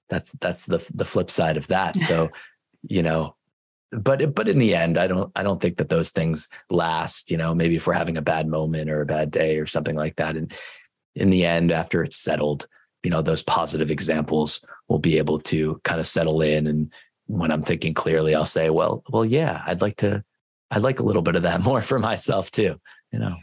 that's 0.10 0.32
that's 0.34 0.66
the 0.66 0.86
the 0.94 1.06
flip 1.06 1.30
side 1.30 1.58
of 1.58 1.68
that. 1.68 2.00
So 2.00 2.30
you 2.90 3.04
know 3.04 3.36
but 3.92 4.34
but 4.34 4.50
in 4.50 4.58
the 4.58 4.76
end 4.76 4.98
i 4.98 5.06
don't 5.08 5.32
i 5.36 5.44
don't 5.44 5.62
think 5.62 5.78
that 5.78 5.88
those 5.88 6.10
things 6.10 6.50
last 6.72 7.30
you 7.30 7.38
know 7.38 7.54
maybe 7.54 7.76
if 7.76 7.88
we're 7.88 7.94
having 7.94 8.18
a 8.18 8.22
bad 8.24 8.48
moment 8.48 8.90
or 8.90 9.02
a 9.02 9.06
bad 9.06 9.32
day 9.32 9.58
or 9.58 9.66
something 9.66 9.96
like 9.96 10.16
that. 10.18 10.36
And 10.36 10.52
in 11.16 11.30
the 11.30 11.46
end 11.46 11.72
after 11.72 12.04
it's 12.04 12.18
settled 12.18 12.68
you 13.04 13.12
know 13.12 13.22
those 13.22 13.44
positive 13.44 13.92
examples 13.92 14.66
will 14.88 15.00
be 15.00 15.18
able 15.18 15.40
to 15.40 15.80
kind 15.84 16.00
of 16.00 16.08
settle 16.08 16.42
in. 16.42 16.68
And 16.68 16.92
when 17.28 17.52
i'm 17.52 17.62
thinking 17.62 17.94
clearly 17.94 18.36
i'll 18.36 18.46
say 18.46 18.70
well 18.70 19.04
well 19.10 19.24
yeah 19.24 19.64
i'd 19.68 19.82
like 19.82 19.96
to 19.96 20.24
I'd 20.74 20.82
like 20.82 21.00
a 21.00 21.04
little 21.04 21.22
bit 21.22 21.36
of 21.36 21.44
that 21.44 21.62
more 21.62 21.84
for 21.84 22.00
myself 22.00 22.50
too, 22.50 22.80
you 23.12 23.20
know. 23.20 23.36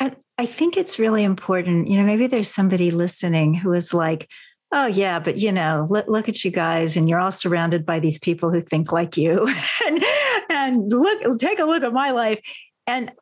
And 0.00 0.16
I 0.36 0.46
think 0.46 0.76
it's 0.76 0.98
really 0.98 1.22
important, 1.22 1.86
you 1.88 1.96
know, 1.96 2.04
maybe 2.04 2.26
there's 2.26 2.50
somebody 2.50 2.90
listening 2.90 3.54
who 3.54 3.72
is 3.72 3.94
like, 3.94 4.28
oh 4.72 4.86
yeah, 4.86 5.20
but 5.20 5.36
you 5.36 5.52
know, 5.52 5.86
look, 5.88 6.08
look 6.08 6.28
at 6.28 6.44
you 6.44 6.50
guys 6.50 6.96
and 6.96 7.08
you're 7.08 7.20
all 7.20 7.30
surrounded 7.30 7.86
by 7.86 8.00
these 8.00 8.18
people 8.18 8.50
who 8.50 8.60
think 8.60 8.90
like 8.90 9.16
you. 9.16 9.46
and, 9.86 10.04
and 10.50 10.92
look, 10.92 11.38
take 11.38 11.60
a 11.60 11.64
look 11.64 11.84
at 11.84 11.92
my 11.92 12.10
life. 12.10 12.40
And 12.86 13.12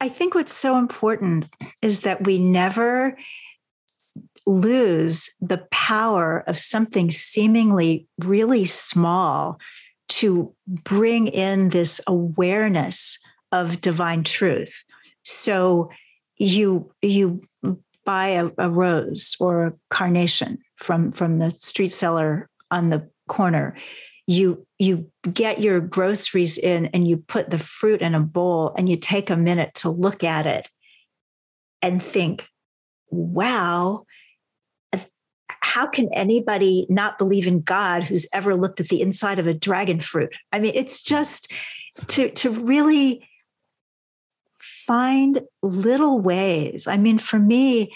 I 0.00 0.08
think 0.08 0.34
what's 0.34 0.54
so 0.54 0.78
important 0.78 1.46
is 1.82 2.00
that 2.00 2.24
we 2.24 2.38
never 2.38 3.18
lose 4.46 5.30
the 5.42 5.66
power 5.70 6.42
of 6.46 6.58
something 6.58 7.10
seemingly 7.10 8.06
really 8.18 8.64
small 8.64 9.58
to 10.08 10.54
bring 10.66 11.28
in 11.28 11.70
this 11.70 12.00
awareness 12.06 13.18
of 13.52 13.80
divine 13.80 14.24
truth. 14.24 14.84
So 15.22 15.90
you 16.36 16.92
you 17.00 17.40
buy 18.04 18.28
a, 18.28 18.50
a 18.58 18.70
rose 18.70 19.36
or 19.40 19.66
a 19.66 19.72
carnation 19.90 20.58
from 20.76 21.12
from 21.12 21.38
the 21.38 21.50
street 21.50 21.92
seller 21.92 22.48
on 22.70 22.90
the 22.90 23.08
corner 23.28 23.74
you 24.26 24.66
you 24.78 25.10
get 25.32 25.60
your 25.60 25.80
groceries 25.80 26.58
in 26.58 26.86
and 26.86 27.06
you 27.06 27.16
put 27.16 27.50
the 27.50 27.58
fruit 27.58 28.00
in 28.00 28.14
a 28.14 28.20
bowl 28.20 28.74
and 28.76 28.88
you 28.88 28.96
take 28.96 29.30
a 29.30 29.36
minute 29.36 29.74
to 29.74 29.90
look 29.90 30.24
at 30.24 30.46
it 30.46 30.68
and 31.82 32.02
think 32.02 32.46
wow 33.10 34.04
how 35.74 35.88
can 35.88 36.08
anybody 36.12 36.86
not 36.88 37.18
believe 37.18 37.48
in 37.48 37.60
god 37.60 38.04
who's 38.04 38.28
ever 38.32 38.54
looked 38.54 38.78
at 38.78 38.86
the 38.86 39.00
inside 39.00 39.40
of 39.40 39.48
a 39.48 39.52
dragon 39.52 39.98
fruit? 39.98 40.32
I 40.52 40.60
mean 40.60 40.70
it's 40.76 41.02
just 41.02 41.52
to 42.06 42.30
to 42.30 42.50
really 42.50 43.28
find 44.60 45.42
little 45.62 46.20
ways. 46.20 46.86
I 46.86 46.96
mean 46.96 47.18
for 47.18 47.40
me 47.40 47.92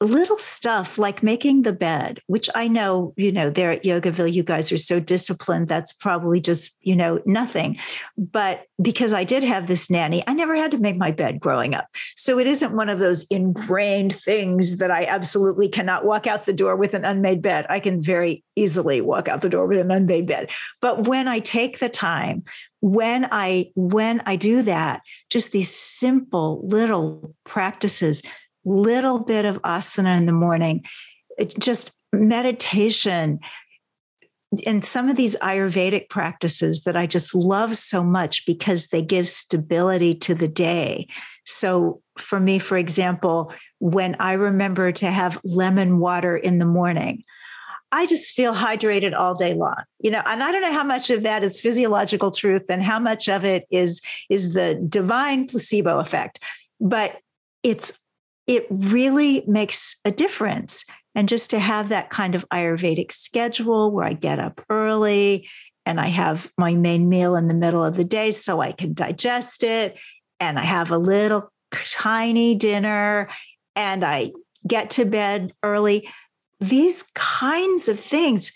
little 0.00 0.38
stuff 0.38 0.96
like 0.96 1.22
making 1.24 1.62
the 1.62 1.72
bed, 1.72 2.20
which 2.26 2.48
I 2.54 2.68
know, 2.68 3.14
you 3.16 3.32
know, 3.32 3.50
there 3.50 3.72
at 3.72 3.82
Yogaville, 3.82 4.32
you 4.32 4.44
guys 4.44 4.70
are 4.70 4.78
so 4.78 5.00
disciplined. 5.00 5.66
That's 5.66 5.92
probably 5.92 6.40
just, 6.40 6.76
you 6.82 6.94
know, 6.94 7.20
nothing. 7.26 7.78
But 8.16 8.66
because 8.80 9.12
I 9.12 9.24
did 9.24 9.42
have 9.42 9.66
this 9.66 9.90
nanny, 9.90 10.22
I 10.26 10.34
never 10.34 10.54
had 10.54 10.70
to 10.70 10.78
make 10.78 10.96
my 10.96 11.10
bed 11.10 11.40
growing 11.40 11.74
up. 11.74 11.88
So 12.14 12.38
it 12.38 12.46
isn't 12.46 12.76
one 12.76 12.88
of 12.88 13.00
those 13.00 13.26
ingrained 13.28 14.14
things 14.14 14.76
that 14.76 14.92
I 14.92 15.04
absolutely 15.04 15.68
cannot 15.68 16.04
walk 16.04 16.28
out 16.28 16.46
the 16.46 16.52
door 16.52 16.76
with 16.76 16.94
an 16.94 17.04
unmade 17.04 17.42
bed. 17.42 17.66
I 17.68 17.80
can 17.80 18.00
very 18.00 18.44
easily 18.54 19.00
walk 19.00 19.26
out 19.28 19.40
the 19.40 19.48
door 19.48 19.66
with 19.66 19.78
an 19.78 19.90
unmade 19.90 20.26
bed. 20.26 20.50
But 20.80 21.08
when 21.08 21.26
I 21.26 21.40
take 21.40 21.80
the 21.80 21.88
time, 21.88 22.44
when 22.80 23.26
I 23.32 23.72
when 23.74 24.22
I 24.24 24.36
do 24.36 24.62
that, 24.62 25.00
just 25.30 25.50
these 25.50 25.74
simple 25.74 26.64
little 26.68 27.34
practices 27.44 28.22
little 28.64 29.18
bit 29.18 29.44
of 29.44 29.60
asana 29.62 30.16
in 30.16 30.26
the 30.26 30.32
morning, 30.32 30.84
just 31.58 31.92
meditation, 32.12 33.40
and 34.66 34.84
some 34.84 35.08
of 35.10 35.16
these 35.16 35.36
Ayurvedic 35.36 36.08
practices 36.08 36.84
that 36.84 36.96
I 36.96 37.06
just 37.06 37.34
love 37.34 37.76
so 37.76 38.02
much 38.02 38.46
because 38.46 38.88
they 38.88 39.02
give 39.02 39.28
stability 39.28 40.14
to 40.16 40.34
the 40.34 40.48
day. 40.48 41.06
So, 41.44 42.00
for 42.16 42.40
me, 42.40 42.58
for 42.58 42.76
example, 42.76 43.52
when 43.78 44.16
I 44.18 44.32
remember 44.32 44.90
to 44.90 45.06
have 45.06 45.38
lemon 45.44 45.98
water 45.98 46.36
in 46.36 46.58
the 46.58 46.64
morning, 46.64 47.24
I 47.92 48.06
just 48.06 48.34
feel 48.34 48.54
hydrated 48.54 49.16
all 49.16 49.34
day 49.34 49.54
long. 49.54 49.82
You 50.00 50.10
know, 50.10 50.22
and 50.24 50.42
I 50.42 50.50
don't 50.50 50.62
know 50.62 50.72
how 50.72 50.84
much 50.84 51.10
of 51.10 51.22
that 51.22 51.42
is 51.42 51.60
physiological 51.60 52.30
truth 52.30 52.64
and 52.68 52.82
how 52.82 52.98
much 52.98 53.28
of 53.28 53.44
it 53.44 53.66
is 53.70 54.02
is 54.30 54.54
the 54.54 54.74
divine 54.88 55.46
placebo 55.46 55.98
effect. 55.98 56.42
But 56.80 57.16
it's 57.62 58.02
it 58.48 58.66
really 58.70 59.44
makes 59.46 59.96
a 60.04 60.10
difference. 60.10 60.84
And 61.14 61.28
just 61.28 61.50
to 61.50 61.58
have 61.58 61.90
that 61.90 62.10
kind 62.10 62.34
of 62.34 62.48
Ayurvedic 62.48 63.12
schedule 63.12 63.92
where 63.92 64.06
I 64.06 64.14
get 64.14 64.40
up 64.40 64.64
early 64.70 65.48
and 65.84 66.00
I 66.00 66.06
have 66.06 66.50
my 66.58 66.74
main 66.74 67.08
meal 67.08 67.36
in 67.36 67.46
the 67.46 67.54
middle 67.54 67.84
of 67.84 67.96
the 67.96 68.04
day 68.04 68.30
so 68.30 68.60
I 68.60 68.72
can 68.72 68.92
digest 68.92 69.62
it, 69.62 69.96
and 70.38 70.58
I 70.58 70.64
have 70.64 70.90
a 70.90 70.98
little 70.98 71.50
tiny 71.70 72.54
dinner, 72.54 73.28
and 73.74 74.04
I 74.04 74.32
get 74.66 74.90
to 74.90 75.06
bed 75.06 75.52
early. 75.62 76.08
These 76.60 77.04
kinds 77.14 77.88
of 77.88 77.98
things 77.98 78.52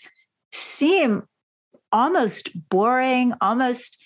seem 0.51 1.23
almost 1.91 2.51
boring, 2.69 3.33
almost 3.41 3.99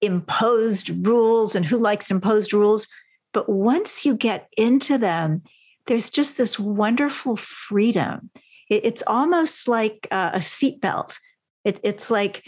imposed 0.00 1.06
rules. 1.06 1.54
And 1.54 1.66
who 1.66 1.76
likes 1.76 2.10
imposed 2.10 2.54
rules? 2.54 2.88
But 3.32 3.48
once 3.48 4.04
you 4.04 4.14
get 4.14 4.48
into 4.56 4.98
them, 4.98 5.42
there's 5.86 6.10
just 6.10 6.36
this 6.36 6.58
wonderful 6.58 7.36
freedom. 7.36 8.30
it's 8.68 9.02
almost 9.08 9.66
like 9.66 10.06
a 10.12 10.38
seatbelt. 10.38 11.18
It, 11.64 11.80
it's 11.82 12.10
like 12.10 12.44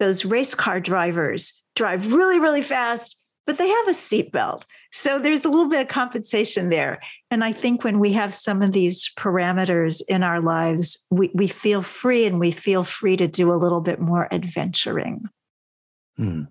those 0.00 0.24
race 0.24 0.54
car 0.54 0.80
drivers 0.80 1.62
drive 1.74 2.14
really, 2.14 2.40
really 2.40 2.62
fast, 2.62 3.20
but 3.46 3.58
they 3.58 3.68
have 3.68 3.88
a 3.88 3.92
seatbelt. 3.92 4.62
So 4.90 5.18
there's 5.18 5.44
a 5.44 5.50
little 5.50 5.68
bit 5.68 5.82
of 5.82 5.88
compensation 5.88 6.70
there. 6.70 7.00
And 7.30 7.44
I 7.44 7.52
think 7.52 7.84
when 7.84 7.98
we 7.98 8.12
have 8.12 8.34
some 8.34 8.62
of 8.62 8.72
these 8.72 9.10
parameters 9.18 10.00
in 10.08 10.22
our 10.22 10.40
lives, 10.40 11.04
we, 11.10 11.30
we 11.34 11.48
feel 11.48 11.82
free 11.82 12.24
and 12.24 12.40
we 12.40 12.50
feel 12.50 12.82
free 12.82 13.18
to 13.18 13.28
do 13.28 13.52
a 13.52 13.60
little 13.60 13.82
bit 13.82 14.00
more 14.00 14.32
adventuring. 14.32 15.24
Hmm 16.16 16.44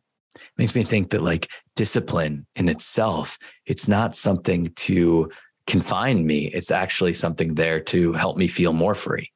makes 0.58 0.76
me 0.76 0.84
think 0.84 1.10
that 1.10 1.24
like 1.24 1.49
discipline 1.76 2.45
in 2.56 2.70
itself, 2.70 3.38
it's 3.66 3.88
not 3.88 4.16
something 4.16 4.68
to 4.76 5.32
confine 5.68 6.26
me. 6.26 6.45
It's 6.53 6.72
actually 6.72 7.14
something 7.14 7.56
there 7.56 7.80
to 7.82 8.14
help 8.14 8.38
me 8.38 8.47
feel 8.47 8.74
more 8.74 8.95
free. 8.95 9.32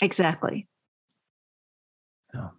Exactly. 0.00 0.68
Oh. 2.34 2.50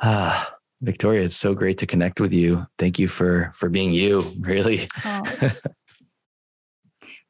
Ah, 0.00 0.54
Victoria, 0.80 1.22
it's 1.22 1.36
so 1.36 1.54
great 1.54 1.78
to 1.78 1.86
connect 1.86 2.20
with 2.20 2.32
you. 2.32 2.66
Thank 2.78 2.98
you 2.98 3.08
for 3.08 3.52
for 3.56 3.68
being 3.68 3.92
you, 3.92 4.20
really. 4.40 4.88
Oh. 5.04 5.22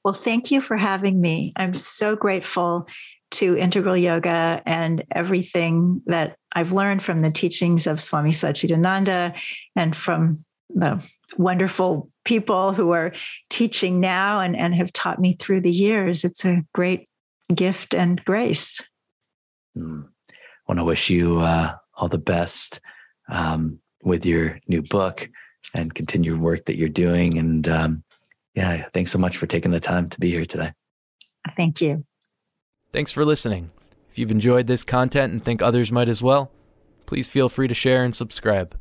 well, 0.05 0.14
thank 0.14 0.51
you 0.51 0.61
for 0.61 0.76
having 0.76 1.20
me. 1.20 1.53
I'm 1.57 1.72
so 1.72 2.14
grateful 2.14 2.87
to 3.31 3.57
integral 3.57 3.97
yoga 3.97 4.62
and 4.64 5.05
everything 5.11 6.03
that 6.07 6.37
I've 6.53 6.72
learned 6.72 7.03
from 7.03 7.22
the 7.22 7.31
teachings 7.31 7.87
of 7.87 8.01
Swami 8.01 8.31
Satchidananda 8.31 9.39
and 9.76 9.95
from 9.95 10.37
the 10.70 11.05
wonderful 11.37 12.11
people 12.24 12.72
who 12.72 12.91
are 12.91 13.12
teaching 13.51 14.01
now 14.01 14.41
and, 14.41 14.57
and 14.57 14.74
have 14.74 14.93
taught 14.93 15.20
me 15.20 15.37
through 15.39 15.61
the 15.61 15.72
years. 15.72 16.24
It's 16.24 16.45
a 16.45 16.62
great 16.74 17.09
gift 17.55 17.95
and 17.95 18.22
grace. 18.24 18.81
Mm. 19.76 20.09
I 20.31 20.35
want 20.66 20.81
to 20.81 20.85
wish 20.85 21.09
you 21.11 21.41
uh, 21.41 21.74
all 21.95 22.09
the 22.09 22.18
best 22.18 22.81
um, 23.29 23.79
with 24.03 24.26
your 24.26 24.61
new 24.68 24.83
book 24.83 25.29
and 25.74 25.95
continued 25.95 26.41
work 26.41 26.66
that 26.66 26.76
you're 26.76 26.89
doing. 26.89 27.39
And 27.39 27.68
um, 27.68 28.05
yeah, 28.55 28.89
thanks 28.93 29.11
so 29.11 29.18
much 29.18 29.37
for 29.37 29.47
taking 29.47 29.70
the 29.70 29.81
time 29.81 30.09
to 30.11 30.20
be 30.20 30.31
here 30.31 30.45
today. 30.45 30.72
Thank 31.57 31.81
you. 31.81 32.05
Thanks 32.91 33.12
for 33.12 33.22
listening. 33.22 33.70
If 34.09 34.18
you've 34.18 34.30
enjoyed 34.30 34.66
this 34.66 34.82
content 34.82 35.30
and 35.30 35.45
think 35.45 35.61
others 35.61 35.93
might 35.93 36.09
as 36.09 36.22
well, 36.22 36.51
please 37.05 37.28
feel 37.28 37.51
free 37.51 37.68
to 37.68 37.74
share 37.74 38.03
and 38.03 38.16
subscribe. 38.16 38.78